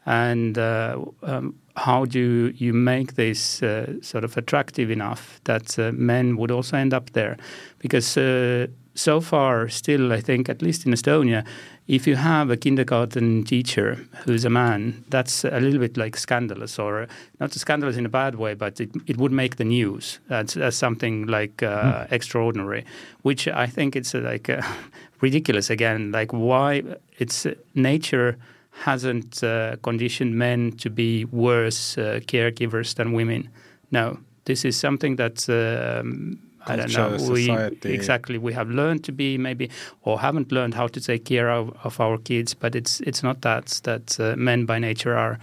and 0.05 0.57
um, 0.57 1.53
how 1.77 2.05
do 2.05 2.51
you 2.55 2.73
make 2.73 3.13
this 3.15 3.61
uh, 3.61 3.93
sort 4.01 4.23
of 4.23 4.35
attractive 4.35 4.89
enough 4.89 5.39
that 5.43 5.77
uh, 5.77 5.91
men 5.93 6.35
would 6.35 6.51
also 6.51 6.75
end 6.75 6.93
up 6.93 7.11
there? 7.11 7.37
Because 7.77 8.17
uh, 8.17 8.67
so 8.95 9.21
far, 9.21 9.69
still, 9.69 10.11
I 10.11 10.19
think, 10.19 10.49
at 10.49 10.63
least 10.63 10.87
in 10.87 10.91
Estonia, 10.91 11.45
if 11.87 12.07
you 12.07 12.15
have 12.15 12.49
a 12.49 12.57
kindergarten 12.57 13.43
teacher 13.43 13.99
who's 14.25 14.43
a 14.43 14.49
man, 14.49 15.05
that's 15.09 15.45
a 15.45 15.59
little 15.59 15.79
bit 15.79 15.97
like 15.97 16.17
scandalous, 16.17 16.79
or 16.79 17.07
not 17.39 17.53
scandalous 17.53 17.95
in 17.95 18.07
a 18.07 18.09
bad 18.09 18.35
way, 18.35 18.55
but 18.55 18.81
it, 18.81 18.89
it 19.05 19.17
would 19.17 19.31
make 19.31 19.57
the 19.57 19.63
news 19.63 20.19
as, 20.29 20.57
as 20.57 20.75
something 20.75 21.27
like 21.27 21.57
mm. 21.57 22.11
extraordinary, 22.11 22.83
which 23.21 23.47
I 23.47 23.67
think 23.67 23.95
it's 23.95 24.15
like 24.15 24.49
ridiculous 25.21 25.69
again. 25.69 26.11
Like, 26.11 26.33
why? 26.33 26.81
It's 27.19 27.45
nature 27.75 28.37
hasn't 28.83 29.43
uh, 29.43 29.75
conditioned 29.81 30.35
men 30.35 30.71
to 30.73 30.89
be 30.89 31.25
worse 31.25 31.97
uh, 31.97 32.19
caregivers 32.25 32.95
than 32.95 33.13
women. 33.13 33.49
No, 33.91 34.19
this 34.45 34.65
is 34.65 34.77
something 34.77 35.15
that 35.17 35.49
um, 35.49 36.39
I 36.67 36.75
don't 36.75 36.93
know. 36.93 37.17
Society. 37.17 37.89
We 37.89 37.95
exactly 37.95 38.37
we 38.37 38.53
have 38.53 38.69
learned 38.69 39.03
to 39.05 39.11
be 39.11 39.37
maybe 39.37 39.69
or 40.03 40.19
haven't 40.19 40.51
learned 40.51 40.73
how 40.73 40.87
to 40.87 40.99
take 40.99 41.25
care 41.25 41.49
of, 41.49 41.75
of 41.83 41.99
our 41.99 42.17
kids, 42.17 42.53
but 42.53 42.75
it's 42.75 42.99
it's 43.01 43.23
not 43.23 43.41
that 43.41 43.81
that 43.83 44.19
uh, 44.19 44.35
men 44.35 44.65
by 44.65 44.79
nature 44.79 45.15
are 45.15 45.39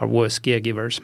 are 0.00 0.06
worse 0.06 0.38
caregivers. 0.38 1.00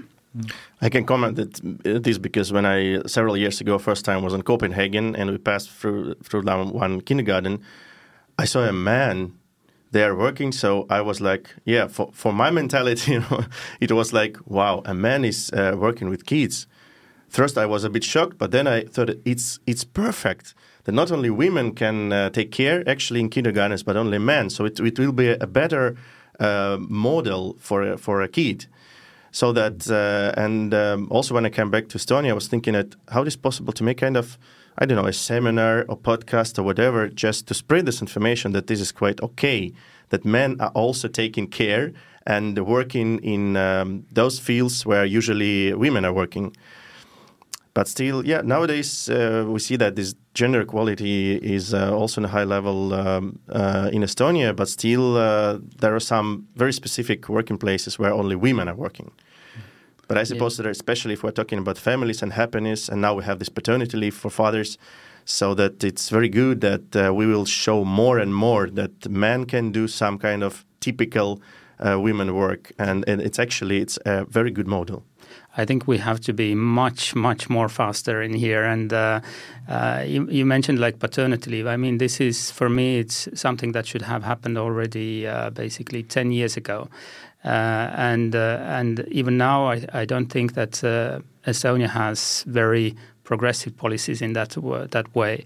I 0.81 0.89
can 0.89 1.05
comment 1.05 1.37
that 1.37 1.61
uh, 1.87 1.99
this 1.99 2.19
because 2.19 2.53
when 2.53 2.65
I 2.65 3.03
several 3.07 3.37
years 3.37 3.61
ago, 3.61 3.79
first 3.79 4.05
time 4.05 4.23
was 4.23 4.35
in 4.35 4.43
Copenhagen, 4.43 5.17
and 5.17 5.31
we 5.31 5.39
passed 5.39 5.71
through 5.71 6.15
through 6.23 6.43
one 6.73 7.01
kindergarten, 7.01 7.59
I 8.39 8.47
saw 8.47 8.61
a 8.65 8.73
man 8.73 9.33
they 9.93 10.03
are 10.03 10.17
working. 10.17 10.53
So 10.53 10.87
I 10.91 11.01
was 11.01 11.21
like, 11.21 11.55
yeah, 11.65 11.87
for, 11.87 12.11
for 12.13 12.33
my 12.33 12.51
mentality, 12.61 13.13
you 13.13 13.21
know, 13.21 13.45
it 13.81 13.93
was 13.93 14.13
like, 14.13 14.37
wow, 14.47 14.83
a 14.85 14.95
man 14.95 15.25
is 15.25 15.51
uh, 15.53 15.77
working 15.79 16.09
with 16.11 16.27
kids. 16.27 16.67
First, 17.29 17.57
I 17.57 17.65
was 17.65 17.85
a 17.85 17.91
bit 17.91 18.05
shocked, 18.05 18.37
but 18.37 18.51
then 18.51 18.67
I 18.67 18.85
thought 18.85 19.11
it's 19.25 19.59
it's 19.67 19.85
perfect 19.85 20.55
that 20.85 20.93
not 20.93 21.11
only 21.11 21.31
women 21.31 21.75
can 21.75 22.13
uh, 22.13 22.29
take 22.29 22.51
care 22.51 22.87
actually 22.87 23.21
in 23.21 23.31
kindergartens, 23.31 23.83
but 23.83 23.97
only 23.97 24.19
men. 24.19 24.51
So 24.51 24.67
it, 24.67 24.79
it 24.81 24.99
will 24.99 25.13
be 25.13 25.29
a 25.29 25.47
better 25.47 25.97
uh, 26.39 26.77
model 26.79 27.57
for 27.59 27.97
for 27.97 28.21
a 28.21 28.29
kid. 28.29 28.67
So 29.31 29.53
that 29.53 29.89
uh, 29.91 30.39
and 30.39 30.75
um, 30.75 31.09
also 31.11 31.35
when 31.35 31.47
I 31.47 31.51
came 31.51 31.71
back 31.71 31.89
to 31.89 31.99
Estonia, 31.99 32.31
I 32.31 32.35
was 32.35 32.49
thinking 32.49 32.75
that 32.75 32.97
how 33.09 33.23
it 33.23 33.29
is 33.29 33.37
possible 33.37 33.73
to 33.73 33.85
make 33.85 33.97
kind 33.97 34.17
of 34.19 34.37
I 34.79 34.87
don't 34.87 34.97
know, 34.97 35.07
a 35.07 35.13
seminar 35.13 35.85
or 35.89 35.97
podcast 35.99 36.59
or 36.59 36.63
whatever, 36.63 37.09
just 37.09 37.47
to 37.49 37.55
spread 37.55 37.87
this 37.87 38.01
information 38.01 38.53
that 38.53 38.67
this 38.67 38.81
is 38.81 38.93
quite 38.93 39.21
okay, 39.21 39.73
that 40.09 40.25
men 40.25 40.61
are 40.61 40.71
also 40.75 41.09
taking 41.09 41.47
care 41.47 41.93
and 42.27 42.59
working 42.67 43.19
in 43.19 43.57
um, 43.57 44.07
those 44.13 44.39
fields 44.39 44.87
where 44.87 45.05
usually 45.05 45.75
women 45.75 46.05
are 46.05 46.13
working. 46.13 46.55
But 47.75 47.89
still, 47.89 48.25
yeah, 48.27 48.43
nowadays 48.43 49.09
uh, 49.09 49.47
we 49.49 49.59
see 49.59 49.77
that 49.77 49.97
this 49.97 50.15
gender 50.35 50.61
equality 50.61 51.37
is 51.37 51.73
uh, 51.73 51.97
also 51.97 52.21
in 52.21 52.25
a 52.27 52.29
high 52.29 52.45
level 52.45 52.93
um, 52.93 53.39
uh, 53.49 53.89
in 53.93 54.03
Estonia, 54.03 54.55
but 54.55 54.69
still 54.69 55.17
uh, 55.17 55.59
there 55.81 55.95
are 55.95 56.01
some 56.01 56.47
very 56.55 56.73
specific 56.73 57.29
working 57.29 57.57
places 57.57 57.99
where 57.99 58.13
only 58.13 58.37
women 58.37 58.69
are 58.69 58.75
working. 58.75 59.11
But 60.13 60.21
I 60.21 60.25
suppose 60.25 60.59
yeah. 60.59 60.65
that 60.65 60.71
especially 60.71 61.15
if 61.15 61.23
we're 61.23 61.31
talking 61.31 61.59
about 61.59 61.79
families 61.79 62.23
and 62.23 62.33
happiness, 62.35 62.91
and 62.91 63.01
now 63.01 63.15
we 63.15 63.25
have 63.25 63.39
this 63.39 63.49
paternity 63.49 63.97
leave 63.97 64.15
for 64.15 64.31
fathers, 64.31 64.77
so 65.25 65.55
that 65.55 65.83
it's 65.83 66.11
very 66.11 66.29
good 66.29 66.61
that 66.61 66.95
uh, 66.95 67.15
we 67.15 67.27
will 67.27 67.47
show 67.47 67.83
more 67.83 68.19
and 68.19 68.35
more 68.35 68.69
that 68.69 69.09
men 69.09 69.47
can 69.47 69.73
do 69.73 69.89
some 69.89 70.19
kind 70.19 70.43
of 70.43 70.67
typical 70.81 71.41
uh, 71.79 71.99
women 71.99 72.35
work, 72.35 72.73
and, 72.79 73.09
and 73.09 73.23
it's 73.23 73.39
actually 73.39 73.81
it's 73.81 73.99
a 74.05 74.27
very 74.27 74.51
good 74.51 74.67
model. 74.67 75.03
I 75.57 75.65
think 75.65 75.87
we 75.87 75.99
have 75.99 76.21
to 76.21 76.33
be 76.33 76.55
much, 76.55 77.15
much 77.15 77.49
more 77.49 77.69
faster 77.69 78.23
in 78.23 78.35
here. 78.35 78.65
And 78.65 78.93
uh, 78.93 79.21
uh, 79.69 80.03
you, 80.07 80.29
you, 80.31 80.47
mentioned 80.47 80.79
like 80.79 80.99
paternity 80.99 81.51
leave. 81.51 81.67
I 81.67 81.77
mean, 81.77 81.99
this 81.99 82.21
is 82.21 82.51
for 82.51 82.69
me, 82.69 82.99
it's 82.99 83.29
something 83.35 83.73
that 83.73 83.87
should 83.87 84.03
have 84.03 84.25
happened 84.25 84.57
already, 84.59 85.27
uh, 85.27 85.51
basically 85.51 86.03
ten 86.03 86.33
years 86.33 86.57
ago. 86.57 86.89
Uh, 87.45 87.91
and 87.97 88.37
uh, 88.37 88.59
and 88.63 89.05
even 89.11 89.37
now, 89.37 89.67
I, 89.67 89.85
I 89.93 90.05
don't 90.05 90.29
think 90.29 90.55
that 90.55 90.83
uh, 90.85 91.21
Estonia 91.47 91.89
has 91.89 92.45
very 92.47 92.95
progressive 93.25 93.77
policies 93.77 94.23
in 94.23 94.33
that 94.35 94.57
that 94.91 95.15
way. 95.15 95.45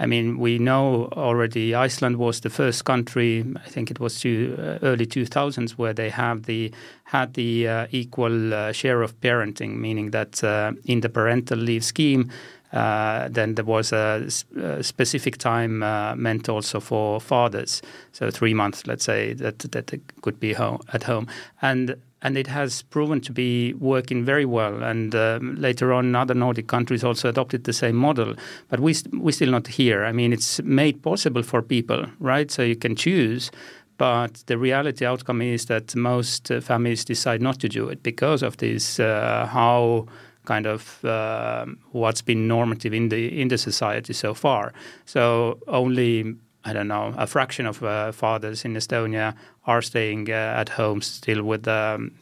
I 0.00 0.06
mean, 0.06 0.38
we 0.38 0.58
know 0.58 1.08
already 1.12 1.74
Iceland 1.74 2.16
was 2.16 2.40
the 2.40 2.50
first 2.50 2.84
country. 2.84 3.44
I 3.64 3.68
think 3.68 3.92
it 3.92 4.00
was 4.00 4.18
to, 4.20 4.56
uh, 4.58 4.78
early 4.84 5.06
2000s 5.06 5.72
where 5.72 5.92
they 5.92 6.10
have 6.10 6.44
the 6.44 6.72
had 7.04 7.34
the 7.34 7.68
uh, 7.68 7.86
equal 7.92 8.52
uh, 8.52 8.72
share 8.72 9.02
of 9.02 9.20
parenting, 9.20 9.76
meaning 9.76 10.10
that 10.10 10.42
in 10.84 11.00
the 11.00 11.08
parental 11.08 11.58
leave 11.58 11.84
scheme, 11.84 12.30
uh, 12.74 13.28
then 13.30 13.54
there 13.54 13.64
was 13.64 13.92
a, 13.92 14.28
a 14.60 14.82
specific 14.82 15.38
time 15.38 15.82
uh, 15.82 16.16
meant 16.16 16.48
also 16.48 16.80
for 16.80 17.20
fathers, 17.20 17.80
so 18.12 18.30
three 18.30 18.52
months, 18.52 18.86
let's 18.86 19.04
say, 19.04 19.32
that 19.34 19.60
that 19.60 20.00
could 20.22 20.40
be 20.40 20.52
home, 20.52 20.80
at 20.92 21.04
home, 21.04 21.28
and 21.62 21.96
and 22.20 22.38
it 22.38 22.46
has 22.46 22.82
proven 22.82 23.20
to 23.20 23.32
be 23.32 23.74
working 23.74 24.24
very 24.24 24.46
well. 24.46 24.82
And 24.82 25.14
um, 25.14 25.54
later 25.56 25.92
on, 25.92 26.16
other 26.16 26.34
Nordic 26.34 26.66
countries 26.66 27.04
also 27.04 27.28
adopted 27.28 27.64
the 27.64 27.72
same 27.72 27.96
model, 27.96 28.34
but 28.68 28.80
we 28.80 28.96
we 29.12 29.30
still 29.30 29.50
not 29.50 29.68
here. 29.68 30.04
I 30.04 30.12
mean, 30.12 30.32
it's 30.32 30.60
made 30.62 31.02
possible 31.02 31.42
for 31.42 31.62
people, 31.62 32.06
right? 32.18 32.50
So 32.50 32.62
you 32.62 32.76
can 32.76 32.96
choose. 32.96 33.50
But 33.96 34.42
the 34.46 34.58
reality 34.58 35.06
outcome 35.06 35.40
is 35.40 35.66
that 35.66 35.94
most 35.94 36.50
uh, 36.50 36.60
families 36.60 37.04
decide 37.04 37.40
not 37.40 37.60
to 37.60 37.68
do 37.68 37.88
it 37.88 38.02
because 38.02 38.42
of 38.42 38.56
this 38.56 38.98
uh, 38.98 39.46
how 39.48 40.06
kind 40.44 40.66
of 40.66 41.04
uh, 41.04 41.66
what's 41.92 42.22
been 42.22 42.46
normative 42.48 42.94
in 42.94 43.08
the 43.08 43.40
in 43.40 43.48
the 43.48 43.58
society 43.58 44.12
so 44.12 44.34
far. 44.34 44.72
So 45.04 45.58
only 45.66 46.36
I 46.64 46.72
don't 46.72 46.88
know 46.88 47.14
a 47.16 47.26
fraction 47.26 47.66
of 47.66 47.82
uh, 47.82 48.12
fathers 48.12 48.64
in 48.64 48.74
Estonia 48.74 49.34
are 49.66 49.82
staying 49.82 50.30
uh, 50.30 50.60
at 50.60 50.70
home 50.70 51.02
still 51.02 51.42
with 51.42 51.64
the 51.64 51.96
um, 51.96 52.12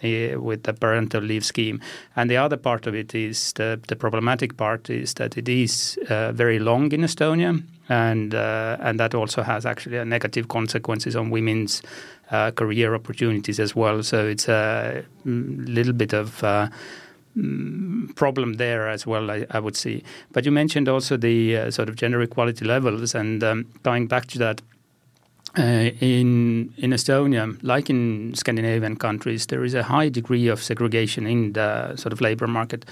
with 0.43 0.65
the 0.65 0.73
parental 0.73 1.23
leave 1.23 1.45
scheme, 1.45 1.81
and 2.17 2.29
the 2.29 2.37
other 2.37 2.57
part 2.57 2.87
of 2.87 2.95
it 2.95 3.15
is 3.15 3.53
the 3.53 3.81
the 3.87 3.97
problematic 3.97 4.57
part 4.57 4.91
is 4.91 5.15
that 5.15 5.37
it 5.37 5.49
is 5.49 5.99
uh, 6.09 6.33
very 6.33 6.59
long 6.59 6.93
in 6.93 7.03
Estonia, 7.03 7.63
and 7.89 8.35
uh, 8.35 8.77
and 8.81 8.99
that 8.99 9.15
also 9.15 9.43
has 9.43 9.65
actually 9.65 9.99
a 9.99 10.05
negative 10.05 10.49
consequences 10.49 11.17
on 11.17 11.31
women's. 11.31 11.83
Uh, 12.31 12.51
career 12.51 12.95
opportunities 12.95 13.61
as 13.61 13.77
well, 13.77 14.03
so 14.03 14.27
it's 14.27 14.49
a 14.49 15.05
mm, 15.27 15.69
little 15.69 15.93
bit 15.93 16.15
of 16.15 16.43
problem 18.15 18.55
there 18.55 18.89
as 18.89 19.07
well, 19.07 19.31
I, 19.31 19.47
I, 19.51 19.59
would 19.59 19.77
see. 19.77 20.03
But 20.33 20.45
you 20.45 20.53
mentioned 20.53 20.89
also 20.89 21.17
the 21.17 21.57
uh, 21.57 21.71
sort 21.71 21.89
of 21.89 21.97
gender 21.97 22.21
equality 22.21 22.65
levels, 22.65 23.15
and 23.15 23.43
um, 23.43 23.67
going 23.83 24.07
back 24.07 24.27
to 24.29 24.39
that, 24.39 24.61
uh, 25.59 25.91
in 26.01 26.73
in 26.79 26.93
Estonia, 26.93 27.59
like 27.63 27.91
in 27.91 28.33
Scandinavian 28.35 28.97
countries, 28.97 29.47
there 29.47 29.65
is 29.65 29.75
a 29.75 29.83
high 29.83 30.09
degree 30.09 30.49
of 30.49 30.63
segregation 30.63 31.27
in 31.27 31.53
the 31.53 31.95
sort 31.97 32.13
of 32.13 32.23
labor 32.23 32.47
market, 32.47 32.87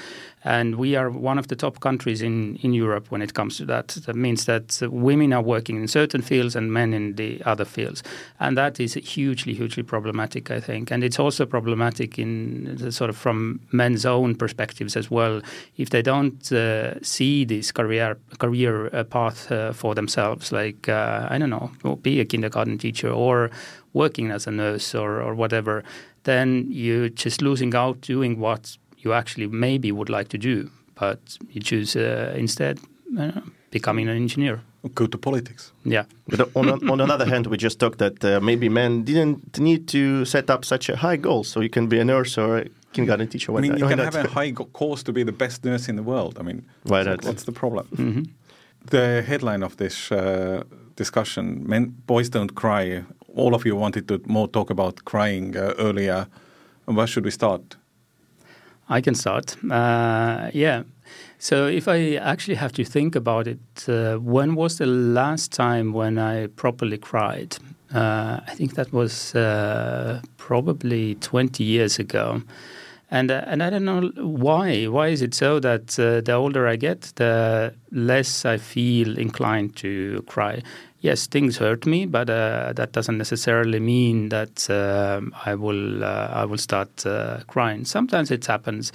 and 0.44 0.74
we 0.74 0.94
are 0.94 1.08
one 1.08 1.38
of 1.38 1.48
the 1.48 1.56
top 1.56 1.80
countries 1.80 2.20
in, 2.20 2.56
in 2.56 2.74
Europe 2.74 3.10
when 3.10 3.22
it 3.22 3.32
comes 3.32 3.56
to 3.56 3.64
that. 3.64 3.88
That 4.04 4.14
means 4.14 4.44
that 4.44 4.78
women 4.90 5.32
are 5.32 5.40
working 5.40 5.76
in 5.76 5.88
certain 5.88 6.20
fields 6.20 6.54
and 6.54 6.70
men 6.70 6.92
in 6.92 7.16
the 7.16 7.42
other 7.46 7.64
fields, 7.64 8.02
and 8.38 8.58
that 8.58 8.78
is 8.78 8.92
hugely 8.92 9.54
hugely 9.54 9.82
problematic, 9.82 10.50
I 10.50 10.60
think. 10.60 10.90
And 10.90 11.02
it's 11.02 11.18
also 11.18 11.46
problematic 11.46 12.18
in 12.18 12.76
the, 12.76 12.92
sort 12.92 13.08
of 13.08 13.16
from 13.16 13.60
men's 13.72 14.04
own 14.04 14.34
perspectives 14.34 14.96
as 14.96 15.10
well. 15.10 15.40
If 15.78 15.90
they 15.90 16.02
don't 16.02 16.52
uh, 16.52 17.02
see 17.02 17.46
this 17.46 17.72
career 17.72 18.18
career 18.38 18.94
uh, 18.94 19.04
path 19.04 19.50
uh, 19.50 19.72
for 19.72 19.94
themselves, 19.94 20.52
like 20.52 20.90
uh, 20.90 21.26
I 21.30 21.38
don't 21.38 21.48
know, 21.48 21.96
be 22.02 22.20
a 22.20 22.26
kindergarten 22.26 22.49
kindergarten 22.50 22.78
teacher 22.78 23.10
or 23.10 23.50
working 23.92 24.30
as 24.30 24.46
a 24.46 24.50
nurse 24.50 24.94
or, 24.94 25.20
or 25.22 25.34
whatever, 25.34 25.82
then 26.24 26.66
you're 26.68 27.08
just 27.08 27.42
losing 27.42 27.74
out 27.74 28.00
doing 28.00 28.40
what 28.40 28.78
you 28.98 29.12
actually 29.12 29.46
maybe 29.46 29.92
would 29.92 30.10
like 30.10 30.28
to 30.28 30.38
do, 30.38 30.70
but 30.94 31.18
you 31.50 31.60
choose 31.60 31.96
uh, 31.96 32.34
instead 32.36 32.78
uh, 33.18 33.40
becoming 33.70 34.08
an 34.08 34.16
engineer. 34.16 34.60
Go 34.94 35.06
to 35.06 35.18
politics. 35.18 35.72
Yeah. 35.84 36.04
But 36.26 36.48
on, 36.54 36.88
on 36.88 37.00
another 37.00 37.26
hand, 37.26 37.46
we 37.46 37.56
just 37.56 37.78
talked 37.78 37.98
that 37.98 38.24
uh, 38.24 38.40
maybe 38.40 38.68
men 38.68 39.04
didn't 39.04 39.58
need 39.58 39.86
to 39.88 40.24
set 40.24 40.48
up 40.48 40.64
such 40.64 40.88
a 40.88 40.96
high 40.96 41.18
goal, 41.18 41.44
so 41.44 41.60
you 41.60 41.68
can 41.68 41.86
be 41.86 42.00
a 42.00 42.04
nurse 42.04 42.38
or 42.38 42.58
a 42.58 42.64
kindergarten 42.92 43.28
teacher. 43.28 43.56
I 43.56 43.60
mean, 43.60 43.76
you 43.76 43.88
can 43.88 43.98
have 43.98 44.14
a 44.14 44.28
high 44.28 44.52
course 44.52 45.02
to 45.02 45.12
be 45.12 45.22
the 45.22 45.32
best 45.32 45.64
nurse 45.64 45.90
in 45.90 45.96
the 45.96 46.02
world. 46.02 46.38
I 46.40 46.42
mean, 46.42 46.62
why 46.84 47.04
so 47.04 47.16
what's 47.22 47.44
the 47.44 47.52
problem? 47.52 47.86
Mm 47.90 48.12
-hmm. 48.12 48.24
the 48.90 49.22
headline 49.26 49.64
of 49.64 49.74
this 49.74 50.10
uh, 50.10 50.62
discussion, 51.00 51.44
men, 51.66 51.84
boys 52.06 52.28
don't 52.28 52.54
cry. 52.54 53.04
All 53.34 53.54
of 53.54 53.64
you 53.64 53.74
wanted 53.76 54.06
to 54.08 54.20
more 54.26 54.48
talk 54.48 54.70
about 54.70 54.94
crying 55.04 55.56
uh, 55.56 55.72
earlier. 55.78 56.26
Where 56.84 57.06
should 57.06 57.24
we 57.24 57.30
start? 57.30 57.76
I 58.88 59.00
can 59.00 59.14
start. 59.14 59.56
Uh, 59.70 60.50
yeah. 60.52 60.82
So 61.38 61.66
if 61.66 61.88
I 61.88 62.16
actually 62.16 62.56
have 62.56 62.72
to 62.72 62.84
think 62.84 63.16
about 63.16 63.46
it, 63.46 63.88
uh, 63.88 64.16
when 64.16 64.54
was 64.54 64.76
the 64.76 64.86
last 64.86 65.52
time 65.52 65.92
when 65.92 66.18
I 66.18 66.48
properly 66.48 66.98
cried? 66.98 67.56
Uh, 67.94 68.40
I 68.46 68.54
think 68.54 68.74
that 68.74 68.92
was 68.92 69.34
uh, 69.34 70.20
probably 70.36 71.14
20 71.14 71.64
years 71.64 71.98
ago. 71.98 72.42
And, 73.10 73.30
uh, 73.30 73.42
and 73.46 73.62
I 73.62 73.70
don't 73.70 73.84
know 73.84 74.10
why. 74.16 74.86
Why 74.86 75.08
is 75.08 75.22
it 75.22 75.34
so 75.34 75.60
that 75.60 75.98
uh, 75.98 76.20
the 76.20 76.32
older 76.32 76.68
I 76.68 76.76
get, 76.76 77.12
the 77.16 77.74
less 77.90 78.44
I 78.44 78.58
feel 78.58 79.18
inclined 79.18 79.76
to 79.76 80.22
cry? 80.28 80.62
Yes, 81.02 81.26
things 81.26 81.56
hurt 81.56 81.86
me, 81.86 82.04
but 82.04 82.28
uh, 82.28 82.74
that 82.74 82.92
doesn't 82.92 83.16
necessarily 83.16 83.80
mean 83.80 84.28
that 84.28 84.68
um, 84.68 85.34
I 85.46 85.54
will 85.54 86.04
I 86.04 86.44
will 86.44 86.58
start 86.58 87.04
crying. 87.46 87.86
Sometimes 87.86 88.30
it 88.30 88.44
happens, 88.44 88.92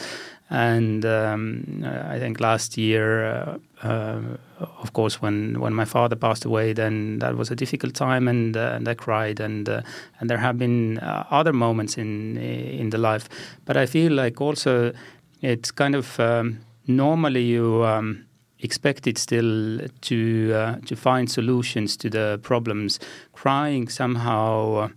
and 0.49 1.03
um, 1.03 1.83
I 1.83 2.19
think 2.19 2.39
last 2.39 2.77
year, 2.77 3.25
uh, 3.25 3.57
uh, 3.81 4.21
of 4.59 4.93
course, 4.93 5.19
when, 5.19 5.59
when 5.59 5.73
my 5.73 5.85
father 5.85 6.15
passed 6.15 6.45
away, 6.45 6.73
then 6.73 7.19
that 7.19 7.35
was 7.35 7.49
a 7.49 7.55
difficult 7.55 7.95
time, 7.95 8.27
and 8.27 8.55
uh, 8.55 8.73
and 8.75 8.87
I 8.87 8.93
cried, 8.93 9.39
and 9.39 9.67
uh, 9.67 9.81
and 10.19 10.29
there 10.29 10.37
have 10.37 10.59
been 10.59 10.99
uh, 10.99 11.25
other 11.31 11.53
moments 11.53 11.97
in 11.97 12.37
in 12.37 12.91
the 12.91 12.99
life, 12.99 13.27
but 13.65 13.77
I 13.77 13.87
feel 13.87 14.11
like 14.11 14.39
also 14.39 14.93
it's 15.41 15.71
kind 15.71 15.95
of 15.95 16.19
um, 16.19 16.59
normally 16.87 17.41
you. 17.41 17.83
Um, 17.83 18.25
expect 18.59 19.07
it 19.07 19.17
still 19.17 19.79
to 20.01 20.53
uh, 20.53 20.75
to 20.85 20.95
find 20.95 21.29
solutions 21.29 21.97
to 21.97 22.09
the 22.09 22.39
problems. 22.41 22.99
Crying 23.33 23.89
somehow, 23.89 24.89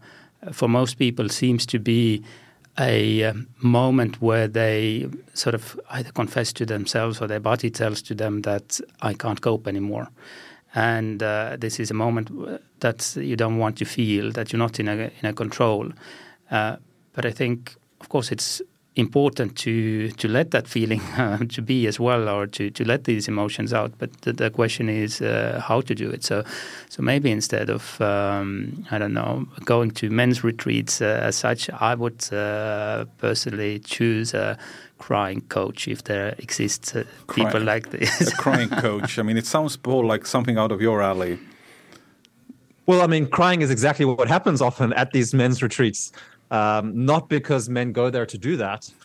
for 0.53 0.69
most 0.69 0.99
people, 0.99 1.29
seems 1.29 1.67
to 1.67 1.79
be 1.79 2.23
a 2.79 3.25
uh, 3.25 3.35
moment 3.61 4.23
where 4.23 4.47
they 4.47 5.09
sort 5.35 5.55
of 5.55 5.81
either 5.91 6.13
confess 6.13 6.53
to 6.53 6.65
themselves 6.65 7.21
or 7.21 7.27
their 7.27 7.41
body 7.41 7.71
tells 7.71 8.03
to 8.03 8.15
them 8.15 8.43
that 8.43 8.81
I 9.03 9.15
can't 9.15 9.41
cope 9.41 9.67
anymore. 9.67 10.09
And 10.75 11.23
uh, 11.23 11.57
this 11.59 11.81
is 11.81 11.91
a 11.91 11.95
moment 11.95 12.31
that 12.81 13.17
you 13.17 13.37
don't 13.37 13.59
want 13.59 13.79
to 13.79 13.85
feel, 13.85 14.31
that 14.33 14.53
you're 14.53 14.59
not 14.59 14.79
in 14.79 14.89
a, 14.89 15.11
in 15.21 15.25
a 15.25 15.33
control. 15.33 15.91
Uh, 16.51 16.77
but 17.15 17.27
I 17.27 17.31
think, 17.31 17.75
of 18.01 18.09
course, 18.11 18.31
it's 18.31 18.63
important 18.99 19.57
to 19.57 20.11
to 20.11 20.29
let 20.29 20.51
that 20.51 20.69
feeling 20.69 21.01
uh, 21.19 21.39
to 21.39 21.63
be 21.63 21.87
as 21.87 21.99
well, 22.01 22.29
or 22.29 22.47
to, 22.47 22.71
to 22.71 22.85
let 22.85 23.05
these 23.05 23.29
emotions 23.29 23.73
out. 23.73 23.93
But 23.99 24.11
the, 24.23 24.33
the 24.33 24.51
question 24.51 24.89
is 24.89 25.23
uh, 25.23 25.63
how 25.65 25.81
to 25.83 25.95
do 25.95 26.11
it. 26.11 26.25
So, 26.25 26.45
so 26.89 27.03
maybe 27.03 27.31
instead 27.31 27.71
of 27.71 28.01
um, 28.01 28.87
I 28.91 28.99
don't 28.99 29.15
know 29.15 29.47
going 29.65 29.93
to 29.93 30.11
men's 30.11 30.45
retreats 30.45 31.01
uh, 31.01 31.21
as 31.23 31.37
such, 31.37 31.71
I 31.71 31.95
would 31.95 32.33
uh, 32.33 33.05
personally 33.19 33.79
choose 33.79 34.35
a 34.35 34.59
crying 34.99 35.43
coach 35.43 35.87
if 35.87 36.05
there 36.05 36.35
exists 36.39 36.95
uh, 36.95 37.05
people 37.33 37.61
like 37.61 37.91
this. 37.91 38.33
a 38.33 38.37
crying 38.37 38.69
coach. 38.69 39.19
I 39.19 39.23
mean, 39.23 39.37
it 39.37 39.47
sounds 39.47 39.79
more 39.87 40.05
like 40.05 40.27
something 40.27 40.59
out 40.59 40.73
of 40.73 40.81
your 40.83 41.01
alley. 41.01 41.39
Well, 42.87 43.03
I 43.03 43.07
mean, 43.07 43.29
crying 43.29 43.61
is 43.61 43.71
exactly 43.71 44.07
what 44.07 44.29
happens 44.29 44.63
often 44.63 44.95
at 44.95 45.13
these 45.13 45.35
men's 45.35 45.63
retreats 45.63 46.11
um, 46.51 47.05
not 47.05 47.29
because 47.29 47.69
men 47.69 47.93
go 47.93 48.11
there 48.11 48.27
to 48.27 48.39
do 48.39 48.57
that. 48.57 48.91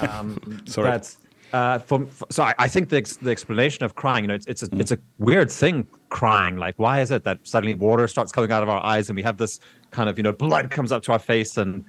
Um, 0.00 0.62
Sorry. 0.66 0.90
But, 0.90 1.16
uh, 1.52 1.78
from, 1.78 2.08
so 2.30 2.42
I, 2.42 2.54
I, 2.58 2.68
think 2.68 2.88
the, 2.88 3.00
the 3.22 3.30
explanation 3.30 3.84
of 3.84 3.94
crying, 3.94 4.24
you 4.24 4.28
know, 4.28 4.34
it's, 4.34 4.46
it's 4.46 4.62
a, 4.62 4.68
mm. 4.68 4.80
it's 4.80 4.92
a 4.92 4.98
weird 5.18 5.50
thing, 5.50 5.86
crying. 6.08 6.56
Like, 6.56 6.74
why 6.78 7.00
is 7.00 7.10
it 7.10 7.24
that 7.24 7.38
suddenly 7.44 7.74
water 7.74 8.08
starts 8.08 8.32
coming 8.32 8.50
out 8.50 8.62
of 8.62 8.68
our 8.68 8.84
eyes 8.84 9.08
and 9.08 9.16
we 9.16 9.22
have 9.22 9.36
this 9.36 9.60
kind 9.90 10.08
of, 10.08 10.18
you 10.18 10.22
know, 10.22 10.32
blood 10.32 10.70
comes 10.70 10.92
up 10.92 11.02
to 11.04 11.12
our 11.12 11.18
face 11.18 11.56
and, 11.56 11.84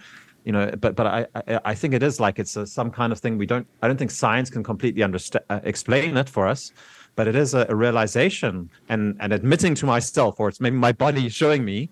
you 0.45 0.53
know, 0.53 0.72
but 0.80 0.95
but 0.95 1.05
I 1.08 1.28
I, 1.36 1.60
I 1.66 1.76
think 1.76 1.93
it 1.93 2.01
is 2.01 2.22
like 2.22 2.39
it's 2.39 2.55
a, 2.55 2.66
some 2.66 2.89
kind 2.89 3.12
of 3.12 3.20
thing 3.20 3.38
we 3.38 3.45
don't. 3.45 3.68
I 3.82 3.88
don't 3.88 3.97
think 3.97 4.12
science 4.12 4.49
can 4.49 4.64
completely 4.64 5.03
understand 5.03 5.43
uh, 5.49 5.60
explain 5.66 6.16
it 6.16 6.30
for 6.30 6.47
us, 6.47 6.72
but 7.18 7.28
it 7.28 7.36
is 7.36 7.53
a, 7.53 7.66
a 7.68 7.76
realization 7.76 8.70
and 8.88 9.18
and 9.20 9.34
admitting 9.34 9.76
to 9.76 9.86
myself, 9.86 10.39
or 10.39 10.47
it's 10.47 10.62
maybe 10.62 10.78
my 10.78 10.93
body 10.93 11.28
showing 11.28 11.66
me 11.66 11.89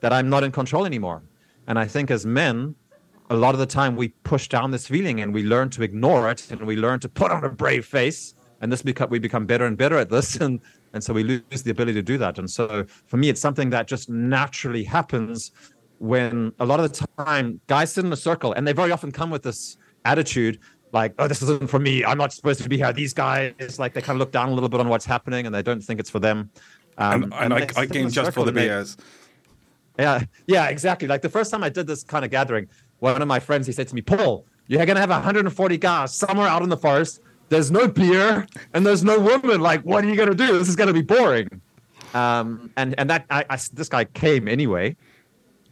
that 0.00 0.12
I'm 0.12 0.28
not 0.28 0.42
in 0.42 0.50
control 0.50 0.84
anymore 0.84 1.22
and 1.66 1.78
I 1.78 1.86
think 1.86 2.10
as 2.10 2.26
men, 2.26 2.74
a 3.30 3.36
lot 3.36 3.54
of 3.54 3.60
the 3.60 3.66
time 3.66 3.96
we 3.96 4.08
push 4.24 4.48
down 4.48 4.70
this 4.70 4.86
feeling 4.86 5.20
and 5.20 5.32
we 5.32 5.42
learn 5.42 5.70
to 5.70 5.82
ignore 5.82 6.30
it 6.30 6.50
and 6.50 6.62
we 6.62 6.76
learn 6.76 7.00
to 7.00 7.08
put 7.08 7.30
on 7.30 7.44
a 7.44 7.48
brave 7.48 7.86
face. 7.86 8.34
And 8.60 8.70
this 8.70 8.82
become 8.82 9.10
we 9.10 9.18
become 9.18 9.46
better 9.46 9.66
and 9.66 9.76
better 9.76 9.96
at 9.98 10.10
this. 10.10 10.36
And 10.40 10.60
and 10.94 11.02
so 11.02 11.14
we 11.14 11.24
lose 11.24 11.62
the 11.62 11.70
ability 11.70 11.94
to 11.94 12.02
do 12.02 12.18
that. 12.18 12.38
And 12.38 12.50
so 12.50 12.84
for 13.06 13.16
me, 13.16 13.30
it's 13.30 13.40
something 13.40 13.70
that 13.70 13.86
just 13.86 14.10
naturally 14.10 14.84
happens 14.84 15.52
when 15.98 16.52
a 16.58 16.66
lot 16.66 16.80
of 16.80 16.92
the 16.92 17.06
time 17.24 17.60
guys 17.66 17.92
sit 17.92 18.04
in 18.04 18.12
a 18.12 18.16
circle 18.16 18.52
and 18.52 18.66
they 18.66 18.74
very 18.74 18.92
often 18.92 19.10
come 19.10 19.30
with 19.30 19.42
this 19.42 19.78
attitude 20.04 20.58
like, 20.92 21.14
oh, 21.18 21.26
this 21.26 21.40
isn't 21.40 21.70
for 21.70 21.78
me. 21.78 22.04
I'm 22.04 22.18
not 22.18 22.32
supposed 22.32 22.62
to 22.62 22.68
be 22.68 22.76
here. 22.76 22.92
These 22.92 23.14
guys, 23.14 23.78
like, 23.78 23.94
they 23.94 24.02
kind 24.02 24.16
of 24.16 24.20
look 24.20 24.30
down 24.30 24.50
a 24.50 24.52
little 24.52 24.68
bit 24.68 24.80
on 24.80 24.88
what's 24.88 25.06
happening 25.06 25.46
and 25.46 25.54
they 25.54 25.62
don't 25.62 25.80
think 25.80 25.98
it's 25.98 26.10
for 26.10 26.18
them. 26.18 26.50
Um, 26.98 27.22
and, 27.24 27.34
and, 27.34 27.52
and 27.54 27.72
I, 27.76 27.80
I 27.80 27.86
came 27.86 28.10
just 28.10 28.32
for 28.32 28.44
the 28.44 28.52
beers. 28.52 28.98
Yeah, 29.98 30.24
yeah, 30.46 30.68
exactly. 30.68 31.08
Like 31.08 31.22
the 31.22 31.28
first 31.28 31.50
time 31.50 31.62
I 31.62 31.68
did 31.68 31.86
this 31.86 32.02
kind 32.02 32.24
of 32.24 32.30
gathering, 32.30 32.68
one 33.00 33.20
of 33.20 33.28
my 33.28 33.40
friends 33.40 33.66
he 33.66 33.72
said 33.72 33.88
to 33.88 33.94
me, 33.94 34.00
"Paul, 34.00 34.46
you're 34.66 34.84
gonna 34.86 35.00
have 35.00 35.10
140 35.10 35.76
guys 35.78 36.14
somewhere 36.14 36.48
out 36.48 36.62
in 36.62 36.68
the 36.68 36.76
forest. 36.76 37.20
There's 37.48 37.70
no 37.70 37.86
beer 37.88 38.46
and 38.72 38.86
there's 38.86 39.04
no 39.04 39.18
woman. 39.18 39.60
Like, 39.60 39.82
what 39.82 40.04
are 40.04 40.08
you 40.08 40.16
gonna 40.16 40.34
do? 40.34 40.58
This 40.58 40.68
is 40.68 40.76
gonna 40.76 40.92
be 40.92 41.02
boring." 41.02 41.60
Um, 42.14 42.70
and 42.76 42.94
and 42.98 43.10
that 43.10 43.26
I, 43.30 43.44
I 43.50 43.58
this 43.72 43.88
guy 43.88 44.04
came 44.04 44.48
anyway, 44.48 44.96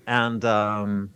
and 0.06 0.44
um, 0.44 1.10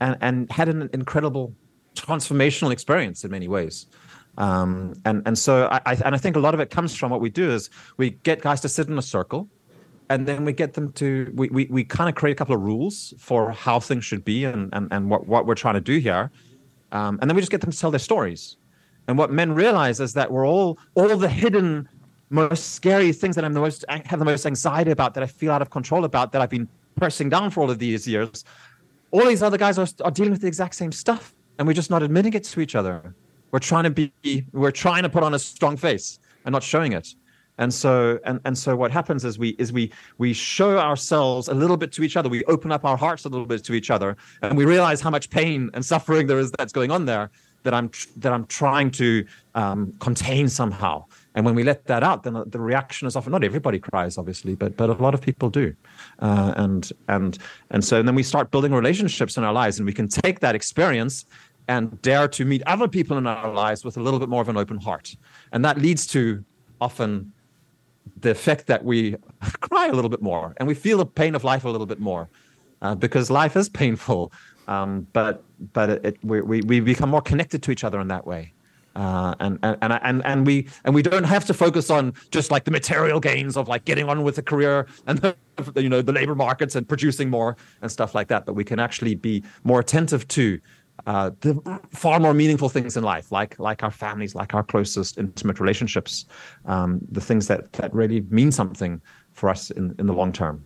and 0.00 0.16
and 0.20 0.50
had 0.50 0.68
an 0.68 0.88
incredible 0.92 1.54
transformational 1.94 2.70
experience 2.70 3.24
in 3.24 3.30
many 3.30 3.48
ways. 3.48 3.86
Um, 4.38 4.94
and 5.04 5.22
and 5.26 5.38
so 5.38 5.66
I, 5.70 5.80
I 5.86 5.94
and 6.04 6.14
I 6.14 6.18
think 6.18 6.36
a 6.36 6.40
lot 6.40 6.54
of 6.54 6.60
it 6.60 6.70
comes 6.70 6.94
from 6.94 7.10
what 7.10 7.20
we 7.20 7.30
do 7.30 7.50
is 7.50 7.70
we 7.96 8.10
get 8.10 8.42
guys 8.42 8.60
to 8.62 8.68
sit 8.68 8.88
in 8.88 8.98
a 8.98 9.02
circle 9.02 9.48
and 10.08 10.26
then 10.26 10.44
we 10.44 10.52
get 10.52 10.74
them 10.74 10.92
to 10.92 11.32
we, 11.34 11.48
we, 11.48 11.66
we 11.66 11.84
kind 11.84 12.08
of 12.08 12.14
create 12.14 12.32
a 12.32 12.36
couple 12.36 12.54
of 12.54 12.62
rules 12.62 13.12
for 13.18 13.50
how 13.50 13.80
things 13.80 14.04
should 14.04 14.24
be 14.24 14.44
and 14.44 14.70
and, 14.72 14.88
and 14.90 15.10
what, 15.10 15.26
what 15.26 15.46
we're 15.46 15.54
trying 15.54 15.74
to 15.74 15.80
do 15.80 15.98
here 15.98 16.30
um, 16.92 17.18
and 17.20 17.28
then 17.28 17.34
we 17.34 17.42
just 17.42 17.50
get 17.50 17.60
them 17.60 17.72
to 17.72 17.78
tell 17.78 17.90
their 17.90 17.98
stories. 17.98 18.56
And 19.08 19.18
what 19.18 19.30
men 19.30 19.52
realize 19.52 20.00
is 20.00 20.14
that 20.14 20.30
we're 20.30 20.46
all 20.46 20.78
all 20.94 21.16
the 21.16 21.28
hidden 21.28 21.88
most 22.28 22.74
scary 22.74 23.12
things 23.12 23.36
that 23.36 23.44
i'm 23.44 23.52
the 23.52 23.60
most 23.60 23.84
have 23.88 24.18
the 24.18 24.24
most 24.24 24.46
anxiety 24.46 24.90
about 24.90 25.14
that 25.14 25.22
i 25.22 25.26
feel 25.28 25.52
out 25.52 25.62
of 25.62 25.70
control 25.70 26.04
about 26.04 26.32
that 26.32 26.42
i've 26.42 26.50
been 26.50 26.68
pressing 26.96 27.28
down 27.28 27.52
for 27.52 27.60
all 27.60 27.70
of 27.70 27.78
these 27.78 28.08
years 28.08 28.44
all 29.12 29.24
these 29.26 29.44
other 29.44 29.56
guys 29.56 29.78
are, 29.78 29.86
are 30.02 30.10
dealing 30.10 30.32
with 30.32 30.40
the 30.40 30.46
exact 30.48 30.74
same 30.74 30.90
stuff 30.90 31.34
and 31.58 31.66
we're 31.66 31.74
just 31.74 31.90
not 31.90 32.02
admitting 32.02 32.34
it 32.34 32.44
to 32.44 32.60
each 32.60 32.74
other. 32.74 33.14
We're 33.50 33.58
trying 33.60 33.84
to 33.84 33.90
be 33.90 34.44
we're 34.52 34.70
trying 34.70 35.02
to 35.04 35.08
put 35.08 35.22
on 35.22 35.34
a 35.34 35.38
strong 35.38 35.76
face 35.76 36.18
and 36.44 36.52
not 36.52 36.62
showing 36.62 36.92
it 36.92 37.08
and 37.58 37.72
so 37.72 38.18
and, 38.24 38.40
and 38.44 38.56
so 38.56 38.76
what 38.76 38.90
happens 38.90 39.24
is 39.24 39.38
we 39.38 39.50
is 39.50 39.72
we 39.72 39.90
we 40.18 40.32
show 40.32 40.78
ourselves 40.78 41.48
a 41.48 41.54
little 41.54 41.76
bit 41.76 41.92
to 41.92 42.02
each 42.02 42.16
other. 42.16 42.28
We 42.28 42.44
open 42.44 42.72
up 42.72 42.84
our 42.84 42.96
hearts 42.96 43.24
a 43.24 43.28
little 43.28 43.46
bit 43.46 43.64
to 43.64 43.74
each 43.74 43.90
other 43.90 44.16
and 44.42 44.56
we 44.56 44.64
realize 44.64 45.00
how 45.00 45.10
much 45.10 45.30
pain 45.30 45.70
and 45.74 45.84
suffering 45.84 46.26
there 46.26 46.38
is 46.38 46.50
that's 46.52 46.72
going 46.72 46.90
on 46.90 47.06
there 47.06 47.30
that 47.62 47.74
i'm 47.74 47.90
that 48.16 48.32
i'm 48.32 48.46
trying 48.46 48.90
to 48.92 49.24
um, 49.54 49.92
contain 50.00 50.48
somehow. 50.48 51.04
And 51.34 51.44
when 51.44 51.54
we 51.54 51.64
let 51.64 51.84
that 51.86 52.02
out 52.02 52.22
then 52.22 52.42
the 52.46 52.60
reaction 52.60 53.06
is 53.06 53.16
often 53.16 53.32
not 53.32 53.44
everybody 53.44 53.78
cries 53.78 54.18
obviously 54.18 54.54
but 54.54 54.76
but 54.76 54.90
a 54.90 54.94
lot 54.94 55.14
of 55.14 55.20
people 55.20 55.50
do. 55.50 55.74
Uh, 56.20 56.52
and 56.56 56.92
and 57.08 57.38
and 57.70 57.84
so 57.84 57.98
and 57.98 58.06
then 58.06 58.14
we 58.14 58.22
start 58.22 58.50
building 58.50 58.72
relationships 58.72 59.36
in 59.36 59.44
our 59.44 59.52
lives 59.52 59.78
and 59.78 59.86
we 59.86 59.92
can 59.92 60.08
take 60.08 60.40
that 60.40 60.54
experience 60.54 61.24
and 61.68 62.00
dare 62.02 62.28
to 62.28 62.44
meet 62.44 62.62
other 62.66 62.86
people 62.86 63.18
in 63.18 63.26
our 63.26 63.52
lives 63.52 63.84
with 63.84 63.96
a 63.96 64.00
little 64.00 64.20
bit 64.20 64.28
more 64.28 64.40
of 64.40 64.48
an 64.48 64.56
open 64.56 64.78
heart. 64.78 65.16
And 65.52 65.64
that 65.64 65.78
leads 65.78 66.06
to 66.08 66.44
often 66.80 67.32
the 68.20 68.30
effect 68.30 68.66
that 68.66 68.84
we 68.84 69.16
cry 69.60 69.88
a 69.88 69.92
little 69.92 70.10
bit 70.10 70.22
more 70.22 70.54
and 70.56 70.66
we 70.66 70.74
feel 70.74 70.98
the 70.98 71.06
pain 71.06 71.34
of 71.34 71.44
life 71.44 71.64
a 71.64 71.68
little 71.68 71.86
bit 71.86 72.00
more 72.00 72.28
uh, 72.82 72.94
because 72.94 73.30
life 73.30 73.56
is 73.56 73.68
painful. 73.82 74.32
Um, 74.68 75.06
but 75.12 75.44
but 75.72 75.90
it, 75.90 76.04
it, 76.04 76.24
we, 76.24 76.60
we 76.62 76.80
become 76.80 77.10
more 77.10 77.22
connected 77.22 77.62
to 77.62 77.70
each 77.70 77.84
other 77.84 78.00
in 78.00 78.08
that 78.08 78.26
way. 78.26 78.52
Uh, 78.96 79.34
and, 79.40 79.58
and 79.62 79.76
and 79.82 80.24
and 80.24 80.46
we 80.46 80.66
and 80.84 80.94
we 80.94 81.02
don't 81.02 81.24
have 81.24 81.44
to 81.44 81.52
focus 81.52 81.90
on 81.90 82.14
just 82.30 82.50
like 82.50 82.64
the 82.64 82.70
material 82.70 83.20
gains 83.20 83.54
of 83.58 83.68
like 83.68 83.84
getting 83.84 84.08
on 84.08 84.22
with 84.22 84.38
a 84.38 84.42
career 84.42 84.86
and 85.06 85.18
the, 85.18 85.36
you 85.76 85.90
know 85.90 86.00
the 86.00 86.12
labor 86.12 86.34
markets 86.34 86.74
and 86.74 86.88
producing 86.88 87.28
more 87.28 87.58
and 87.82 87.92
stuff 87.92 88.14
like 88.14 88.28
that 88.28 88.46
but 88.46 88.54
we 88.54 88.64
can 88.64 88.78
actually 88.78 89.14
be 89.14 89.44
more 89.64 89.80
attentive 89.80 90.26
to 90.28 90.58
uh, 91.06 91.30
the 91.40 91.80
far 91.90 92.18
more 92.18 92.34
meaningful 92.34 92.68
things 92.68 92.96
in 92.96 93.04
life, 93.04 93.30
like 93.30 93.58
like 93.58 93.82
our 93.82 93.90
families, 93.90 94.34
like 94.34 94.54
our 94.54 94.62
closest 94.62 95.18
intimate 95.18 95.60
relationships, 95.60 96.26
um, 96.64 97.00
the 97.10 97.20
things 97.20 97.46
that 97.48 97.72
that 97.74 97.92
really 97.94 98.22
mean 98.30 98.50
something 98.50 99.00
for 99.32 99.48
us 99.48 99.70
in, 99.70 99.94
in 99.98 100.06
the 100.06 100.12
long 100.12 100.32
term. 100.32 100.64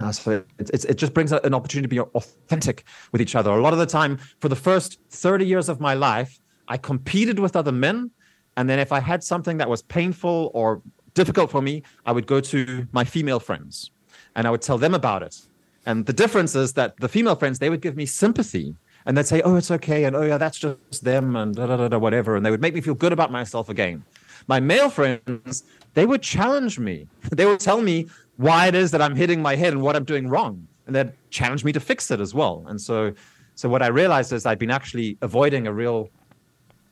Uh, 0.00 0.12
so 0.12 0.30
it, 0.58 0.70
it, 0.70 0.84
it 0.84 0.94
just 0.94 1.14
brings 1.14 1.32
an 1.32 1.54
opportunity 1.54 1.82
to 1.82 1.88
be 1.88 2.00
authentic 2.00 2.84
with 3.12 3.20
each 3.20 3.34
other. 3.34 3.50
A 3.50 3.60
lot 3.60 3.72
of 3.72 3.78
the 3.78 3.86
time, 3.86 4.18
for 4.40 4.48
the 4.48 4.56
first 4.56 4.98
30 5.10 5.46
years 5.46 5.68
of 5.68 5.80
my 5.80 5.94
life, 5.94 6.40
I 6.68 6.76
competed 6.76 7.38
with 7.38 7.54
other 7.54 7.72
men. 7.72 8.10
And 8.56 8.68
then 8.68 8.78
if 8.78 8.92
I 8.92 9.00
had 9.00 9.22
something 9.22 9.58
that 9.58 9.68
was 9.68 9.82
painful 9.82 10.50
or 10.54 10.82
difficult 11.14 11.50
for 11.50 11.62
me, 11.62 11.82
I 12.04 12.12
would 12.12 12.26
go 12.26 12.40
to 12.40 12.86
my 12.92 13.04
female 13.04 13.38
friends 13.38 13.90
and 14.34 14.46
I 14.46 14.50
would 14.50 14.62
tell 14.62 14.78
them 14.78 14.94
about 14.94 15.22
it. 15.22 15.40
And 15.86 16.06
the 16.06 16.12
difference 16.12 16.54
is 16.54 16.72
that 16.74 16.96
the 16.98 17.08
female 17.08 17.36
friends, 17.36 17.58
they 17.58 17.70
would 17.70 17.80
give 17.80 17.96
me 17.96 18.06
sympathy 18.06 18.74
and 19.06 19.16
they'd 19.16 19.26
say, 19.26 19.42
oh, 19.42 19.56
it's 19.56 19.70
okay. 19.70 20.04
And 20.04 20.14
oh, 20.14 20.22
yeah, 20.22 20.38
that's 20.38 20.58
just 20.58 21.04
them 21.04 21.36
and 21.36 21.54
da, 21.54 21.66
da, 21.66 21.88
da, 21.88 21.98
whatever. 21.98 22.36
And 22.36 22.44
they 22.44 22.50
would 22.50 22.60
make 22.60 22.74
me 22.74 22.80
feel 22.80 22.94
good 22.94 23.12
about 23.12 23.30
myself 23.30 23.68
again. 23.68 24.04
My 24.48 24.60
male 24.60 24.90
friends, 24.90 25.64
they 25.94 26.06
would 26.06 26.22
challenge 26.22 26.78
me. 26.78 27.06
They 27.32 27.46
would 27.46 27.60
tell 27.60 27.80
me 27.80 28.08
why 28.36 28.66
it 28.66 28.74
is 28.74 28.90
that 28.90 29.00
I'm 29.00 29.16
hitting 29.16 29.40
my 29.40 29.56
head 29.56 29.72
and 29.72 29.82
what 29.82 29.96
I'm 29.96 30.04
doing 30.04 30.28
wrong. 30.28 30.66
And 30.86 30.94
they'd 30.94 31.12
challenge 31.30 31.64
me 31.64 31.72
to 31.72 31.80
fix 31.80 32.10
it 32.10 32.20
as 32.20 32.34
well. 32.34 32.64
And 32.68 32.80
so, 32.80 33.14
so 33.54 33.68
what 33.68 33.82
I 33.82 33.88
realized 33.88 34.32
is 34.32 34.46
I'd 34.46 34.58
been 34.58 34.70
actually 34.70 35.16
avoiding 35.22 35.66
a 35.66 35.72
real 35.72 36.10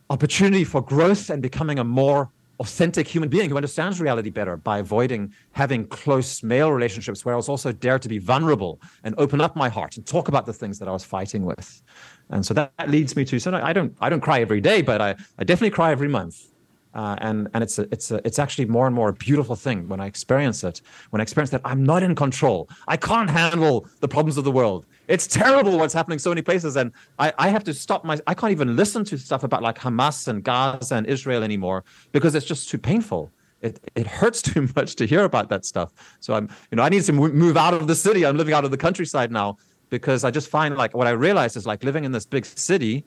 opportunity 0.09 0.65
for 0.65 0.81
growth 0.81 1.31
and 1.31 1.43
becoming 1.43 1.79
a 1.79 1.85
more 1.85 2.31
authentic 2.61 3.09
human 3.09 3.29
being 3.29 3.49
who 3.49 3.57
understands 3.57 4.01
reality 4.01 4.29
better 4.31 4.57
by 4.57 4.79
avoiding 4.79 5.33
having 5.53 5.87
close 5.87 6.43
male 6.43 6.71
relationships 6.71 7.25
where 7.25 7.35
I 7.35 7.37
was 7.37 7.49
also 7.49 7.73
dare 7.73 7.99
to 7.99 8.09
be 8.09 8.19
vulnerable 8.19 8.81
and 9.03 9.15
open 9.17 9.41
up 9.41 9.57
my 9.57 9.69
heart 9.69 9.97
and 9.97 10.07
talk 10.07 10.29
about 10.29 10.45
the 10.45 10.53
things 10.53 10.79
that 10.79 10.87
I 10.87 10.93
was 10.93 11.03
fighting 11.03 11.45
with. 11.45 11.83
And 12.29 12.45
so 12.45 12.53
that, 12.55 12.73
that 12.79 12.91
leads 12.91 13.17
me 13.17 13.25
to 13.25 13.39
so 13.41 13.53
I 13.55 13.73
don't 13.73 13.97
I 14.01 14.11
don't 14.11 14.21
cry 14.21 14.41
every 14.41 14.61
day, 14.61 14.83
but 14.83 15.01
I, 15.01 15.17
I 15.39 15.45
definitely 15.45 15.71
cry 15.71 15.91
every 15.91 16.09
month. 16.09 16.50
Uh, 16.93 17.14
and 17.18 17.49
and 17.55 17.62
it's 17.62 17.78
a, 17.78 17.82
it's 17.93 18.11
a, 18.11 18.20
it's 18.26 18.38
actually 18.38 18.64
more 18.64 18.86
and 18.86 18.95
more 18.95 19.11
a 19.11 19.12
beautiful 19.12 19.55
thing 19.55 19.88
when 19.88 20.01
I 20.01 20.07
experience 20.07 20.64
it. 20.64 20.80
When 21.11 21.20
I 21.20 21.22
experience 21.22 21.51
that 21.51 21.61
I'm 21.64 21.84
not 21.84 22.03
in 22.03 22.14
control. 22.14 22.68
I 22.88 22.97
can't 22.97 23.30
handle 23.30 23.86
the 24.01 24.09
problems 24.09 24.36
of 24.36 24.45
the 24.45 24.51
world. 24.51 24.86
It's 25.07 25.26
terrible 25.26 25.78
what's 25.78 25.95
happening 25.95 26.18
so 26.18 26.30
many 26.30 26.43
places, 26.43 26.76
and 26.76 26.93
I, 27.18 27.32
I 27.38 27.49
have 27.49 27.64
to 27.64 27.74
stop 27.74 28.05
my. 28.05 28.18
I 28.26 28.34
can't 28.34 28.51
even 28.51 28.74
listen 28.76 29.05
to 29.05 29.18
stuff 29.18 29.45
about 29.45 29.62
like 29.62 29.78
Hamas 29.78 30.26
and 30.26 30.43
Gaza 30.43 30.97
and 30.97 31.07
Israel 31.07 31.45
anymore 31.45 31.84
because 32.12 32.34
it's 32.34 32.47
just 32.47 32.68
too 32.68 32.78
painful. 32.78 33.30
It 33.61 33.78
it 33.95 34.07
hurts 34.07 34.43
too 34.51 34.68
much 34.74 34.97
to 34.97 35.07
hear 35.07 35.24
about 35.24 35.49
that 35.51 35.64
stuff. 35.64 35.93
So 36.18 36.34
I'm 36.34 36.49
you 36.70 36.76
know 36.76 36.82
I 36.82 36.88
need 36.88 37.05
to 37.05 37.12
move 37.12 37.57
out 37.57 37.74
of 37.74 37.86
the 37.86 37.95
city. 37.95 38.26
I'm 38.26 38.36
living 38.36 38.55
out 38.55 38.64
of 38.64 38.72
the 38.72 38.76
countryside 38.76 39.30
now 39.30 39.59
because 39.91 40.24
I 40.24 40.30
just 40.32 40.49
find 40.49 40.76
like 40.76 40.95
what 40.95 41.07
I 41.07 41.11
realize 41.11 41.57
is 41.57 41.66
like 41.66 41.84
living 41.84 42.05
in 42.05 42.11
this 42.11 42.26
big 42.26 42.45
city. 42.45 43.05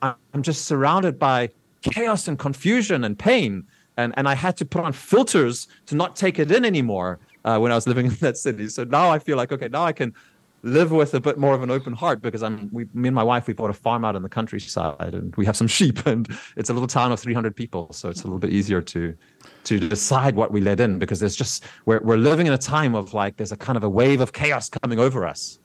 I'm 0.00 0.42
just 0.42 0.66
surrounded 0.66 1.18
by 1.18 1.50
chaos 1.82 2.28
and 2.28 2.38
confusion 2.38 3.04
and 3.04 3.18
pain. 3.18 3.66
And, 3.96 4.14
and 4.16 4.28
I 4.28 4.34
had 4.34 4.56
to 4.58 4.64
put 4.64 4.84
on 4.84 4.92
filters 4.92 5.66
to 5.86 5.96
not 5.96 6.14
take 6.14 6.38
it 6.38 6.50
in 6.52 6.64
anymore 6.64 7.18
uh, 7.44 7.58
when 7.58 7.72
I 7.72 7.74
was 7.74 7.86
living 7.86 8.06
in 8.06 8.14
that 8.20 8.36
city. 8.36 8.68
So 8.68 8.84
now 8.84 9.10
I 9.10 9.18
feel 9.18 9.36
like, 9.36 9.52
okay, 9.52 9.68
now 9.68 9.84
I 9.84 9.92
can 9.92 10.14
live 10.62 10.90
with 10.90 11.14
a 11.14 11.20
bit 11.20 11.38
more 11.38 11.54
of 11.54 11.62
an 11.62 11.70
open 11.70 11.92
heart 11.92 12.20
because 12.20 12.42
I'm, 12.42 12.68
we, 12.72 12.86
me 12.92 13.08
and 13.08 13.14
my 13.14 13.22
wife, 13.22 13.46
we 13.46 13.54
bought 13.54 13.70
a 13.70 13.74
farm 13.74 14.04
out 14.04 14.16
in 14.16 14.22
the 14.22 14.28
countryside 14.28 15.14
and 15.14 15.34
we 15.36 15.46
have 15.46 15.56
some 15.56 15.68
sheep 15.68 16.04
and 16.06 16.28
it's 16.56 16.70
a 16.70 16.72
little 16.72 16.88
town 16.88 17.12
of 17.12 17.20
300 17.20 17.54
people. 17.54 17.92
So 17.92 18.08
it's 18.08 18.22
a 18.22 18.24
little 18.24 18.38
bit 18.38 18.50
easier 18.50 18.80
to, 18.82 19.16
to 19.64 19.80
decide 19.80 20.34
what 20.34 20.52
we 20.52 20.60
let 20.60 20.80
in 20.80 20.98
because 20.98 21.20
there's 21.20 21.36
just, 21.36 21.64
we're, 21.86 22.00
we're 22.00 22.16
living 22.16 22.46
in 22.46 22.52
a 22.52 22.58
time 22.58 22.94
of 22.94 23.14
like, 23.14 23.36
there's 23.36 23.52
a 23.52 23.56
kind 23.56 23.76
of 23.76 23.84
a 23.84 23.88
wave 23.88 24.20
of 24.20 24.32
chaos 24.32 24.68
coming 24.68 24.98
over 24.98 25.26
us 25.26 25.58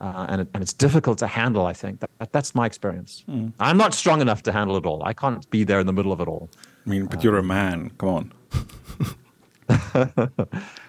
uh, 0.00 0.26
and, 0.28 0.40
it, 0.42 0.48
and 0.54 0.62
it's 0.62 0.72
difficult 0.72 1.18
to 1.18 1.26
handle. 1.26 1.66
I 1.66 1.72
think 1.72 2.00
that, 2.00 2.10
that 2.18 2.32
that's 2.32 2.54
my 2.54 2.66
experience. 2.66 3.24
Mm. 3.28 3.52
I'm 3.60 3.76
not 3.76 3.94
strong 3.94 4.20
enough 4.20 4.42
to 4.44 4.52
handle 4.52 4.76
it 4.76 4.86
all. 4.86 5.02
I 5.04 5.12
can't 5.12 5.48
be 5.50 5.64
there 5.64 5.80
in 5.80 5.86
the 5.86 5.92
middle 5.92 6.12
of 6.12 6.20
it 6.20 6.28
all. 6.28 6.48
I 6.86 6.88
mean, 6.88 7.06
but 7.06 7.22
you're 7.22 7.38
a 7.38 7.42
man. 7.42 7.90
Come 7.98 8.08
on. 8.08 8.32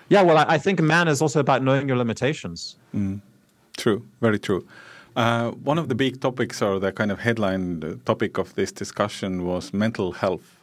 yeah, 0.10 0.22
well, 0.22 0.38
I, 0.38 0.46
I, 0.50 0.58
think 0.58 0.80
man 0.80 1.08
is 1.08 1.22
also 1.22 1.40
about 1.40 1.62
knowing 1.62 1.88
your 1.88 1.98
limitations. 1.98 2.78
Mm. 2.96 3.22
True, 3.78 4.06
very 4.22 4.40
true. 4.40 4.66
Uh, 5.16 5.52
one 5.52 5.78
of 5.78 5.90
the 5.90 5.96
big 5.96 6.22
topics, 6.22 6.62
or 6.62 6.80
the 6.80 6.92
kind 6.92 7.12
of 7.12 7.20
headline 7.20 8.02
topic 8.06 8.38
of 8.38 8.56
this 8.56 8.72
discussion, 8.72 9.46
was 9.46 9.74
mental 9.74 10.14
health. 10.14 10.58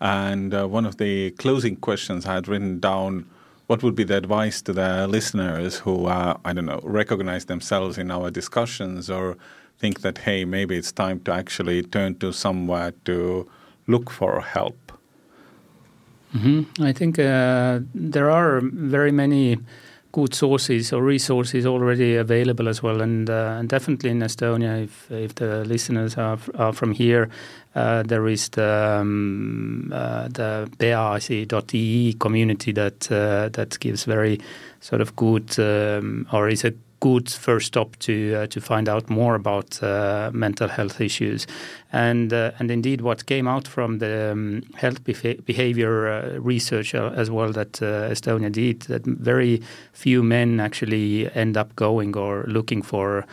And 0.00 0.52
uh, 0.54 0.66
one 0.66 0.86
of 0.86 0.98
the 0.98 1.30
closing 1.32 1.76
questions 1.76 2.26
I 2.26 2.34
had 2.34 2.48
written 2.48 2.78
down 2.78 3.26
what 3.70 3.84
would 3.84 3.94
be 3.94 4.02
the 4.02 4.16
advice 4.16 4.60
to 4.60 4.72
the 4.72 5.06
listeners 5.06 5.76
who, 5.76 6.06
uh, 6.06 6.36
I 6.44 6.52
don't 6.52 6.66
know, 6.66 6.80
recognize 6.82 7.44
themselves 7.44 7.98
in 7.98 8.10
our 8.10 8.28
discussions 8.28 9.08
or 9.08 9.36
think 9.78 10.00
that, 10.00 10.18
hey, 10.18 10.44
maybe 10.44 10.76
it's 10.76 10.90
time 10.90 11.20
to 11.20 11.32
actually 11.32 11.84
turn 11.84 12.16
to 12.16 12.32
somewhere 12.32 12.92
to 13.04 13.48
look 13.86 14.10
for 14.10 14.40
help? 14.40 14.90
Mm-hmm. 16.34 16.82
I 16.82 16.92
think 16.92 17.20
uh, 17.20 17.78
there 17.94 18.28
are 18.28 18.60
very 18.60 19.12
many 19.12 19.60
good 20.12 20.34
sources 20.34 20.92
or 20.92 21.02
resources 21.02 21.66
already 21.66 22.16
available 22.16 22.68
as 22.68 22.82
well, 22.82 23.00
and, 23.00 23.28
uh, 23.28 23.56
and 23.58 23.68
definitely 23.68 24.10
in 24.10 24.20
Estonia, 24.20 24.84
if 24.84 25.10
if 25.10 25.34
the 25.36 25.64
listeners 25.64 26.16
are, 26.16 26.38
are 26.54 26.72
from 26.72 26.92
here, 26.92 27.28
uh, 27.74 28.02
there 28.02 28.26
is 28.26 28.48
the 28.50 28.98
um, 29.00 29.92
uh, 29.94 30.28
the 30.28 30.70
peaasi.ee 30.78 32.14
community 32.14 32.72
that 32.72 33.10
uh, 33.12 33.48
that 33.50 33.78
gives 33.80 34.04
very 34.04 34.40
sort 34.80 35.00
of 35.00 35.14
good 35.16 35.58
um, 35.58 36.26
or 36.32 36.48
is 36.48 36.64
a 36.64 36.72
good 37.00 37.28
first 37.30 37.66
stop 37.68 37.96
to 37.96 38.34
uh, 38.34 38.46
to 38.46 38.60
find 38.60 38.88
out 38.88 39.10
more 39.10 39.34
about 39.34 39.82
uh, 39.82 40.30
mental 40.32 40.68
health 40.68 41.00
issues, 41.00 41.46
and 41.92 42.32
uh, 42.32 42.52
and 42.58 42.70
indeed 42.70 43.00
what 43.00 43.26
came 43.26 43.48
out 43.48 43.66
from 43.66 43.98
the 43.98 44.32
um, 44.32 44.62
health 44.74 45.02
beha- 45.04 45.40
behavior 45.44 46.08
uh, 46.08 46.38
research 46.38 46.94
uh, 46.94 47.12
as 47.16 47.30
well 47.30 47.52
that 47.52 47.82
uh, 47.82 48.10
Estonia 48.10 48.52
did 48.52 48.82
that 48.82 49.04
very 49.04 49.62
few 49.92 50.22
men 50.22 50.60
actually 50.60 51.30
end 51.34 51.56
up 51.56 51.74
going 51.76 52.16
or 52.16 52.44
looking 52.46 52.82
for 52.82 53.26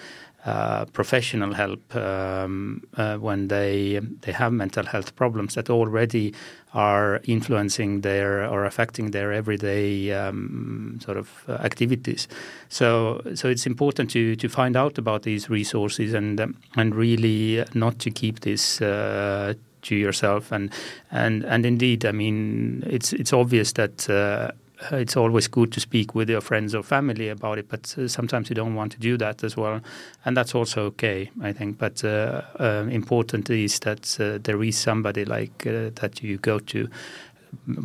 uh, 0.48 0.86
professional 0.93 1.54
help 1.54 1.93
um, 1.93 2.82
uh, 2.95 3.18
when 3.18 3.50
they 3.50 4.00
they 4.22 4.32
have 4.32 4.54
mental 4.54 4.86
health 4.86 5.14
problems 5.16 5.56
that 5.56 5.70
already 5.70 6.34
are 6.74 7.20
influencing 7.26 8.00
their 8.02 8.48
or 8.50 8.64
affecting 8.64 9.12
their 9.12 9.34
everyday 9.34 10.14
um, 10.14 11.00
sort 11.04 11.18
of 11.18 11.30
uh, 11.50 11.54
activities. 11.66 12.30
So 12.70 13.22
so 13.36 13.50
it's 13.50 13.66
important 13.66 14.10
to 14.12 14.38
to 14.38 14.48
find 14.48 14.78
out 14.78 14.98
about 14.98 15.24
these 15.24 15.50
resources 15.50 16.14
and 16.14 16.39
and 16.78 16.95
really 16.95 17.66
not 17.74 18.00
to 18.00 18.10
keep 18.10 18.39
this 18.39 18.82
uh, 18.82 19.54
to 19.82 19.95
yourself 19.95 20.52
and 20.54 20.72
and 21.12 21.43
and 21.43 21.66
indeed 21.66 22.06
I 22.06 22.14
mean 22.14 22.84
it's 22.88 23.12
it's 23.12 23.34
obvious 23.34 23.74
that 23.74 24.10
uh, 24.10 24.52
it's 24.92 25.18
always 25.18 25.48
good 25.48 25.72
to 25.72 25.80
speak 25.80 26.16
with 26.16 26.30
your 26.30 26.42
friends 26.42 26.76
or 26.76 26.84
family 26.84 27.30
about 27.30 27.58
it, 27.58 27.68
but 27.70 27.96
uh, 27.98 28.08
sometimes 28.08 28.50
you 28.50 28.56
don't 28.56 28.76
want 28.76 28.92
to 28.94 29.00
do 29.00 29.18
that 29.18 29.44
as 29.44 29.58
well, 29.58 29.82
and 30.26 30.38
that's 30.38 30.56
also 30.56 30.84
okay, 30.84 31.32
I 31.42 31.54
think. 31.54 31.78
But 31.78 32.04
uh, 32.04 32.42
uh 32.60 32.88
important 32.90 33.50
is 33.50 33.80
that 33.80 34.18
uh, 34.20 34.40
there 34.42 34.62
is 34.64 34.78
somebody 34.78 35.26
like 35.26 35.66
uh, 35.66 35.90
that 35.96 36.22
you 36.22 36.38
go 36.38 36.60
to, 36.60 36.88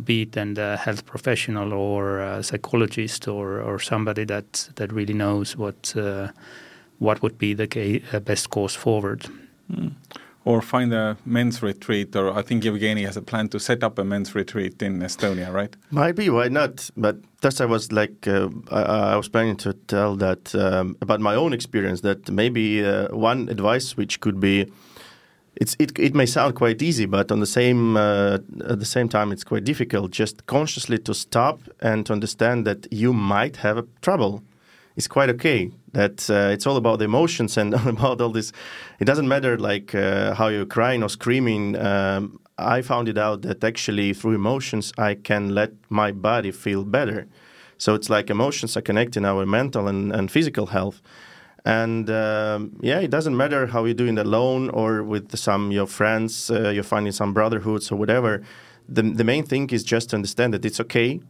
be 0.03 0.23
it 0.23 0.31
then 0.33 0.57
a 0.57 0.77
health 0.77 1.05
professional 1.05 1.73
or 1.73 2.19
a 2.19 2.43
psychologist 2.43 3.27
or, 3.27 3.59
or 3.61 3.79
somebody 3.79 4.25
that 4.25 4.69
that 4.75 4.91
really 4.91 5.13
knows 5.13 5.57
what 5.57 5.95
what 6.99 7.21
would 7.21 7.37
be 7.37 7.53
the 7.53 8.21
best 8.23 8.49
course 8.49 8.75
forward. 8.75 9.25
Mm 9.71 9.93
or 10.45 10.61
find 10.61 10.93
a 10.93 11.17
men's 11.25 11.63
retreat, 11.63 12.15
or 12.15 12.33
I 12.37 12.41
think 12.41 12.63
Jevgeni 12.63 13.05
has 13.05 13.15
a 13.15 13.21
plan 13.21 13.47
to 13.49 13.59
set 13.59 13.83
up 13.83 13.97
a 13.97 14.03
men's 14.03 14.35
retreat 14.35 14.81
in 14.81 14.99
Estonia, 14.99 15.51
right? 15.53 15.73
Might 15.89 16.15
be, 16.15 16.29
why 16.29 16.49
not? 16.49 16.89
But 16.97 17.17
that's 17.41 17.61
I 17.61 17.65
was 17.65 17.91
like, 17.91 18.27
uh, 18.27 18.49
I, 18.69 18.81
I, 18.81 19.15
was 19.15 19.29
planning 19.29 19.55
to 19.57 19.73
tell 19.73 20.15
that 20.17 20.53
um, 20.55 20.97
about 21.01 21.21
my 21.21 21.35
own 21.35 21.53
experience. 21.53 22.01
That 22.01 22.29
maybe 22.29 22.83
uh, 22.83 23.15
one 23.15 23.47
advice 23.49 23.95
which 23.95 24.19
could 24.19 24.39
be, 24.39 24.69
it's 25.55 25.75
it 25.79 25.97
it 25.97 26.13
may 26.13 26.25
sound 26.25 26.55
quite 26.55 26.81
easy, 26.81 27.05
but 27.05 27.31
on 27.31 27.39
the 27.39 27.47
same 27.47 27.95
uh, 27.95 28.39
at 28.67 28.79
the 28.79 28.85
same 28.85 29.07
time, 29.07 29.31
it's 29.31 29.45
quite 29.45 29.63
difficult. 29.63 30.11
Just 30.11 30.45
consciously 30.45 30.97
to 30.99 31.13
stop 31.13 31.61
and 31.79 32.05
to 32.07 32.13
understand 32.13 32.67
that 32.67 32.91
you 32.91 33.13
might 33.13 33.57
have 33.57 33.77
a 33.77 33.85
trouble 34.01 34.43
is 34.95 35.07
quite 35.07 35.29
okay. 35.29 35.71
That 35.93 36.29
uh, 36.29 36.51
it's 36.51 36.65
all 36.65 36.77
about 36.77 36.99
the 36.99 37.05
emotions 37.05 37.57
and 37.57 37.73
about 37.87 38.21
all 38.21 38.29
this. 38.29 38.51
It 38.99 39.05
doesn't 39.05 39.27
matter 39.27 39.57
like 39.57 39.95
uh, 39.95 40.35
how 40.35 40.47
you're 40.47 40.65
crying 40.65 41.03
or 41.03 41.09
screaming. 41.09 41.75
Um, 41.77 42.39
I 42.57 42.81
found 42.81 43.09
it 43.09 43.17
out 43.17 43.41
that 43.41 43.63
actually 43.63 44.13
through 44.13 44.35
emotions 44.35 44.93
I 44.97 45.15
can 45.15 45.55
let 45.55 45.71
my 45.89 46.11
body 46.11 46.51
feel 46.51 46.83
better. 46.83 47.27
So 47.77 47.95
it's 47.95 48.09
like 48.09 48.29
emotions 48.29 48.77
are 48.77 48.81
connecting 48.81 49.25
our 49.25 49.45
mental 49.45 49.87
and, 49.87 50.13
and 50.13 50.31
physical 50.31 50.67
health. 50.67 51.01
And 51.65 52.09
um, 52.09 52.77
yeah, 52.81 52.99
it 52.99 53.09
doesn't 53.09 53.35
matter 53.35 53.67
how 53.67 53.85
you're 53.85 53.93
doing 53.93 54.17
alone 54.17 54.69
or 54.69 55.01
with 55.03 55.35
some 55.37 55.71
your 55.71 55.87
friends. 55.87 56.51
Uh, 56.51 56.69
you're 56.69 56.83
finding 56.83 57.13
some 57.13 57.33
brotherhoods 57.33 57.91
or 57.91 57.95
whatever. 57.95 58.43
The 58.87 59.01
the 59.01 59.23
main 59.23 59.45
thing 59.45 59.69
is 59.69 59.83
just 59.83 60.09
to 60.09 60.17
understand 60.17 60.53
that 60.53 60.65
it's 60.65 60.79
okay 60.81 61.21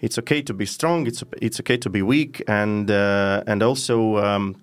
it's 0.00 0.18
okay 0.18 0.42
to 0.42 0.54
be 0.54 0.66
strong. 0.66 1.06
It's 1.06 1.22
it's 1.40 1.60
okay 1.60 1.76
to 1.78 1.90
be 1.90 2.02
weak, 2.02 2.42
and 2.48 2.90
uh, 2.90 3.42
and 3.46 3.62
also. 3.62 4.18
Um, 4.18 4.56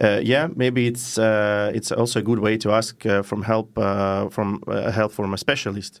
uh, 0.00 0.18
yeah, 0.22 0.48
maybe 0.56 0.86
it's 0.86 1.18
uh, 1.18 1.70
it's 1.74 1.92
also 1.92 2.20
a 2.20 2.22
good 2.22 2.38
way 2.38 2.56
to 2.56 2.72
ask 2.72 3.04
uh, 3.04 3.20
from 3.22 3.42
help 3.42 3.76
uh, 3.76 4.30
from 4.30 4.62
uh, 4.66 4.90
help 4.90 5.12
from 5.12 5.34
a 5.34 5.36
specialist. 5.36 6.00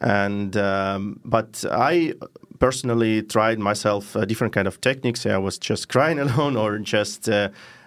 And 0.00 0.56
um, 0.56 1.20
but 1.24 1.64
I 1.70 2.14
personally 2.58 3.22
tried 3.22 3.60
myself 3.60 4.16
different 4.26 4.52
kind 4.52 4.66
of 4.66 4.80
techniques. 4.80 5.24
I 5.24 5.38
was 5.38 5.56
just 5.58 5.88
crying 5.88 6.18
alone 6.26 6.56
or 6.56 6.78
just 6.78 7.28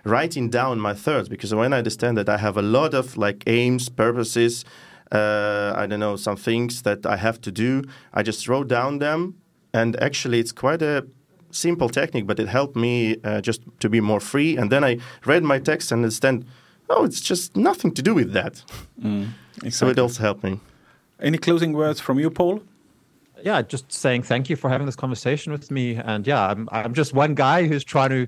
writing 0.06 0.50
down 0.50 0.80
my 0.80 0.94
thoughts 0.94 1.28
because 1.28 1.54
when 1.54 1.74
I 1.74 1.80
understand 1.80 2.18
that 2.18 2.30
I 2.30 2.38
have 2.38 2.56
a 2.56 2.62
lot 2.62 2.94
of 2.94 3.18
like 3.18 3.44
aims, 3.48 3.90
purposes, 3.90 4.64
uh, 5.12 5.74
I 5.76 5.86
don't 5.88 6.00
know, 6.00 6.16
some 6.16 6.36
things 6.38 6.84
that 6.84 7.06
I 7.06 7.18
have 7.18 7.42
to 7.42 7.52
do. 7.52 7.84
I 8.14 8.24
just 8.24 8.48
wrote 8.48 8.68
down 8.68 9.00
them, 9.00 9.36
and 9.80 9.90
actually, 10.02 10.40
it's 10.40 10.52
quite 10.66 10.82
a 10.82 11.06
simple 11.52 11.90
technique, 11.90 12.28
but 12.28 12.40
it 12.40 12.48
helped 12.48 12.76
me 12.76 12.94
uh, 13.24 13.42
just 13.48 13.62
to 13.80 13.90
be 13.90 14.02
more 14.02 14.20
free. 14.20 14.58
And 14.60 14.70
then 14.72 14.84
I 14.84 14.98
read 15.26 15.44
my 15.44 15.60
text 15.60 15.92
and 15.92 16.00
understand, 16.04 16.46
oh, 16.90 17.06
it's 17.06 17.22
just 17.30 17.56
nothing 17.56 17.94
to 17.96 18.02
do 18.02 18.14
with 18.14 18.32
that. 18.34 18.64
Mm, 19.02 19.28
So 19.70 19.88
it 19.90 20.00
also 20.00 20.22
helped 20.28 20.44
me. 20.44 20.60
Any 21.20 21.38
closing 21.38 21.74
words 21.74 22.00
from 22.02 22.20
you, 22.20 22.30
Paul? 22.30 22.60
yeah, 23.44 23.62
just 23.74 23.92
saying 23.92 24.24
thank 24.24 24.50
you 24.50 24.56
for 24.56 24.70
having 24.70 24.86
this 24.88 24.96
conversation 24.96 25.52
with 25.52 25.70
me. 25.70 25.86
And 26.12 26.26
yeah, 26.28 26.52
I'm 26.52 26.68
I'm 26.72 26.94
just 26.94 27.14
one 27.14 27.36
guy 27.36 27.68
who's 27.70 27.84
trying 27.84 28.10
to 28.10 28.28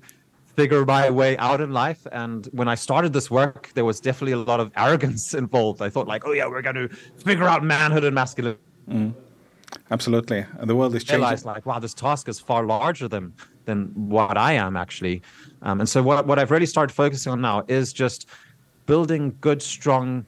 figure 0.55 0.85
my 0.85 1.09
way 1.09 1.37
out 1.37 1.59
in 1.61 1.71
life. 1.71 2.01
And 2.11 2.47
when 2.51 2.67
I 2.73 2.75
started 2.75 3.13
this 3.13 3.29
work, 3.31 3.61
there 3.75 3.85
was 3.85 3.99
definitely 3.99 4.33
a 4.33 4.43
lot 4.51 4.59
of 4.59 4.67
arrogance 4.75 5.33
involved. 5.43 5.81
I 5.81 5.89
thought 5.89 6.07
like, 6.13 6.23
oh 6.27 6.33
yeah, 6.33 6.47
we're 6.51 6.61
going 6.69 6.75
to 6.87 6.89
figure 7.29 7.47
out 7.51 7.63
manhood 7.63 8.03
and 8.03 8.13
masculinity. 8.15 8.59
Absolutely. 9.91 10.45
and 10.59 10.69
The 10.69 10.75
world 10.75 10.95
is 10.95 11.03
changing. 11.03 11.21
Realize 11.21 11.45
like, 11.45 11.65
wow, 11.65 11.79
this 11.79 11.93
task 11.93 12.29
is 12.29 12.39
far 12.39 12.65
larger 12.65 13.07
than 13.07 13.33
than 13.65 13.91
what 13.95 14.37
I 14.37 14.53
am 14.53 14.77
actually. 14.77 15.21
Um, 15.61 15.79
and 15.81 15.89
so 15.89 16.01
what 16.01 16.25
what 16.25 16.39
I've 16.39 16.51
really 16.51 16.65
started 16.65 16.93
focusing 16.93 17.31
on 17.31 17.41
now 17.41 17.63
is 17.67 17.93
just 17.93 18.27
building 18.85 19.35
good, 19.41 19.61
strong 19.61 20.25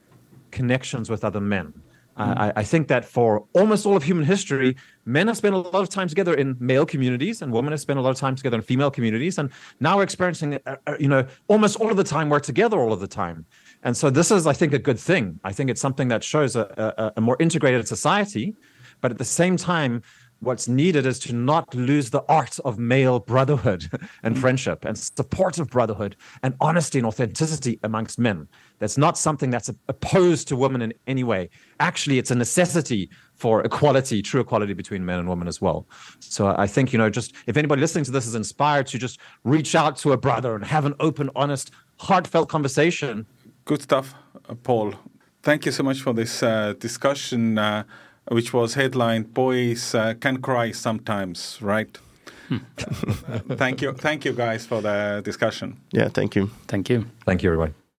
connections 0.50 1.08
with 1.08 1.24
other 1.24 1.40
men. 1.40 1.72
I, 2.20 2.52
I 2.56 2.64
think 2.64 2.88
that 2.88 3.04
for 3.04 3.46
almost 3.54 3.86
all 3.86 3.96
of 3.96 4.02
human 4.02 4.24
history, 4.24 4.76
men 5.04 5.26
have 5.28 5.36
spent 5.36 5.54
a 5.54 5.58
lot 5.58 5.82
of 5.82 5.88
time 5.88 6.08
together 6.08 6.34
in 6.34 6.56
male 6.60 6.84
communities, 6.84 7.40
and 7.42 7.52
women 7.52 7.72
have 7.72 7.80
spent 7.80 7.98
a 7.98 8.02
lot 8.02 8.10
of 8.10 8.16
time 8.16 8.36
together 8.36 8.56
in 8.56 8.62
female 8.62 8.90
communities. 8.90 9.38
And 9.38 9.50
now 9.80 9.96
we're 9.96 10.02
experiencing, 10.02 10.58
uh, 10.66 10.76
uh, 10.86 10.96
you 11.00 11.08
know, 11.08 11.26
almost 11.48 11.76
all 11.80 11.90
of 11.90 11.96
the 11.96 12.04
time 12.04 12.28
we're 12.28 12.40
together 12.40 12.78
all 12.78 12.92
of 12.92 13.00
the 13.00 13.08
time. 13.08 13.46
And 13.82 13.96
so 13.96 14.10
this 14.10 14.30
is, 14.30 14.46
I 14.46 14.52
think, 14.52 14.74
a 14.74 14.78
good 14.78 14.98
thing. 14.98 15.40
I 15.44 15.52
think 15.52 15.70
it's 15.70 15.80
something 15.80 16.08
that 16.08 16.22
shows 16.22 16.56
a, 16.56 16.92
a, 16.98 17.12
a 17.16 17.20
more 17.20 17.36
integrated 17.40 17.88
society. 17.88 18.54
But 19.00 19.10
at 19.10 19.18
the 19.18 19.24
same 19.24 19.56
time, 19.56 20.02
what's 20.40 20.68
needed 20.68 21.04
is 21.04 21.18
to 21.18 21.34
not 21.34 21.74
lose 21.74 22.10
the 22.10 22.22
art 22.28 22.58
of 22.60 22.78
male 22.78 23.20
brotherhood 23.20 23.90
and 24.22 24.38
friendship 24.38 24.84
and 24.84 24.96
supportive 24.98 25.68
brotherhood 25.68 26.16
and 26.42 26.54
honesty 26.60 26.98
and 26.98 27.06
authenticity 27.06 27.78
amongst 27.82 28.18
men. 28.18 28.48
That's 28.78 28.96
not 28.96 29.18
something 29.18 29.50
that's 29.50 29.68
opposed 29.88 30.48
to 30.48 30.56
women 30.56 30.80
in 30.80 30.94
any 31.06 31.24
way. 31.24 31.50
Actually, 31.78 32.18
it's 32.18 32.30
a 32.30 32.34
necessity 32.34 33.10
for 33.34 33.62
equality, 33.64 34.22
true 34.22 34.40
equality 34.40 34.72
between 34.72 35.04
men 35.04 35.18
and 35.18 35.28
women 35.28 35.46
as 35.46 35.60
well. 35.60 35.86
So 36.20 36.54
I 36.56 36.66
think, 36.66 36.92
you 36.92 36.98
know, 36.98 37.10
just 37.10 37.34
if 37.46 37.56
anybody 37.58 37.80
listening 37.80 38.04
to 38.04 38.10
this 38.10 38.26
is 38.26 38.34
inspired 38.34 38.86
to 38.88 38.98
just 38.98 39.18
reach 39.44 39.74
out 39.74 39.96
to 39.98 40.12
a 40.12 40.16
brother 40.16 40.54
and 40.54 40.64
have 40.64 40.86
an 40.86 40.94
open, 41.00 41.28
honest, 41.36 41.70
heartfelt 41.98 42.48
conversation, 42.48 43.26
Good 43.64 43.82
stuff, 43.82 44.14
uh, 44.48 44.54
Paul. 44.54 44.94
Thank 45.42 45.64
you 45.64 45.72
so 45.72 45.82
much 45.82 46.00
for 46.00 46.12
this 46.12 46.42
uh, 46.42 46.74
discussion, 46.78 47.56
uh, 47.56 47.84
which 48.30 48.52
was 48.52 48.74
headlined 48.74 49.34
"Boys 49.34 49.94
uh, 49.94 50.14
Can 50.20 50.40
Cry 50.40 50.72
Sometimes," 50.72 51.58
right? 51.60 51.98
Uh, 52.50 52.58
thank 53.56 53.82
you, 53.82 53.92
thank 53.92 54.24
you, 54.24 54.32
guys, 54.32 54.66
for 54.66 54.80
the 54.80 55.20
discussion. 55.24 55.76
Yeah, 55.92 56.08
thank 56.08 56.34
you. 56.34 56.50
Thank 56.66 56.88
you. 56.88 57.06
thank 57.24 57.42
you, 57.42 57.52
everybody. 57.52 57.79